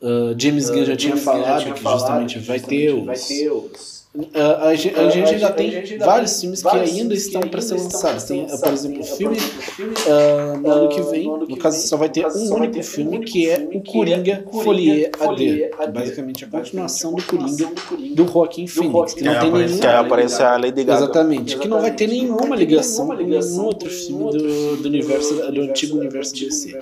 Uh, 0.00 0.34
James 0.38 0.70
Gunn 0.70 0.84
já 0.84 0.96
tinha 0.96 1.16
falado 1.16 1.74
que 1.74 1.82
justamente 1.82 2.38
vai 2.38 2.58
ter 2.58 2.92
os 2.92 3.99
Uh, 4.12 4.26
a, 4.62 4.74
gente, 4.74 4.98
a 4.98 5.08
gente 5.08 5.34
ainda 5.34 5.52
tem 5.52 5.98
vários 5.98 6.40
filmes 6.40 6.64
que 6.64 6.76
ainda 6.76 7.14
estão 7.14 7.42
para 7.42 7.60
ser 7.60 7.74
lançados. 7.74 8.24
Tem, 8.24 8.44
por 8.44 8.72
exemplo, 8.72 9.00
o 9.00 9.04
filme 9.04 9.36
uh, 9.38 10.60
no 10.60 10.68
ano 10.68 10.88
que 10.88 11.00
vem, 11.02 11.28
no 11.28 11.56
caso 11.56 11.86
só 11.86 11.96
vai 11.96 12.08
ter 12.08 12.26
um 12.26 12.54
único 12.54 12.82
filme 12.82 13.20
que 13.20 13.48
é 13.48 13.68
o 13.72 13.80
Coringa 13.80 14.44
Folie 14.64 15.12
AD, 15.16 15.70
basicamente 15.92 16.42
é 16.42 16.48
a 16.48 16.50
continuação 16.50 17.14
do 17.14 17.22
Coringa 17.22 17.70
do 18.16 18.26
Joaquim 18.26 18.66
Phoenix, 18.66 19.14
que 19.14 19.22
não 19.22 19.38
tem 19.38 19.52
nenhum 19.52 19.78
que 19.78 19.86
aparece 19.86 20.42
a 20.42 20.56
Lady 20.56 20.82
Gaga. 20.82 21.04
Exatamente, 21.04 21.56
que 21.58 21.68
não 21.68 21.80
vai 21.80 21.94
ter 21.94 22.08
nenhuma 22.08 22.56
ligação 22.56 23.06
com 23.06 23.14
nenhum 23.14 23.64
outro 23.64 23.88
filme 23.88 24.32
do, 24.32 24.76
do 24.78 24.88
universo 24.88 25.34
do 25.52 25.60
antigo 25.60 25.98
universo 25.98 26.34
DC. 26.34 26.80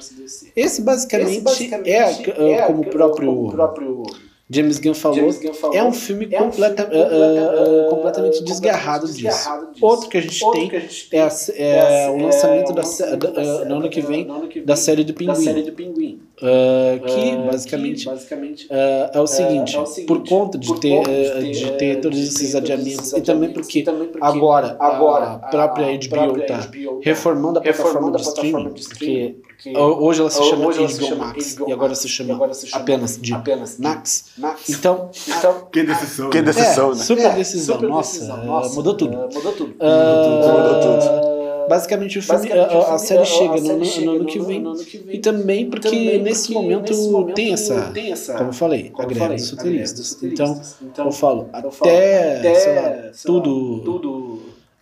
Esse 0.57 0.81
basicamente 0.81 1.71
é 1.85 2.63
como 2.67 2.81
o 2.81 2.87
próprio 2.87 4.07
James 4.51 4.79
Gunn 4.79 4.95
falou, 4.95 5.17
James 5.17 5.39
Gunn 5.41 5.53
falou 5.53 5.77
é 5.77 5.85
um 5.85 5.93
filme, 5.93 6.27
é 6.33 6.41
um 6.41 6.51
completa, 6.51 6.87
filme 6.87 7.05
uh, 7.05 7.87
uh, 7.87 7.91
completamente 7.91 8.43
desgarrado, 8.43 9.07
desgarrado 9.07 9.67
disso. 9.67 9.75
disso. 9.75 9.87
Outro 9.87 10.09
que 10.09 10.17
a 10.17 10.21
gente 10.23 10.43
Outro 10.43 10.61
tem 10.61 10.81
gente 10.81 11.09
é, 11.13 11.21
a, 11.21 11.29
é, 11.55 12.05
é, 12.05 12.11
o 12.11 12.23
lançamento 12.23 12.73
da, 12.73 12.83
da, 12.83 13.31
da, 13.31 13.65
no 13.67 13.77
ano 13.77 13.91
que 13.91 14.01
vem 14.01 14.27
da 14.65 14.75
série 14.75 15.05
do 15.05 15.13
Pinguim. 15.13 16.23
Uh, 16.41 17.05
que 17.05 17.37
basicamente, 17.51 18.05
basicamente 18.07 18.69
é 18.71 19.21
o 19.21 19.27
seguinte, 19.27 19.75
é 19.77 19.81
o 19.81 19.87
seguinte 19.87 20.07
por 20.07 20.27
conta 20.27 20.57
de 20.57 20.69
por 20.69 20.79
ter, 20.79 20.97
conta 20.99 21.43
de, 21.43 21.51
de 21.51 21.73
ter 21.73 22.01
todos 22.01 22.17
esses 22.17 22.55
adiamentos 22.55 23.13
e 23.13 23.21
também 23.21 23.53
porque, 23.53 23.83
também 23.83 24.07
porque 24.07 24.25
agora, 24.25 24.77
agora 24.79 25.33
a 25.33 25.39
própria 25.49 25.87
HBO 25.87 26.39
está 26.39 26.71
reformando 27.03 27.59
a 27.59 27.63
plataforma 27.63 28.13
de 28.13 28.21
streaming, 28.21 28.71
porque 28.71 29.37
Hoje 29.75 30.21
ela 30.21 30.31
se 30.31 30.43
chama 30.45 30.67
hoje 30.67 30.81
HBO, 30.81 31.07
chama 31.07 31.27
Max, 31.27 31.55
HBO 31.55 31.69
e 31.69 31.73
agora 31.73 31.95
se 31.97 32.09
chama, 32.09 32.35
agora 32.35 32.55
se 32.55 32.69
chama 32.69 32.83
apenas 32.83 33.19
de 33.21 33.35
apenas 33.35 33.77
Max. 33.79 34.27
Max. 34.39 34.69
Então, 34.69 35.11
então 35.27 35.69
que 35.73 35.83
decisão, 35.83 36.31
que 36.31 36.43
decisão, 36.43 36.93
é, 36.93 36.95
né? 36.95 37.03
Super 37.03 37.35
decisão, 37.35 37.75
é, 37.75 37.79
super 37.79 37.89
nossa, 37.89 38.13
decisão. 38.13 38.45
nossa, 38.45 38.75
mudou 38.77 38.95
tudo. 38.95 39.17
Uh, 39.17 39.35
mudou 39.35 39.53
tudo. 39.53 39.71
Uh, 39.73 40.53
mudou 40.53 40.81
tudo. 40.81 41.39
Basicamente 41.69 42.19
o 42.19 42.23
filme, 42.23 42.49
basicamente, 42.49 42.75
a, 42.75 42.95
a, 42.95 42.99
série 42.99 43.25
chega, 43.27 43.55
a, 43.55 43.61
no, 43.61 43.85
série 43.85 44.07
no, 44.07 44.13
ano 44.13 44.25
que 44.25 44.39
vem, 44.39 44.65
e 45.11 45.19
também 45.19 45.69
porque 45.69 45.89
também 45.89 46.23
nesse, 46.23 46.51
momento 46.51 46.91
nesse 46.91 47.11
momento 47.11 47.35
tem 47.35 47.53
essa, 47.53 47.91
tem 47.93 48.11
essa 48.11 48.35
como 48.35 48.49
eu 48.49 48.55
falei, 48.55 48.89
como 48.89 49.07
a 49.07 49.13
greve 49.13 49.35
dos 49.35 49.51
roteiristas. 49.51 50.19
Então, 50.23 50.63
então, 50.81 51.07
eu 51.07 51.13
falo, 51.13 51.51
até, 51.53 52.39
até 52.39 52.55
sei 52.55 52.75
lá, 52.75 53.11
tudo, 53.23 53.81
tudo 53.81 54.18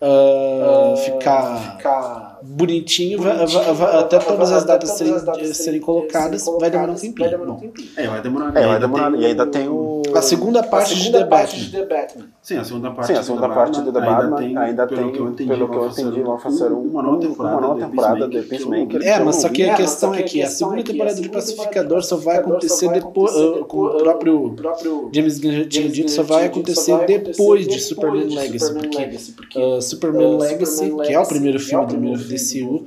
uh, 0.00 0.96
ficar, 0.96 1.76
ficar 1.76 2.38
bonitinho, 2.42 3.20
vai, 3.20 3.46
vai, 3.46 3.74
vai, 3.74 3.98
até 3.98 4.18
todas 4.18 4.52
as 4.52 4.64
datas 4.64 4.90
serem, 4.90 5.54
serem 5.54 5.80
colocadas, 5.80 6.44
vai 6.60 6.70
demorar 6.70 6.92
um 6.92 6.96
tempinho. 6.96 7.30
É, 7.96 8.06
vai 8.06 8.20
demorar. 8.22 8.56
É, 8.56 8.66
vai 8.66 8.80
demorar. 8.80 9.14
E 9.14 9.26
ainda 9.26 9.46
tem 9.46 9.68
o... 9.68 10.02
A 10.14 10.22
segunda 10.22 10.62
parte, 10.62 10.92
a 10.92 10.96
segunda 10.96 11.18
de, 11.18 11.24
The 11.24 11.30
parte 11.30 11.60
de 11.60 11.70
The 11.70 11.84
Batman. 11.86 12.35
Sim, 12.46 12.58
a 12.58 12.64
segunda 12.64 12.92
parte, 12.92 13.08
Sim, 13.08 13.18
a 13.18 13.22
segunda 13.24 13.48
parte 13.48 13.82
de 13.82 13.90
The 13.90 14.00
Batman 14.00 14.22
ainda 14.22 14.36
tem, 14.36 14.56
ainda 14.56 14.86
pelo, 14.86 15.02
tem, 15.02 15.12
que 15.12 15.18
eu 15.18 15.28
entendi, 15.30 15.50
pelo 15.50 15.68
que 15.68 15.76
eu 15.76 15.88
entendi, 15.88 16.22
vão 16.22 16.38
fazer 16.38 16.68
uma 16.68 17.02
nova 17.02 17.18
temporada, 17.18 17.56
uma 17.56 17.60
nova 17.60 17.80
temporada 17.80 18.28
de 18.28 18.42
Peacemaker. 18.42 19.02
É, 19.02 19.18
mas 19.18 19.36
só 19.36 19.48
que 19.48 19.68
a 19.68 19.74
questão 19.74 20.14
é 20.14 20.22
que 20.22 20.40
a 20.40 20.46
segunda 20.46 20.84
temporada 20.84 21.20
de 21.20 21.28
Pacificador 21.28 22.04
só 22.04 22.16
vai 22.16 22.36
acontecer 22.36 22.88
depois, 22.92 23.32
como 23.66 23.86
o 23.86 23.96
próprio 23.96 25.10
James 25.12 25.40
Gunn 25.40 25.52
já 25.54 25.64
tinha 25.64 25.88
dito, 25.88 26.08
só 26.08 26.22
vai 26.22 26.46
acontecer 26.46 26.96
depois 27.04 27.66
de 27.66 27.80
Superman 27.80 28.32
Legacy, 28.32 29.32
porque 29.32 29.80
Superman 29.80 30.38
Legacy, 30.38 30.94
que 31.04 31.12
é 31.12 31.18
o 31.18 31.26
primeiro 31.26 31.58
filme 31.58 31.86
do 31.86 31.98
meu 31.98 32.16
DCU, 32.16 32.86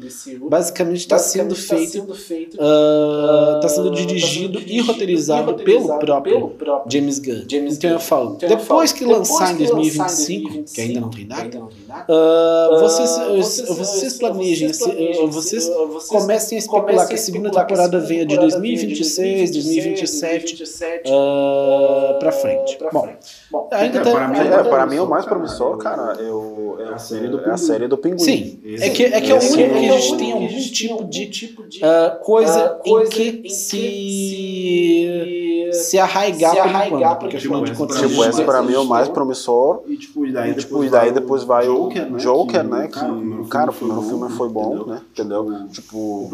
basicamente 0.49 0.99
está 0.99 1.19
sendo 1.19 1.53
feito, 1.53 1.97
está 2.13 3.67
uh, 3.67 3.69
sendo 3.69 3.91
dirigido 3.91 4.57
e 4.65 4.79
roteirizado 4.79 5.55
pelo 5.55 5.97
próprio 5.97 6.53
James 6.89 7.19
Gunn. 7.19 7.43
Então 7.51 7.89
eu 7.89 7.99
falo, 7.99 8.37
depois 8.37 8.93
que 8.93 9.03
lançar 9.03 9.48
em 9.51 9.57
2025, 9.57 10.63
que 10.63 10.81
ainda 10.81 10.99
não 10.99 11.09
tem 11.09 11.25
data, 11.27 11.59
uh, 11.59 12.79
vocês, 12.79 13.67
vocês 13.67 14.17
planejem, 14.17 14.71
vocês 15.29 15.69
comecem 16.07 16.57
a 16.57 16.59
especular 16.59 17.07
que 17.07 17.15
a 17.15 17.17
segunda 17.17 17.51
temporada 17.51 17.99
venha 17.99 18.25
de 18.25 18.37
2026, 18.37 19.51
2027 19.51 20.55
para 22.19 22.31
frente. 22.31 22.77
Bom, 22.91 23.69
ainda 23.71 24.01
tá, 24.01 24.11
para 24.11 24.27
mim, 24.27 24.39
é, 24.39 24.63
para 24.63 24.85
mim 24.85 24.99
o 24.99 25.07
mais 25.07 25.25
promissor, 25.25 25.77
cara, 25.77 26.13
eu, 26.19 26.77
é, 26.79 26.93
a 26.93 26.97
série 26.97 27.27
do, 27.27 27.39
é 27.41 27.51
a 27.51 27.57
série 27.57 27.87
do 27.87 27.97
Pinguim. 27.97 28.19
Sim, 28.19 28.61
é 28.79 28.89
que 28.89 29.05
é 29.05 29.21
que 29.21 29.31
é 29.31 29.35
o 29.35 29.37
único 29.37 29.79
que 29.79 29.89
a 29.89 29.97
gente 29.97 30.17
tem 30.17 30.91
algum 30.91 31.09
tipo 31.09 31.67
de 31.67 31.79
uh, 31.79 32.19
coisa, 32.23 32.79
em 32.85 33.09
que 33.09 33.49
se, 33.49 33.77
se 35.79 35.97
arraigar, 35.99 36.51
se 36.51 36.59
arraigar 36.59 36.89
por 36.89 36.97
enquanto, 36.99 37.19
porque 37.19 37.37
afinal 37.37 37.63
de 37.63 37.73
contas... 37.73 37.97
Tipo, 37.97 38.25
esse 38.25 38.43
pra 38.43 38.61
mim 38.61 38.73
é 38.73 38.79
o 38.79 38.85
mais 38.85 39.07
promissor, 39.07 39.81
e 39.87 39.97
tipo, 39.97 40.25
e 40.25 40.31
daí, 40.31 40.53
tipo, 40.53 40.83
e 40.83 40.89
daí 40.89 41.11
depois 41.11 41.43
vai 41.43 41.67
o 41.67 41.89
Joker, 41.89 42.11
né, 42.11 42.17
Joker, 42.19 42.63
né 42.63 42.87
que, 42.87 43.47
cara, 43.49 43.71
o 43.71 43.73
primeiro 43.73 44.01
filme 44.01 44.29
foi 44.31 44.49
bom, 44.49 44.85
né, 44.85 45.01
entendeu? 45.11 45.67
Tipo, 45.71 45.97
o 45.97 46.29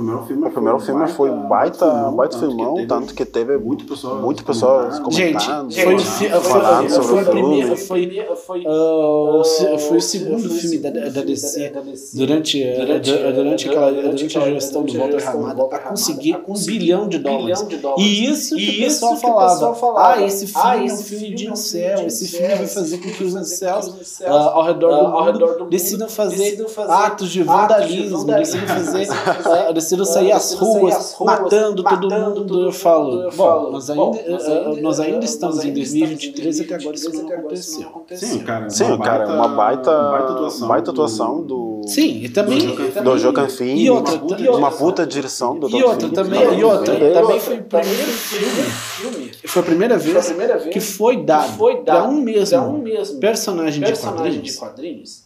primeiro 0.54 0.80
filme 0.80 1.08
foi 1.08 1.32
baita, 1.32 1.86
baita 2.12 2.38
filmão, 2.38 2.86
tanto 2.88 3.14
que 3.14 3.26
teve 3.26 3.58
muito 3.58 3.86
pessoas 3.86 5.00
comentando, 5.00 5.72
gente, 5.72 6.30
falando 6.42 6.90
sobre 6.90 7.14
o 7.42 7.76
filme. 7.76 8.26
Foi 8.36 9.98
o 9.98 10.02
segundo 10.02 10.50
filme 10.50 10.78
da 10.78 11.22
DC 11.22 11.74
durante 12.14 12.46
durante, 12.56 13.14
durante, 13.34 13.70
aquela, 13.70 13.92
durante 13.92 14.38
a 14.38 14.42
gestão 14.52 14.84
do 14.84 14.98
Walter 14.98 15.24
Ramada 15.24 15.64
a 15.72 15.80
conseguir 15.80 16.38
um 16.48 16.54
bilhão 16.54 17.08
de 17.08 17.18
dólares. 17.20 17.66
E 17.98 18.26
isso 18.26 18.56
que 18.56 18.70
o 18.70 18.84
pessoal 18.84 19.16
falava. 19.16 19.35
Ah, 19.98 20.22
esse 20.22 20.48
filme 20.48 20.90
é 20.90 20.94
um 20.94 20.98
filme 20.98 21.36
de 21.36 21.50
incel, 21.50 22.08
esse 22.08 22.28
filme 22.28 22.56
vai 22.56 22.68
fazer 22.68 22.98
com 22.98 23.10
que 23.10 23.24
os 23.24 23.36
incels 23.36 23.88
uh, 24.22 24.28
ao 24.28 24.64
redor 24.64 24.98
do 24.98 25.10
mundo 25.10 25.66
decidam 25.70 26.10
fazer 26.10 26.66
atos 26.88 27.30
de 27.30 27.44
vandalismo, 27.44 28.26
decidam 28.26 28.68
fazer, 28.76 29.08
uh, 29.10 29.74
decidam 29.74 30.06
sair 30.06 30.32
às 30.32 30.54
ruas 30.54 31.16
matando 31.20 31.84
todo 31.84 32.10
mundo. 32.10 32.62
Eu 32.66 32.72
falo, 32.72 33.30
bom, 33.36 33.72
nós 33.72 33.90
ainda, 33.90 34.82
nós 34.82 35.00
ainda 35.00 35.26
estamos 35.26 35.64
em 35.64 35.74
2023 35.74 36.60
e 36.60 36.62
até 36.64 36.76
agora 36.76 36.96
isso 36.96 37.12
não 37.12 37.30
aconteceu. 37.30 38.06
Sim, 38.16 38.40
cara, 38.40 38.70
Sim, 38.70 38.98
cara, 38.98 39.28
uma 39.34 39.48
baita, 39.48 39.92
baita 40.68 40.92
atuação 40.92 41.42
do 41.42 41.76
Sim, 41.86 42.24
e 42.24 42.30
também. 42.30 42.76
Do 43.04 43.18
Joaquin 43.18 43.50
Phoenix. 43.50 43.82
E 43.82 43.90
outra, 43.90 44.52
uma 44.52 44.72
puta 44.72 45.06
direção 45.06 45.58
do 45.58 45.70
E 45.70 45.84
outra 45.84 46.10
também, 46.10 46.60
e 46.60 46.64
outra, 46.64 46.96
também 46.96 47.40
foi 47.40 47.60
o 47.60 47.64
primeiro 47.64 48.12
filme. 48.12 49.25
Foi 49.48 49.62
a 49.62 49.66
primeira 49.66 49.98
vez 49.98 50.34
que 50.72 50.80
foi 50.80 51.24
dado 51.24 51.58
para 51.84 52.04
um 52.04 52.22
mesmo 52.22 53.20
personagem 53.20 53.84
de 53.84 53.94
quadrinhos 54.58 55.25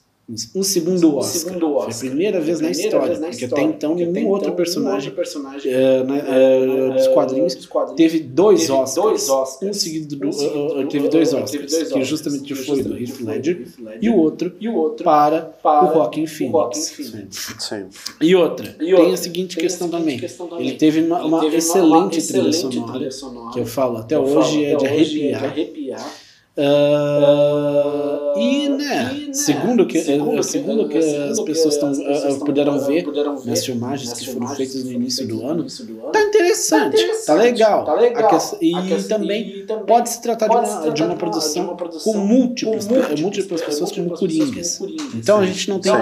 um 0.54 0.64
segundo 0.64 1.18
Oscar. 1.18 1.36
Um 1.36 1.46
segundo 1.46 1.76
Oscar. 1.76 1.94
Foi 1.94 2.08
a 2.08 2.12
primeira 2.12 2.40
vez, 2.40 2.60
na, 2.60 2.70
história, 2.70 3.08
vez 3.08 3.20
na 3.20 3.30
história, 3.30 3.50
porque 3.50 3.62
até 3.62 3.76
então 3.76 3.96
nenhum 3.96 4.12
então, 4.12 4.28
outro 4.28 4.52
personagem, 4.54 5.12
personagem 5.12 5.74
uh, 5.74 6.04
na, 6.04 6.16
uh, 6.18 6.94
dos, 6.94 7.08
quadrinhos 7.08 7.56
dos, 7.56 7.66
quadrinhos 7.66 7.98
teve 7.98 8.20
dois 8.20 8.62
teve 8.62 8.74
Oscars. 8.74 8.96
Dois 8.96 9.30
Oscars. 9.30 9.70
Um 9.70 9.74
seguido 9.74 10.16
do, 10.16 10.28
um 10.28 10.32
seguido 10.32 10.88
teve 10.88 11.10
dois 11.10 11.34
Oscars, 11.34 11.52
teve 11.52 11.66
dois 11.66 11.92
que 11.92 12.04
justamente 12.04 12.56
foi, 12.56 12.66
foi 12.66 12.84
do 12.84 12.98
Heath 12.98 13.22
Ledger, 13.22 13.68
Ledger, 13.80 14.00
e 14.02 14.10
o 14.10 14.18
outro, 14.18 14.56
e 14.60 14.70
o 14.70 14.76
outro 14.76 15.04
para, 15.04 15.42
para 15.42 15.90
o 15.90 15.94
Joaquin 15.96 16.28
Phoenix. 16.28 16.92
Phoenix. 16.92 17.56
Sim. 17.60 17.86
E 18.22 18.36
outra, 18.36 18.76
e 18.80 18.94
outra, 18.94 19.06
tem 19.06 19.14
a 19.14 19.18
seguinte 19.18 19.56
tem 19.56 19.64
questão, 19.64 19.90
também. 19.90 20.20
questão, 20.20 20.48
também. 20.48 20.68
Ele 20.68 20.78
teve 20.78 21.02
uma, 21.02 21.26
uma, 21.26 21.42
teve 21.42 21.58
excelente, 21.58 22.20
uma 22.20 22.28
trilha, 22.28 22.54
sonora, 22.54 22.92
trilha 22.92 23.12
sonora, 23.12 23.54
que 23.54 23.60
eu 23.60 23.66
falo 23.66 23.98
até 23.98 24.20
hoje 24.20 24.64
é 24.64 24.76
de 24.76 24.86
arrepiar. 25.34 26.19
Uh, 26.60 28.38
e, 28.38 28.68
né, 28.68 29.14
e, 29.16 29.28
né, 29.28 29.34
segundo 29.34 29.86
que, 29.86 30.02
segundo, 30.02 30.44
segundo 30.44 30.90
que, 30.90 30.98
as 30.98 31.40
pessoas 31.40 31.78
tão, 31.78 31.90
uh, 31.94 32.40
puderam, 32.44 32.78
ver 32.82 33.06
puderam 33.06 33.38
ver 33.38 33.52
nas 33.52 33.66
filmagens 33.66 34.12
que 34.12 34.26
foram 34.26 34.48
feitas 34.50 34.84
no 34.84 34.92
início 34.92 35.26
do 35.26 35.48
ano, 35.48 35.66
tá 36.12 36.22
interessante, 36.22 36.98
tá, 36.98 37.02
interessante, 37.02 37.26
tá 37.26 37.34
legal. 37.36 37.86
Tá 37.86 37.94
legal. 37.94 38.58
E, 38.60 38.76
e, 38.76 39.04
também 39.04 39.66
pode 39.88 40.10
se 40.10 40.22
tratar 40.22 40.50
de 40.50 40.56
uma, 40.56 40.92
de 40.92 41.04
uma, 41.04 41.16
produção, 41.16 41.64
de 41.64 41.70
uma 41.70 41.78
produção 41.78 42.14
com 42.14 42.20
múltiplas, 42.20 42.88
com 42.88 42.94
múltiplas, 42.94 43.22
múltiplas 43.22 43.62
pessoas 43.62 43.92
como 43.94 44.10
coringas. 44.10 44.82
Então 45.16 45.40
a 45.40 45.46
gente 45.46 45.70
não 45.70 45.80
tem 45.80 45.94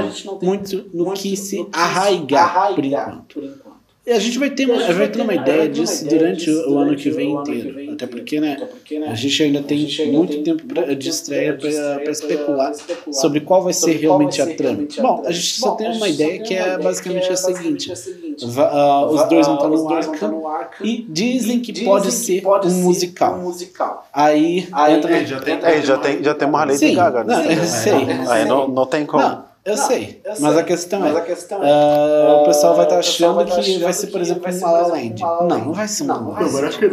muito 0.41 0.85
no 0.91 1.13
que 1.13 1.37
se 1.37 1.67
arraigar, 1.71 2.73
por 2.73 2.83
enquanto. 2.83 3.67
E 4.07 4.11
a 4.11 4.19
gente 4.19 4.39
vai 4.39 4.49
ter, 4.49 4.65
uma, 4.65 4.81
vai 4.93 5.09
ter 5.09 5.21
uma 5.21 5.35
ideia 5.35 5.67
disso 5.67 6.07
durante 6.07 6.49
o 6.49 6.77
ano 6.79 6.95
que 6.95 7.09
vem 7.09 7.33
inteiro. 7.33 7.77
Até 7.97 8.05
porque, 8.05 8.39
né, 8.39 8.55
a 9.07 9.15
gente 9.15 9.41
ainda 9.41 9.63
tem 9.63 9.87
muito 10.11 10.43
tempo 10.43 10.63
pra, 10.67 10.93
de 10.93 11.09
estreia 11.09 11.57
para 11.57 12.11
especular 12.11 12.71
sobre 13.11 13.41
qual 13.41 13.63
vai 13.63 13.73
ser 13.73 13.93
realmente 13.93 14.39
a 14.39 14.55
trama. 14.55 14.87
Bom, 14.99 15.23
a 15.25 15.31
gente 15.31 15.59
só 15.59 15.71
tem 15.71 15.91
uma 15.91 16.07
ideia 16.07 16.39
que 16.43 16.53
é 16.53 16.77
basicamente 16.77 17.31
a 17.31 17.35
seguinte: 17.35 17.91
uh, 17.91 19.05
os 19.07 19.27
dois 19.27 19.47
vão 19.47 19.55
estar 19.55 20.27
no 20.27 20.47
Arkham 20.47 20.85
e 20.85 21.05
dizem 21.09 21.59
que 21.59 21.83
pode 21.83 22.11
ser 22.11 22.43
um 22.45 22.69
musical. 22.69 23.39
Aí 24.13 24.67
entra. 24.89 25.25
Já 25.25 25.39
tem, 25.97 26.23
já 26.23 26.33
tem, 26.35 26.47
uma 26.47 26.63
Lady 26.65 26.93
Gaga, 26.93 27.23
né? 27.23 27.65
Sei. 27.65 27.93
Aí 28.29 28.45
não, 28.45 28.67
não 28.67 28.85
tem 28.85 29.05
como. 29.07 29.46
Eu, 29.67 29.75
não, 29.75 29.85
sei, 29.85 30.21
eu 30.23 30.31
mas 30.39 30.53
sei, 30.53 30.61
a 30.61 30.63
questão 30.63 30.99
mas 31.01 31.13
é, 31.13 31.17
a 31.17 31.21
questão 31.21 31.61
é 31.61 31.67
uh, 31.67 32.41
o 32.41 32.45
pessoal 32.45 32.73
vai 32.73 32.85
estar 32.85 32.95
tá 32.95 32.99
achando 32.99 33.35
vai 33.35 33.45
tá 33.45 33.59
que 33.59 33.77
vai 33.79 33.91
ser, 33.91 34.07
por 34.07 34.21
exemplo, 34.21 34.49
um 34.49 34.61
La 34.61 34.87
Land. 34.87 35.21
Não, 35.21 35.47
não 35.47 35.73
vai 35.73 35.87
ser 35.89 36.03
um 36.03 36.07
La 36.07 36.13
La 36.13 36.39
Land. 36.39 36.85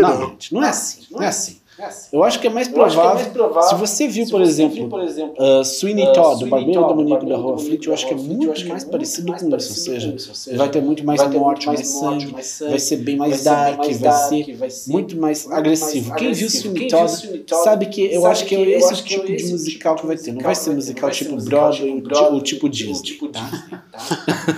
Não, 0.00 0.18
não, 0.18 0.36
não 0.50 0.64
é 0.64 0.70
assim, 0.70 1.02
não 1.10 1.22
é 1.22 1.26
assim. 1.26 1.26
É 1.26 1.26
assim. 1.26 1.63
Eu 2.12 2.22
acho 2.22 2.38
que 2.40 2.46
é 2.46 2.50
mais 2.50 2.68
provável. 2.68 3.10
É 3.10 3.14
mais 3.14 3.26
provável 3.28 3.68
se 3.68 3.74
você 3.74 4.06
viu, 4.06 4.24
se 4.24 4.30
por, 4.30 4.40
você 4.40 4.50
exemplo, 4.50 4.74
viu 4.74 4.88
por 4.88 5.02
exemplo, 5.02 5.34
uh, 5.38 5.64
Sweeney 5.64 6.12
Todd, 6.12 6.44
uh, 6.44 6.46
o 6.46 6.50
Barbeiro 6.50 6.86
Demoníaco 6.86 7.26
da 7.26 7.36
Rua 7.36 7.58
Fleet, 7.58 7.86
eu 7.86 7.92
acho 7.92 8.06
que 8.06 8.14
é 8.14 8.16
muito 8.16 8.68
mais 8.68 8.84
parecido 8.84 9.32
com 9.32 9.56
isso. 9.56 9.68
Ou 9.70 10.34
seja, 10.34 10.56
vai 10.56 10.68
ter 10.70 10.80
muito 10.80 11.04
mais 11.04 11.26
morte, 11.28 11.66
mais 11.66 11.86
sangue, 11.86 12.26
vai 12.26 12.78
ser 12.78 12.96
bem 12.98 13.16
mais 13.16 13.42
dark, 13.42 13.78
vai 13.78 14.10
ser 14.12 14.58
muito 14.86 15.16
mais 15.16 15.50
agressivo. 15.50 16.14
Quem 16.14 16.32
viu 16.32 16.48
Sweeney 16.48 16.88
Todd 16.88 17.44
sabe 17.64 17.86
que 17.86 18.12
eu 18.12 18.26
acho 18.26 18.44
que 18.44 18.54
é 18.54 18.78
esse 18.78 19.02
tipo 19.02 19.26
de 19.26 19.44
musical 19.46 19.96
que 19.96 20.06
vai 20.06 20.16
ter. 20.16 20.32
Não 20.32 20.42
vai 20.42 20.54
ser 20.54 20.70
musical 20.70 21.10
tipo 21.10 21.36
Broadway 21.42 22.02
ou 22.30 22.40
tipo 22.40 22.68
Disney. 22.68 23.18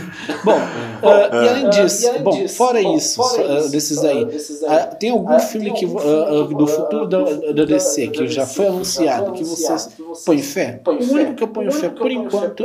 Bom, 0.47 0.59
uh, 0.59 1.43
e 1.43 1.49
além 1.49 1.71
disso, 1.71 2.09
bom, 2.23 2.47
fora 2.47 2.81
isso, 2.81 3.21
desses 3.69 4.05
aí, 4.05 4.25
tem 5.01 5.11
algum 5.11 5.41
filme 5.41 5.73
que 5.73 5.87
do 5.87 6.67
futuro 6.69 7.09
da, 7.09 7.19
da 7.53 7.65
DC, 7.65 8.07
que 8.09 8.29
já 8.29 8.47
foi 8.47 8.69
anunciado, 8.69 9.33
que 9.33 9.43
vocês 9.43 9.91
põem 10.25 10.39
fé? 10.39 10.81
O 10.87 11.13
único 11.13 11.35
que 11.35 11.43
eu 11.43 11.49
ponho 11.49 11.73
fé, 11.73 11.89
por 11.89 12.13
enquanto, 12.13 12.65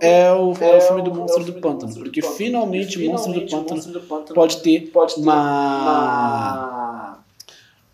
é 0.00 0.30
o, 0.30 0.52
é 0.60 0.76
o 0.76 0.80
filme 0.82 1.00
do 1.00 1.14
Monstro 1.14 1.44
do 1.44 1.54
Pântano, 1.54 1.94
porque 1.94 2.20
finalmente 2.20 3.02
o 3.02 3.10
Monstro 3.10 3.32
do 3.32 4.00
Pântano 4.02 4.34
pode 4.34 4.58
ter 4.58 4.92
uma 5.16 7.18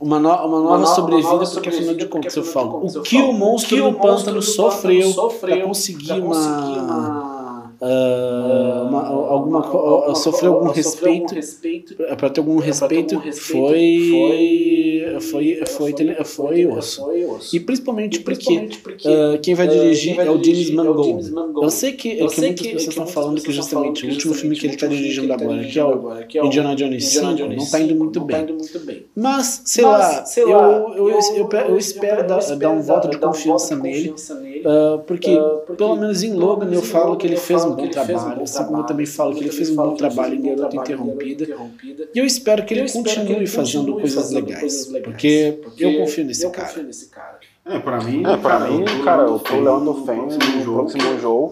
uma, 0.00 0.20
no, 0.20 0.28
uma 0.28 0.60
nova 0.60 0.86
sobrevida, 0.86 1.44
porque 1.44 1.68
afinal 1.68 1.94
de 1.94 2.06
contas 2.06 2.36
eu 2.36 2.44
falo. 2.44 2.86
o 2.86 3.02
que 3.02 3.20
o 3.20 3.32
monstro 3.32 3.90
do 3.90 3.98
pântano 3.98 4.40
sofreu 4.40 5.12
para 5.40 5.60
conseguir 5.62 6.20
uma 6.20 7.37
Uh, 7.80 8.88
uma, 8.88 9.06
alguma, 9.06 9.60
uh, 10.10 10.16
sofreu 10.16 10.54
algum 10.54 10.70
respeito, 10.70 11.32
respeito? 11.32 11.94
Para 11.94 12.28
ter 12.28 12.40
algum 12.40 12.58
respeito, 12.58 13.20
foi 13.34 15.04
foi 15.20 15.60
foi 15.64 15.94
foi, 15.94 15.94
foi 16.24 16.66
osso. 16.66 17.08
E 17.54 17.60
principalmente 17.60 18.18
porque, 18.18 18.58
uh, 18.58 19.38
quem 19.40 19.54
vai 19.54 19.68
dirigir 19.68 20.16
quem 20.16 20.16
vai 20.16 20.26
é 20.26 20.30
o 20.30 20.42
James 20.42 20.70
Mangold. 20.70 21.32
Eu 21.62 21.70
sei 21.70 21.92
que, 21.92 22.18
eu 22.18 22.26
que 22.26 22.40
muitas 22.40 22.66
que, 22.66 22.72
pessoas 22.72 22.88
estão 22.88 23.06
falando 23.06 23.40
que 23.40 23.52
justamente 23.52 24.04
o 24.04 24.10
último 24.10 24.34
filme 24.34 24.56
que 24.56 24.66
ele 24.66 24.74
está 24.74 24.88
dirigindo 24.88 25.32
agora, 25.32 25.62
que 26.24 26.36
é 26.36 26.42
o 26.42 26.46
Indiana 26.46 26.74
Jones 26.74 27.04
5, 27.04 27.46
não 27.46 27.52
está 27.58 27.78
indo 27.78 27.94
muito 27.94 28.18
bem. 28.20 29.06
Mas, 29.14 29.62
sei 29.66 29.84
lá, 29.84 30.24
eu, 30.36 31.12
eu, 31.68 31.78
espero 31.78 32.26
dar 32.26 32.70
um 32.70 32.82
voto 32.82 33.08
de 33.08 33.18
confiança 33.18 33.76
nele, 33.76 34.14
porque 35.06 35.38
pelo 35.76 35.94
menos 35.94 36.24
em 36.24 36.34
Logan 36.34 36.72
eu 36.72 36.82
falo 36.82 37.16
que 37.16 37.24
ele 37.24 37.36
fez 37.36 37.67
um 37.68 37.76
bom 37.76 37.88
trabalho, 37.88 38.42
assim 38.42 38.64
como 38.64 38.78
eu 38.78 38.84
também 38.84 39.06
falo 39.06 39.34
que 39.34 39.40
ele 39.40 39.52
fez 39.52 39.70
um 39.70 39.76
bom 39.76 39.94
trabalho 39.94 40.34
em 40.34 40.42
Garota 40.42 40.76
Interrompida. 40.76 41.46
E 42.14 42.18
eu 42.18 42.24
espero 42.24 42.64
que 42.64 42.74
ele 42.74 42.90
continue 42.90 43.46
fazendo 43.46 43.94
coisas 43.94 44.30
legais, 44.30 44.86
porque 45.04 45.60
eu 45.78 45.98
confio 45.98 46.24
nesse 46.24 46.48
cara. 46.50 46.74
É, 47.64 47.78
pra 47.78 48.00
mim, 48.02 48.22
é, 48.24 48.36
pra 48.38 48.60
mim, 48.60 48.84
cara, 49.04 49.24
eu 49.24 49.38
tô 49.38 49.54
levando 49.56 50.06
fé 50.06 50.16
no 50.16 50.64
próximo 50.64 51.20
jogo 51.20 51.50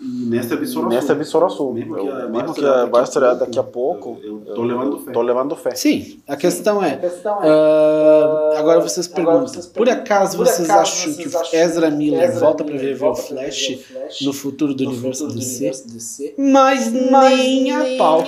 nessa 0.00 0.54
emissora 0.54 0.88
nessa 0.88 1.12
emissora 1.12 1.48
sul. 1.48 1.74
Mesmo 1.74 1.94
que, 1.94 2.06
eu, 2.06 2.30
mesmo 2.30 2.54
que 2.54 2.62
vai 2.90 3.02
estrear 3.02 3.36
daqui 3.36 3.58
a 3.58 3.62
pouco, 3.62 4.18
eu, 4.22 4.42
eu 4.46 4.54
tô, 4.54 4.62
levando 4.62 4.98
fé. 4.98 5.12
tô 5.12 5.22
levando 5.22 5.56
fé. 5.56 5.74
Sim, 5.74 6.20
a 6.26 6.36
questão 6.36 6.82
é. 6.82 6.94
A 6.94 6.96
questão 6.96 7.38
é 7.42 7.48
uh, 7.48 8.58
agora 8.58 8.80
vocês 8.80 9.06
perguntam: 9.06 9.46
vocês 9.46 9.66
por 9.66 9.88
acaso 9.88 10.36
por 10.36 10.46
vocês 10.46 10.68
acaso 10.68 10.82
acham 10.82 11.14
que 11.14 11.36
acham 11.36 11.60
Ezra 11.60 11.90
Miller 11.90 12.22
Ezra 12.22 12.40
volta 12.40 12.64
para 12.64 12.76
viver 12.76 13.04
o 13.04 13.14
Flash, 13.14 13.78
Flash 13.86 14.20
no 14.22 14.32
futuro 14.32 14.74
do 14.74 14.84
no 14.84 14.90
universo 14.90 15.24
futuro 15.24 15.38
DC? 15.38 15.84
DC? 15.86 16.34
Mas, 16.38 16.92
Mas 17.10 17.38
nem 17.38 17.72
a 17.72 17.98
pau. 17.98 18.24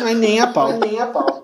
Mas 0.00 0.16
nem 0.16 0.40
a 0.40 0.46
pau. 0.48 0.78
nem 0.78 0.98
a 0.98 1.06
pau. 1.06 1.41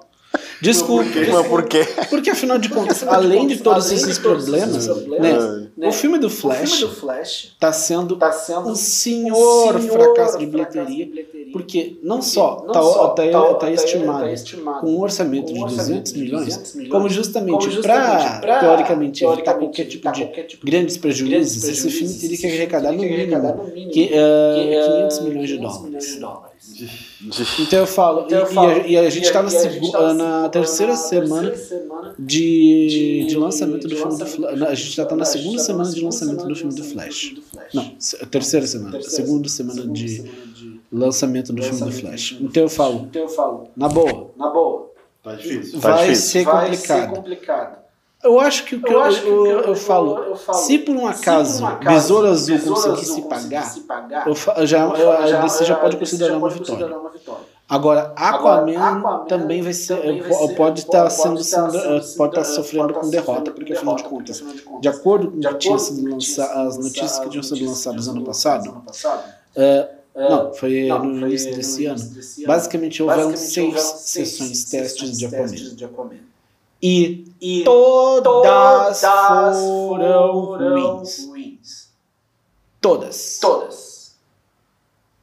Desculpe. 0.60 1.30
Mas 1.30 1.46
por 1.46 1.64
quê? 1.64 1.86
Porque 2.10 2.30
afinal 2.30 2.58
de 2.58 2.68
contas, 2.68 3.02
além 3.06 3.46
de 3.46 3.58
todos 3.58 3.90
esses 3.92 4.18
problemas, 4.18 4.86
né, 4.86 5.68
né, 5.76 5.88
o 5.88 5.92
filme 5.92 6.18
do 6.18 6.28
Flash 6.28 6.82
está 7.52 7.72
sendo, 7.72 8.16
tá 8.16 8.32
sendo 8.32 8.68
um 8.68 8.74
senhor, 8.74 9.76
um 9.76 9.80
senhor 9.80 9.92
fracasso 9.92 10.38
de 10.38 10.46
bilheteria, 10.46 11.08
porque 11.52 11.98
não 12.02 12.20
só 12.20 12.64
está 12.66 12.80
tá, 12.80 13.30
tá, 13.30 13.30
tá, 13.30 13.54
tá 13.54 13.70
estimado, 13.70 14.28
estimado 14.28 14.80
com 14.80 14.92
um 14.94 15.00
orçamento 15.00 15.52
de 15.52 15.60
200 15.60 16.12
milhões, 16.14 16.76
como 16.90 17.08
justamente 17.08 17.80
para, 17.80 18.40
teoricamente, 18.60 19.24
evitar 19.24 19.54
qualquer 19.54 19.84
tipo 19.84 20.10
de 20.10 20.26
tipo 20.44 20.66
grandes 20.66 20.96
prejuízos, 20.96 21.62
esse 21.64 21.90
filme 21.90 22.14
teria 22.14 22.36
que 22.36 22.46
arrecadar 22.46 22.92
no 22.92 23.02
mínimo 23.02 23.70
que, 23.92 24.10
uh, 24.12 25.08
500 25.08 25.20
milhões 25.20 25.48
de 25.48 25.58
dólares. 25.58 26.20
Então 27.60 27.80
eu 27.80 27.86
falo, 27.86 28.26
então 28.26 28.38
eu 28.38 28.50
e, 28.50 28.54
falo 28.54 28.70
e, 28.70 28.74
a, 28.74 28.86
e, 28.86 28.96
a, 29.06 29.10
gente 29.10 29.24
está 29.24 29.42
na, 29.42 29.50
tá 29.50 30.14
na, 30.14 30.48
terceira 30.48 30.94
semana 30.96 31.52
de, 32.18 33.26
de 33.28 33.36
lançamento 33.36 33.88
do 33.88 33.96
filme 33.96 34.18
do 34.18 34.26
Flash. 34.26 34.68
A 34.68 34.74
gente 34.74 34.96
já 34.96 35.02
está 35.02 35.16
na 35.16 35.24
segunda 35.24 35.58
semana 35.58 35.90
de 35.90 36.00
lançamento 36.00 36.46
do 36.46 36.54
filme 36.54 36.74
do 36.74 36.84
Flash. 36.84 37.34
Não, 37.74 37.96
terceira 38.30 38.66
semana. 38.66 39.02
Segunda 39.02 39.48
semana 39.48 39.86
de 39.86 40.30
lançamento 40.92 41.52
do 41.52 41.62
filme 41.62 41.80
do 41.80 41.92
Flash. 41.92 42.36
Então 42.40 42.62
eu 42.62 42.68
falo, 42.68 43.06
então 43.10 43.22
eu 43.22 43.28
falo 43.28 43.68
na 43.76 43.88
boa. 43.88 44.30
Na 44.36 44.50
boa. 44.50 44.92
Tá 45.22 45.34
difícil. 45.34 45.78
Vai, 45.80 45.92
tá 45.92 46.02
difícil. 46.04 46.30
Ser, 46.30 46.44
complicado. 46.44 46.68
vai 46.68 46.76
ser 46.76 47.08
complicado. 47.08 47.77
Eu 48.22 48.40
acho 48.40 48.64
que 48.64 48.74
o 48.74 48.82
que 48.82 48.92
eu, 48.92 49.00
eu, 49.00 49.46
eu, 49.46 49.60
eu, 49.60 49.74
falo, 49.76 50.34
falo, 50.34 50.58
se 50.58 50.78
por 50.78 50.96
um 50.96 51.06
acaso, 51.06 51.62
um 51.62 51.66
acaso 51.68 51.94
Besouro 51.94 52.26
Azul 52.26 52.56
Besouro 52.56 52.74
conseguisse 52.74 53.12
Azul 53.12 53.82
pagar, 53.84 54.24
já, 54.66 54.84
a 54.86 55.40
DC 55.42 55.64
já 55.64 55.76
pode 55.76 55.96
considerar 55.96 56.36
uma 56.36 56.50
vitória. 56.50 56.86
Uma 56.86 57.10
vitória. 57.10 57.58
Agora, 57.68 58.12
Aquaman, 58.16 58.72
Agora, 58.72 58.96
Aquaman 58.96 59.24
também 59.26 59.62
vai 59.62 59.72
ser, 59.72 59.98
também 59.98 60.22
vai 60.22 60.32
ser 60.32 60.54
pode 60.54 60.80
estar 60.80 61.04
tá 61.04 61.10
sendo, 61.10 61.44
sendo, 61.44 61.72
pode 62.16 62.30
estar 62.30 62.30
tá 62.30 62.44
sofrendo 62.44 62.94
com 62.94 63.08
derrota, 63.08 63.52
porque 63.52 63.74
afinal 63.74 63.94
de 63.94 64.04
contas, 64.04 64.42
de 64.80 64.88
acordo 64.88 65.30
com 65.30 65.74
as 65.74 66.78
notícias 66.78 67.18
que 67.20 67.28
tinham 67.28 67.42
sido 67.42 67.66
lançadas 67.66 68.08
ano 68.08 68.24
passado, 68.24 68.68
uh, 68.68 69.98
não, 70.16 70.52
foi 70.54 70.88
não, 70.88 71.04
no 71.04 71.28
início 71.28 71.54
desse 71.54 71.86
ano. 71.86 72.02
Basicamente, 72.46 73.00
houveram 73.00 73.36
seis 73.36 73.80
sessões 73.80 74.64
testes 74.64 75.16
de 75.18 75.26
Aquaman. 75.26 76.16
E, 76.82 77.32
e 77.40 77.64
todas, 77.64 79.00
todas 79.00 79.00
foram, 79.60 80.46
foram 80.46 80.96
ruins. 80.96 81.26
ruins. 81.26 81.88
Todas. 82.80 83.38
Todas. 83.40 84.16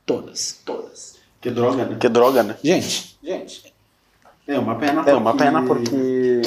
Todas. 0.06 0.62
Todas. 0.66 1.16
Que 1.39 1.49
droga, 1.49 1.86
né? 1.86 1.97
Que 1.99 2.10
droga, 2.10 2.43
né? 2.43 2.58
Gente. 2.64 3.18
Gente. 3.24 3.74
É 4.47 4.60
uma 4.60 4.76
pena. 4.76 5.03
É 5.08 5.14
uma 5.14 5.36
pena 5.36 5.64
porque. 5.66 6.41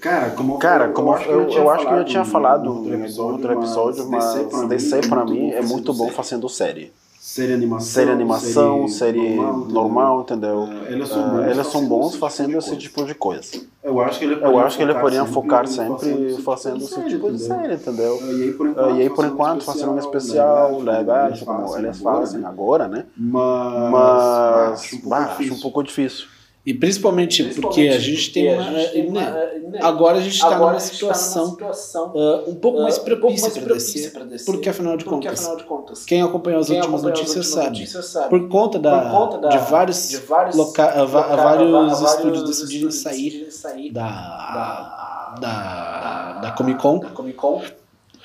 Cara, 0.00 0.30
como, 0.30 0.58
Cara, 0.58 0.88
como 0.90 1.16
eu, 1.16 1.50
eu, 1.50 1.70
acho 1.70 1.84
que 1.84 1.92
eu 1.92 1.98
já 1.98 2.04
tinha 2.04 2.24
falado 2.24 2.86
em 2.86 3.18
outro 3.18 3.52
episódio, 3.52 4.08
mas 4.08 4.68
DC 4.68 5.00
pra 5.08 5.24
mim 5.24 5.50
é 5.50 5.60
muito 5.60 5.92
bom 5.92 6.08
fazendo 6.10 6.48
série. 6.48 6.92
Série 7.28 7.52
animação, 7.52 7.86
série, 7.86 8.10
animação, 8.10 8.88
série, 8.88 9.36
normal, 9.36 9.66
normal, 9.68 10.20
entendeu? 10.22 10.60
Uh, 10.60 10.86
eles 10.88 11.08
são 11.10 11.28
bons, 11.28 11.38
uh, 11.38 11.50
eles 11.50 11.66
são 11.66 11.86
bons 11.86 12.16
fazendo 12.16 12.56
esse 12.56 12.74
tipo 12.78 13.04
de 13.04 13.14
coisa. 13.14 13.50
Eu 13.84 14.00
acho 14.00 14.18
que 14.18 14.24
ele 14.24 14.42
eu 14.42 14.58
acho 14.58 14.78
que 14.78 14.82
ele 14.82 14.94
poderia 14.94 15.26
focar 15.26 15.66
sempre 15.66 16.38
fazendo 16.42 16.78
esse 16.78 17.04
tipo 17.06 17.30
de 17.30 17.38
série, 17.38 17.74
entendeu? 17.74 18.18
E 18.22 18.44
aí, 18.44 18.52
por 18.54 18.66
enquanto, 18.66 18.88
aí, 18.88 19.10
por 19.10 19.24
enquanto 19.26 19.62
fazendo 19.62 19.92
um 19.92 19.98
especial 19.98 20.80
legal, 20.80 21.30
como 21.44 21.76
eles 21.76 22.00
fazem 22.00 22.46
agora, 22.46 22.88
né? 22.88 23.04
Mas, 23.14 24.98
bah, 25.04 25.36
acho 25.38 25.52
um 25.52 25.60
pouco 25.60 25.82
difícil. 25.82 26.28
E 26.66 26.74
principalmente, 26.74 27.44
porque 27.54 27.88
a 27.88 27.98
gente 27.98 28.32
tem 28.32 28.54
uma. 28.54 28.70
Né, 28.70 29.58
né, 29.68 29.78
agora 29.80 30.18
a 30.18 30.20
gente 30.20 30.34
está 30.34 30.58
numa 30.58 30.78
situação, 30.80 31.56
tá 31.56 31.72
situação 31.72 32.12
uh, 32.14 32.50
um 32.50 32.54
pouco 32.54 32.78
uh, 32.78 32.82
mais 32.82 32.98
propícia 32.98 33.50
para 33.50 33.74
descer, 33.74 34.12
descer, 34.24 34.44
porque 34.44 34.68
afinal 34.68 34.96
de, 34.96 35.04
porque, 35.04 35.28
contas, 35.28 35.40
afinal 35.40 35.56
de 35.56 35.64
contas, 35.64 36.04
quem 36.04 36.20
acompanhou 36.20 36.60
as 36.60 36.66
quem 36.66 36.76
últimas 36.76 37.02
notícias, 37.02 37.46
sabe, 37.46 37.86
sabe, 37.86 38.28
por 38.28 38.48
conta, 38.48 38.78
da, 38.78 39.00
por 39.00 39.10
conta 39.10 39.38
da, 39.38 39.48
de 39.48 39.70
vários, 39.70 40.08
de 40.08 40.16
vários, 40.18 40.56
loca, 40.56 40.94
uh, 40.94 41.10
loca, 41.10 41.36
vários 41.36 42.00
estúdios 42.02 42.44
decidirem 42.44 42.90
sair, 42.90 43.50
sair 43.50 43.90
da, 43.90 45.36
da, 45.38 45.38
da, 45.40 46.40
da 46.40 46.50
Comic 46.52 46.78
Con, 46.78 47.00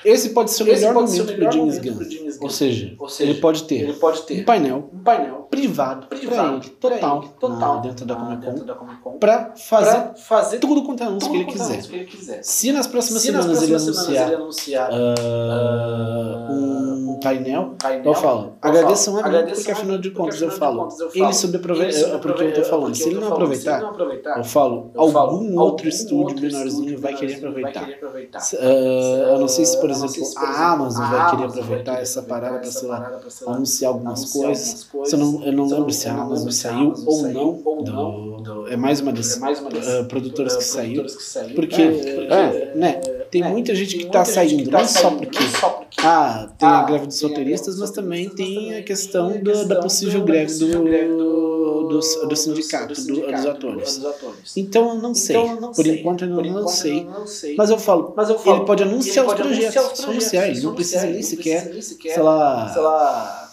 esse 0.04 0.30
pode 0.30 0.50
ser 0.50 0.62
o 0.64 0.66
melhor 0.66 0.94
momento 0.94 1.34
para 1.34 1.48
o 1.48 1.52
James 1.52 1.78
Gunn. 1.78 1.98
Ou 2.40 2.50
seja, 2.50 2.94
Ou 2.98 3.08
seja 3.08 3.30
ele, 3.30 3.40
pode 3.40 3.64
ter 3.64 3.82
ele 3.82 3.92
pode 3.94 4.22
ter 4.22 4.42
um 4.42 4.44
painel, 4.44 4.90
um 4.92 4.98
painel 4.98 5.44
privado, 5.50 6.06
privado 6.08 6.56
ele, 6.56 6.70
total, 6.70 7.22
ele, 7.22 7.32
total 7.38 7.80
dentro 7.80 8.04
da 8.04 8.14
Comic 8.16 9.00
Con, 9.02 9.18
para 9.18 9.54
fazer, 9.56 10.14
fazer 10.16 10.58
tudo 10.58 10.82
quanto 10.82 11.02
é 11.02 11.06
anúncio 11.06 11.30
que 11.30 11.36
ele 11.36 11.44
quiser. 11.44 11.82
Que 11.82 11.94
ele 11.94 12.04
quiser. 12.06 12.42
Se 12.42 12.72
nas 12.72 12.86
próximas 12.86 13.22
Se 13.22 13.28
semanas, 13.28 13.60
nas 13.60 13.68
próximas 13.68 14.08
ele, 14.08 14.18
anunciar, 14.18 14.26
ele 14.26 14.36
anunciar 14.36 14.90
uh, 14.90 16.52
um 16.52 17.20
painel, 17.22 17.74
painel 17.80 18.04
eu 18.04 18.14
falo, 18.14 18.56
agradeço 18.60 19.12
um 19.12 19.18
amigo, 19.18 19.52
porque 19.54 19.70
afinal 19.70 19.98
de 19.98 20.10
contas 20.10 20.42
eu 20.42 20.50
falo, 20.50 20.88
ele 21.14 21.32
sobreaproveita, 21.32 22.18
porque 22.18 22.42
eu 22.42 22.48
estou 22.48 22.64
falando, 22.64 22.94
se 22.94 23.08
ele 23.08 23.20
não 23.20 23.28
aproveitar, 23.28 23.80
eu 24.36 24.44
falo, 24.44 24.90
algum 24.96 25.58
outro 25.58 25.88
estúdio 25.88 26.40
menorzinho 26.40 26.98
vai 26.98 27.14
querer 27.14 27.36
aproveitar. 27.36 27.88
Eu 29.30 29.38
não 29.38 29.48
sei 29.48 29.64
se, 29.64 29.80
por 29.80 29.90
exemplo, 29.94 30.32
a 30.36 30.72
Amazon 30.72 31.10
vai 31.10 31.30
querer 31.30 31.44
aproveitar 31.44 32.00
essa 32.00 32.22
parada 32.22 32.58
para, 32.58 32.70
sei 32.70 32.88
lá, 32.88 33.20
anunciar 33.46 33.92
algumas 33.92 34.32
coisas. 34.32 34.86
Eu 35.12 35.18
não, 35.18 35.44
eu 35.44 35.52
não 35.52 35.66
lembro 35.66 35.90
se 35.90 36.08
a 36.08 36.14
Amazon 36.14 36.50
saiu 36.50 36.94
ou 37.06 37.22
não. 37.28 37.84
Do, 37.84 38.36
do, 38.42 38.68
é 38.68 38.76
mais 38.76 39.00
uma 39.00 39.12
das 39.12 39.36
uh, 39.36 40.04
produtoras 40.08 40.56
que 40.56 40.64
saiu. 40.64 41.04
Porque, 41.54 41.82
é, 41.82 42.72
né, 42.74 42.92
tem 43.30 43.42
muita 43.42 43.74
gente 43.74 43.96
que 43.96 44.04
está 44.04 44.24
saindo, 44.24 44.70
não 44.70 44.86
só 44.86 45.10
porque 45.10 45.38
ah, 46.02 46.48
tem 46.58 46.68
a 46.68 46.82
greve 46.82 47.06
dos 47.06 47.20
roteiristas, 47.22 47.78
mas 47.78 47.90
também 47.90 48.28
tem 48.28 48.76
a 48.76 48.82
questão 48.82 49.40
da 49.66 49.80
possível 49.80 50.24
greve 50.24 50.58
do, 50.58 50.66
do, 52.00 52.28
do 52.28 52.36
sindicato 52.36 52.94
do, 53.02 53.20
dos 53.26 53.46
atores. 53.46 54.00
Então 54.56 54.94
eu 54.94 54.94
não 55.00 55.14
sei. 55.14 55.36
Por 55.74 55.86
enquanto 55.86 56.24
eu 56.24 56.28
não, 56.28 56.42
não 56.42 56.68
sei. 56.68 57.06
Mas 57.56 57.70
eu 57.70 57.78
falo, 57.78 58.14
ele 58.46 58.64
pode 58.64 58.82
anunciar 58.82 59.26
os 59.26 59.34
projetos. 59.34 59.98
Só 59.98 60.10
anunciar, 60.10 60.48
ele 60.48 60.60
não 60.60 60.74
precisa 60.74 61.06
nem 61.06 61.22
sequer 61.22 61.72
sei 61.82 62.22
lá, 62.22 62.72
sei 62.72 62.82
lá 62.82 63.43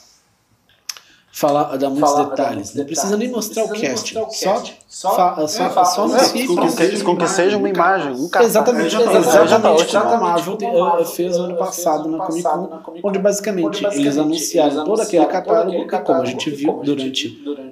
falar, 1.32 1.78
dar 1.78 1.90
muitos 1.90 2.10
falar, 2.10 2.30
detalhes. 2.30 2.76
Não 2.76 2.86
precisa 2.86 3.16
nem 3.18 3.30
mostrar 3.30 3.64
o 3.64 3.70
cast. 3.70 4.14
Só, 4.30 4.64
só, 4.88 5.16
fa, 5.16 5.48
só, 5.48 5.66
é, 5.66 5.70
só. 5.86 6.08
Com, 6.08 6.68
que, 6.76 7.04
com 7.04 7.18
que 7.18 7.28
seja 7.28 7.58
uma 7.58 7.70
imagem, 7.70 8.12
um 8.12 8.28
cartaz. 8.28 8.52
Exatamente, 8.52 8.96
exatamente. 8.96 9.88
como 9.88 10.10
a 10.10 10.18
Marvel 10.18 10.58
fez 11.06 11.38
ano 11.38 11.56
passado 11.56 12.10
na 12.10 12.26
Comic 12.26 12.44
Con, 12.44 12.70
onde 13.04 13.20
basicamente 13.20 13.86
eles 13.86 14.18
anunciaram 14.18 14.84
todo 14.84 15.02
aquele 15.02 15.26
catálogo 15.26 15.78
e 15.78 15.88
como 15.88 16.22
a 16.22 16.26
gente 16.26 16.50
viu 16.50 16.82
durante 16.84 17.28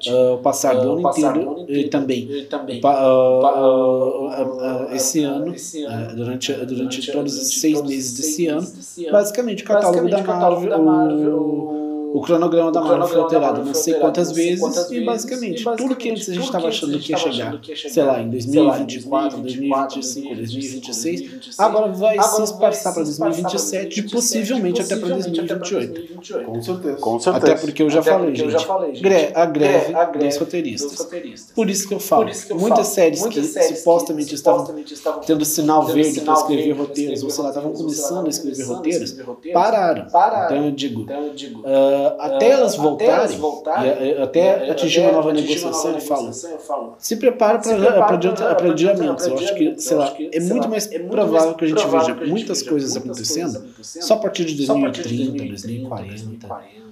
uh, 0.07 0.35
o 0.35 0.37
passar 0.37 0.75
do 0.75 0.93
ano 0.93 1.09
inteiro 1.09 1.65
e 1.67 1.89
também. 1.89 2.29
Uh, 2.83 4.29
esse 4.93 5.23
ano, 5.23 5.53
durante, 6.15 6.53
durante 6.53 7.11
todos 7.11 7.37
os 7.37 7.59
seis 7.59 7.81
meses 7.81 8.13
desse 8.13 8.47
ano, 8.47 8.67
basicamente 9.11 9.63
o 9.63 9.65
catálogo 9.65 10.07
da 10.09 10.23
Marvel, 10.23 11.78
o 12.13 12.21
cronograma 12.21 12.71
da 12.71 12.81
Marvel 12.81 13.07
foi 13.07 13.19
alterado 13.19 13.63
não 13.63 13.73
sei 13.73 13.93
quantas 13.95 14.31
vezes, 14.31 14.59
quantas 14.59 14.91
e, 14.91 15.03
basicamente, 15.03 15.63
tudo 15.77 15.95
que 15.95 16.09
antes 16.09 16.29
a 16.29 16.33
gente 16.33 16.43
estava 16.43 16.67
achando 16.67 16.97
que 16.99 17.11
ia 17.11 17.17
chegar, 17.17 17.59
sei 17.89 18.03
lá, 18.03 18.21
em 18.21 18.29
2024, 18.29 19.41
2025, 19.41 20.35
2026, 20.35 21.55
agora 21.57 21.91
vai 21.91 22.21
se 22.21 22.43
espaçar 22.43 22.93
para 22.93 23.03
2027 23.03 23.99
e 23.99 24.09
possivelmente 24.09 24.81
até 24.81 24.95
para 24.95 25.09
2028. 25.09 26.15
Com 26.45 26.61
certeza. 26.61 26.97
Com 26.97 27.19
certeza. 27.19 27.45
Até 27.45 27.55
porque 27.55 27.83
eu 27.83 27.89
já 27.89 28.01
falei, 28.01 28.35
gente, 28.35 28.55
a 29.35 29.45
greve 29.45 29.93
dos 30.19 30.37
roteiristas. 30.37 31.07
Por 31.53 31.69
isso 31.69 31.87
que 31.87 31.93
eu 31.93 31.99
falo, 31.99 32.29
muitas 32.51 32.87
séries 32.87 33.25
que 33.27 33.43
supostamente 33.43 34.33
estavam 34.33 34.73
tendo 35.25 35.45
sinal 35.45 35.85
verde 35.85 36.21
para 36.21 36.33
escrever 36.33 36.71
roteiros, 36.71 37.23
ou 37.23 37.29
sei 37.29 37.43
lá, 37.43 37.49
estavam 37.49 37.73
começando 37.73 38.25
a 38.25 38.29
escrever 38.29 38.63
roteiros, 38.63 39.15
pararam. 39.53 40.07
Então 40.45 40.65
eu 40.65 40.71
digo, 40.71 41.05
uh, 41.99 42.15
até 42.19 42.49
elas 42.49 42.75
voltarem, 42.75 43.25
até, 43.25 43.35
voltarem, 43.35 44.07
e, 44.07 44.21
até 44.21 44.67
e, 44.67 44.71
atingir 44.71 45.01
uma 45.01 45.11
nova 45.11 45.33
negociação, 45.33 45.91
eu 45.91 46.01
falo, 46.01 46.31
se 46.97 47.15
prepara 47.17 47.59
para 47.59 48.69
adiamentos. 48.69 49.27
Eu 49.27 49.35
acho 49.35 49.55
que, 49.55 49.79
sei 49.79 49.97
lá, 49.97 50.13
é 50.17 50.39
muito 50.39 50.69
mais 50.69 50.87
provável 50.87 51.53
que 51.55 51.65
a 51.65 51.67
gente 51.67 51.87
veja 51.87 52.15
muitas 52.25 52.61
coisas 52.63 52.95
acontecendo 52.95 53.63
só 53.81 54.15
a 54.15 54.17
partir 54.17 54.45
de 54.45 54.55
2030, 54.55 55.45
2040 55.45 56.88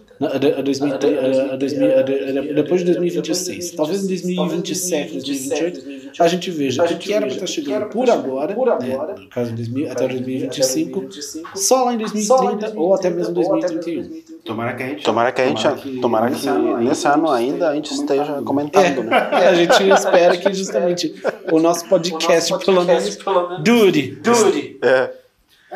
depois 2.55 2.81
de 2.81 2.85
2026. 2.87 3.71
Talvez 3.71 4.03
em 4.03 4.07
2027, 4.07 5.13
2028, 5.13 5.97
a 6.19 6.27
gente 6.27 6.51
veja 6.51 6.83
o 6.83 6.97
que 6.97 7.13
era 7.13 7.25
para 7.25 7.35
estar 7.35 7.47
chegando 7.47 7.87
por 7.87 8.09
agora, 8.09 8.53
né, 8.79 8.97
no 9.19 9.29
caso 9.29 9.53
até 9.91 10.07
2025, 10.07 11.07
só 11.55 11.85
lá 11.85 11.93
em 11.93 11.97
2030 11.97 12.73
ou 12.75 12.93
até 12.93 13.09
mesmo 13.09 13.33
2031. 13.33 14.23
Tomara 14.43 14.73
que 14.73 14.83
a 14.83 14.87
gente, 14.87 15.03
tomara 15.03 15.31
que, 15.31 15.41
a 15.41 15.47
gente, 15.47 15.61
tomara 15.61 15.75
que, 15.75 15.99
tomara 15.99 16.31
que 16.31 16.83
nesse 16.83 17.07
ano 17.07 17.29
ainda 17.29 17.69
a 17.69 17.75
gente 17.75 17.93
esteja 17.93 18.41
comentando, 18.41 19.03
né? 19.03 19.17
a 19.17 19.53
gente 19.53 19.89
espera 19.89 20.37
que 20.37 20.53
justamente 20.53 21.13
o 21.51 21.59
nosso 21.59 21.87
podcast, 21.87 22.57
pelo 22.65 22.85
menos, 22.85 23.17
dure. 23.61 24.15
Dure. 24.21 24.79
É. 24.81 25.26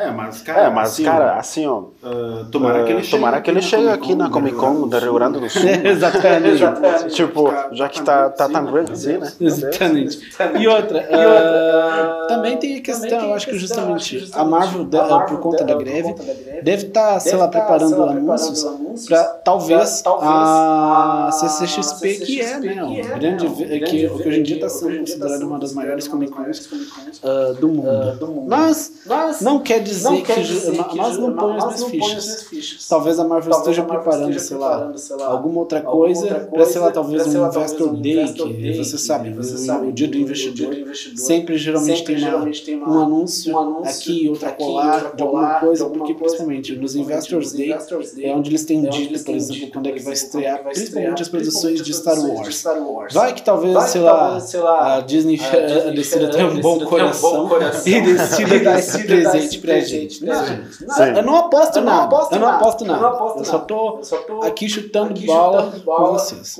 É, 0.02 0.10
mas, 0.10 0.42
cara, 0.42 0.62
é, 0.62 0.70
mas, 0.70 0.88
assim, 0.88 1.04
cara, 1.04 1.36
assim, 1.36 1.64
ó. 1.64 1.84
Uh, 2.02 2.44
tomara, 2.50 2.82
que 2.82 2.92
ele 2.92 3.06
tomara 3.06 3.40
que 3.40 3.48
ele 3.48 3.62
chegue 3.62 3.88
aqui 3.88 4.16
na 4.16 4.28
Comic 4.28 4.56
Con 4.56 4.88
do 4.88 4.98
Rio 4.98 5.14
Grande 5.14 5.38
do 5.38 5.48
Sul. 5.48 5.62
Exatamente. 5.84 6.48
Exatamente. 6.48 7.14
Tipo, 7.14 7.48
já 7.70 7.88
que 7.88 8.02
tá, 8.02 8.28
tá 8.28 8.48
tão 8.48 8.64
grande 8.66 8.90
assim, 8.90 9.18
né? 9.18 9.32
Exatamente. 9.40 10.18
E 10.58 10.66
outra, 10.66 10.98
uh, 10.98 12.26
também 12.26 12.56
tem 12.56 12.78
a 12.78 12.80
questão, 12.80 13.20
eu 13.28 13.34
acho 13.34 13.46
que 13.46 13.56
justamente 13.56 14.28
a 14.32 14.44
Marvel, 14.44 14.88
por 15.28 15.38
conta 15.38 15.62
da 15.62 15.76
greve, 15.76 16.14
deve 16.64 16.86
estar, 16.86 17.14
tá, 17.14 17.20
sei 17.20 17.36
lá, 17.36 17.46
preparando 17.46 18.02
anúncios 18.02 18.64
para 19.06 19.24
talvez 19.44 20.02
a 20.06 21.30
CCXP, 21.32 22.14
que 22.24 22.40
é, 22.40 22.58
né, 22.58 22.84
o 22.84 23.18
grande, 23.18 23.46
que 23.86 24.06
hoje 24.08 24.40
em 24.40 24.42
dia 24.42 24.56
está 24.56 24.68
sendo 24.68 24.98
considerada 25.00 25.46
uma 25.46 25.58
das 25.58 25.72
maiores 25.72 26.08
Comic 26.08 26.32
Cons 26.32 26.68
do 27.60 27.68
mundo. 27.68 28.46
Mas 28.46 28.92
não 29.40 29.60
quer 29.60 29.82
dizer 29.82 30.10
não 30.10 30.20
que, 30.22 30.34
dizer 30.42 30.84
que 30.84 30.96
mas 30.96 31.18
não 31.18 31.34
põe 31.34 31.56
as 31.56 31.64
minhas 31.64 31.84
fichas. 31.84 32.42
fichas. 32.44 32.88
Talvez 32.88 33.18
a 33.18 33.24
Marvel 33.24 33.50
talvez 33.50 33.76
esteja, 33.76 33.88
preparando, 33.88 34.38
sei 34.38 34.56
lá, 35.16 35.26
alguma 35.26 35.60
outra 35.60 35.80
coisa, 35.80 36.40
para 36.52 36.66
sei 36.66 36.80
lá, 36.80 36.90
talvez 36.90 37.26
um 37.26 37.46
Investor 37.46 37.96
Day, 37.96 38.26
que 38.26 38.76
você 38.76 38.98
sabe, 38.98 39.30
o, 39.30 39.92
dia 39.92 40.08
do 40.08 40.16
investidor, 40.16 40.74
sempre 41.16 41.58
geralmente 41.58 42.04
tem 42.64 42.82
um 42.82 43.00
anúncio 43.00 43.56
aqui, 43.84 44.28
outra 44.28 44.52
colar, 44.52 45.14
de 45.14 45.22
alguma 45.22 45.54
coisa, 45.60 45.88
porque 45.88 46.14
principalmente 46.14 46.74
nos 46.76 46.94
Investors 46.94 47.52
Day 47.52 47.72
é 48.22 48.34
onde 48.34 48.50
eles 48.50 48.64
têm 48.64 48.81
dito, 48.90 49.24
por 49.24 49.34
exemplo, 49.34 49.70
quando 49.72 49.88
é 49.88 49.92
que 49.92 50.02
vai 50.02 50.12
estrear, 50.12 50.62
principalmente 50.62 51.22
as 51.22 51.28
produções 51.28 51.82
de 51.82 51.92
Star 51.94 52.18
Wars. 52.18 52.64
Vai 53.12 53.34
que 53.34 53.42
talvez, 53.42 53.82
sei 53.84 54.00
lá, 54.00 54.96
a 54.96 55.00
Disney 55.00 55.38
decida 55.94 56.30
ter 56.30 56.44
um 56.44 56.60
bom 56.60 56.80
coração 56.84 57.48
e 57.86 58.00
decida 58.00 58.60
dar 58.60 58.78
esse 58.78 59.04
presente 59.04 59.58
pra 59.58 59.80
gente. 59.80 60.24
Não, 60.24 61.06
eu 61.16 61.22
não 61.22 61.36
aposto 61.36 61.80
nada. 61.80 62.08
Não 62.08 62.28
eu 62.30 62.38
não 62.38 62.48
aposto 62.48 62.84
nada. 62.84 63.06
Eu, 63.38 63.44
só, 63.44 63.58
tô 63.58 64.42
aqui 64.42 64.68
chutando, 64.68 65.18
bola, 65.22 65.72
com, 65.84 66.12
vocês. 66.12 66.56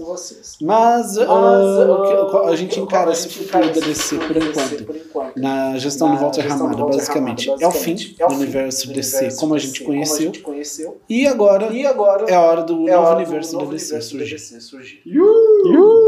Mas, 0.61 1.17
Mas 1.17 1.19
uh, 1.19 2.39
a 2.45 2.57
gente 2.57 2.81
encara 2.81 3.13
esse 3.13 3.29
futuro 3.29 3.67
da 3.67 3.81
DC 3.81 4.17
por 4.19 4.37
enquanto. 4.37 5.03
Na 5.37 5.79
gestão 5.79 6.15
do 6.15 6.21
Walter 6.21 6.47
Ramada, 6.47 6.85
basicamente, 6.85 7.51
é 7.61 7.67
o 7.67 7.71
fim 7.71 7.95
do 7.95 8.35
universo 8.35 8.93
DC 8.93 9.37
como 9.37 9.55
a 9.55 9.59
gente 9.59 9.83
conheceu. 9.83 10.33
conheceu. 10.43 11.01
E 11.09 11.27
agora, 11.27 11.73
e 11.73 11.87
agora 11.87 12.12
é 12.29 12.35
a 12.35 12.41
hora 12.41 12.63
do 12.63 12.89
é 12.89 12.93
novo 12.93 13.07
hora 13.07 13.17
universo 13.17 13.59
do, 13.59 13.65
da 13.67 13.71
DC 13.73 14.01
surgir. 14.01 14.39
surgir. 14.39 15.03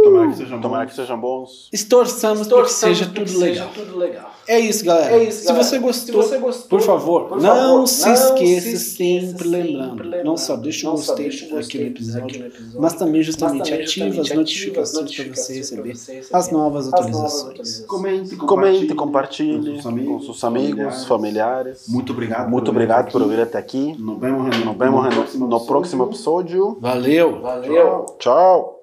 Tomara 0.03 0.29
que 0.31 0.37
sejam 0.37 0.61
Tomara 0.61 0.87
que 0.87 0.95
sejam 0.95 1.21
bons. 1.21 1.69
Estorçamos 1.73 2.49
para 2.49 2.63
que 2.63 2.73
seja 2.73 3.07
tudo 3.07 3.39
legal. 3.39 3.71
tudo 3.75 3.97
legal. 3.97 4.34
É 4.47 4.59
isso, 4.59 4.85
galera. 4.85 5.15
É 5.15 5.25
isso, 5.25 5.45
galera. 5.45 5.65
Se, 5.65 5.71
você 5.71 5.79
gostou, 5.79 6.23
Se 6.23 6.29
você 6.29 6.39
gostou, 6.39 6.69
por 6.69 6.81
favor, 6.81 7.29
por 7.29 7.41
não, 7.41 7.55
favor, 7.55 7.89
se, 7.89 8.07
não 8.07 8.15
esqueça, 8.15 8.61
se 8.61 8.73
esqueça 8.75 8.95
sempre, 8.97 9.49
lembrando, 9.49 10.03
lembrando, 10.03 10.25
não 10.25 10.37
só 10.37 10.57
deixa 10.57 10.89
o 10.89 10.93
gostei, 10.93 11.29
aqui, 11.29 11.79
no 11.79 11.87
episódio, 11.87 12.53
no 12.73 12.81
mas 12.81 12.95
também 12.95 13.23
justamente, 13.23 13.59
mas 13.59 13.69
também 13.69 13.85
ativa 13.85 14.21
as 14.21 14.31
notificações 14.31 15.15
para 15.15 15.35
você 15.35 15.55
receber 15.55 15.95
as 16.33 16.51
novas 16.51 16.93
atualizações. 16.93 17.81
Comente, 17.87 18.37
Comente, 18.37 18.95
compartilhe 18.95 19.83
com 19.83 20.21
seus 20.21 20.45
amigos, 20.45 21.05
familiares. 21.05 21.85
Muito 21.89 22.13
obrigado. 22.13 22.51
Muito 22.51 22.71
obrigado 22.71 23.11
por 23.11 23.27
vir 23.29 23.41
até 23.41 23.59
aqui. 23.59 23.95
Nos 23.99 24.19
vemos 24.19 25.35
no 25.35 25.61
próximo 25.67 26.05
episódio. 26.05 26.79
Valeu. 26.81 27.41
Valeu. 27.41 28.07
Tchau. 28.19 28.74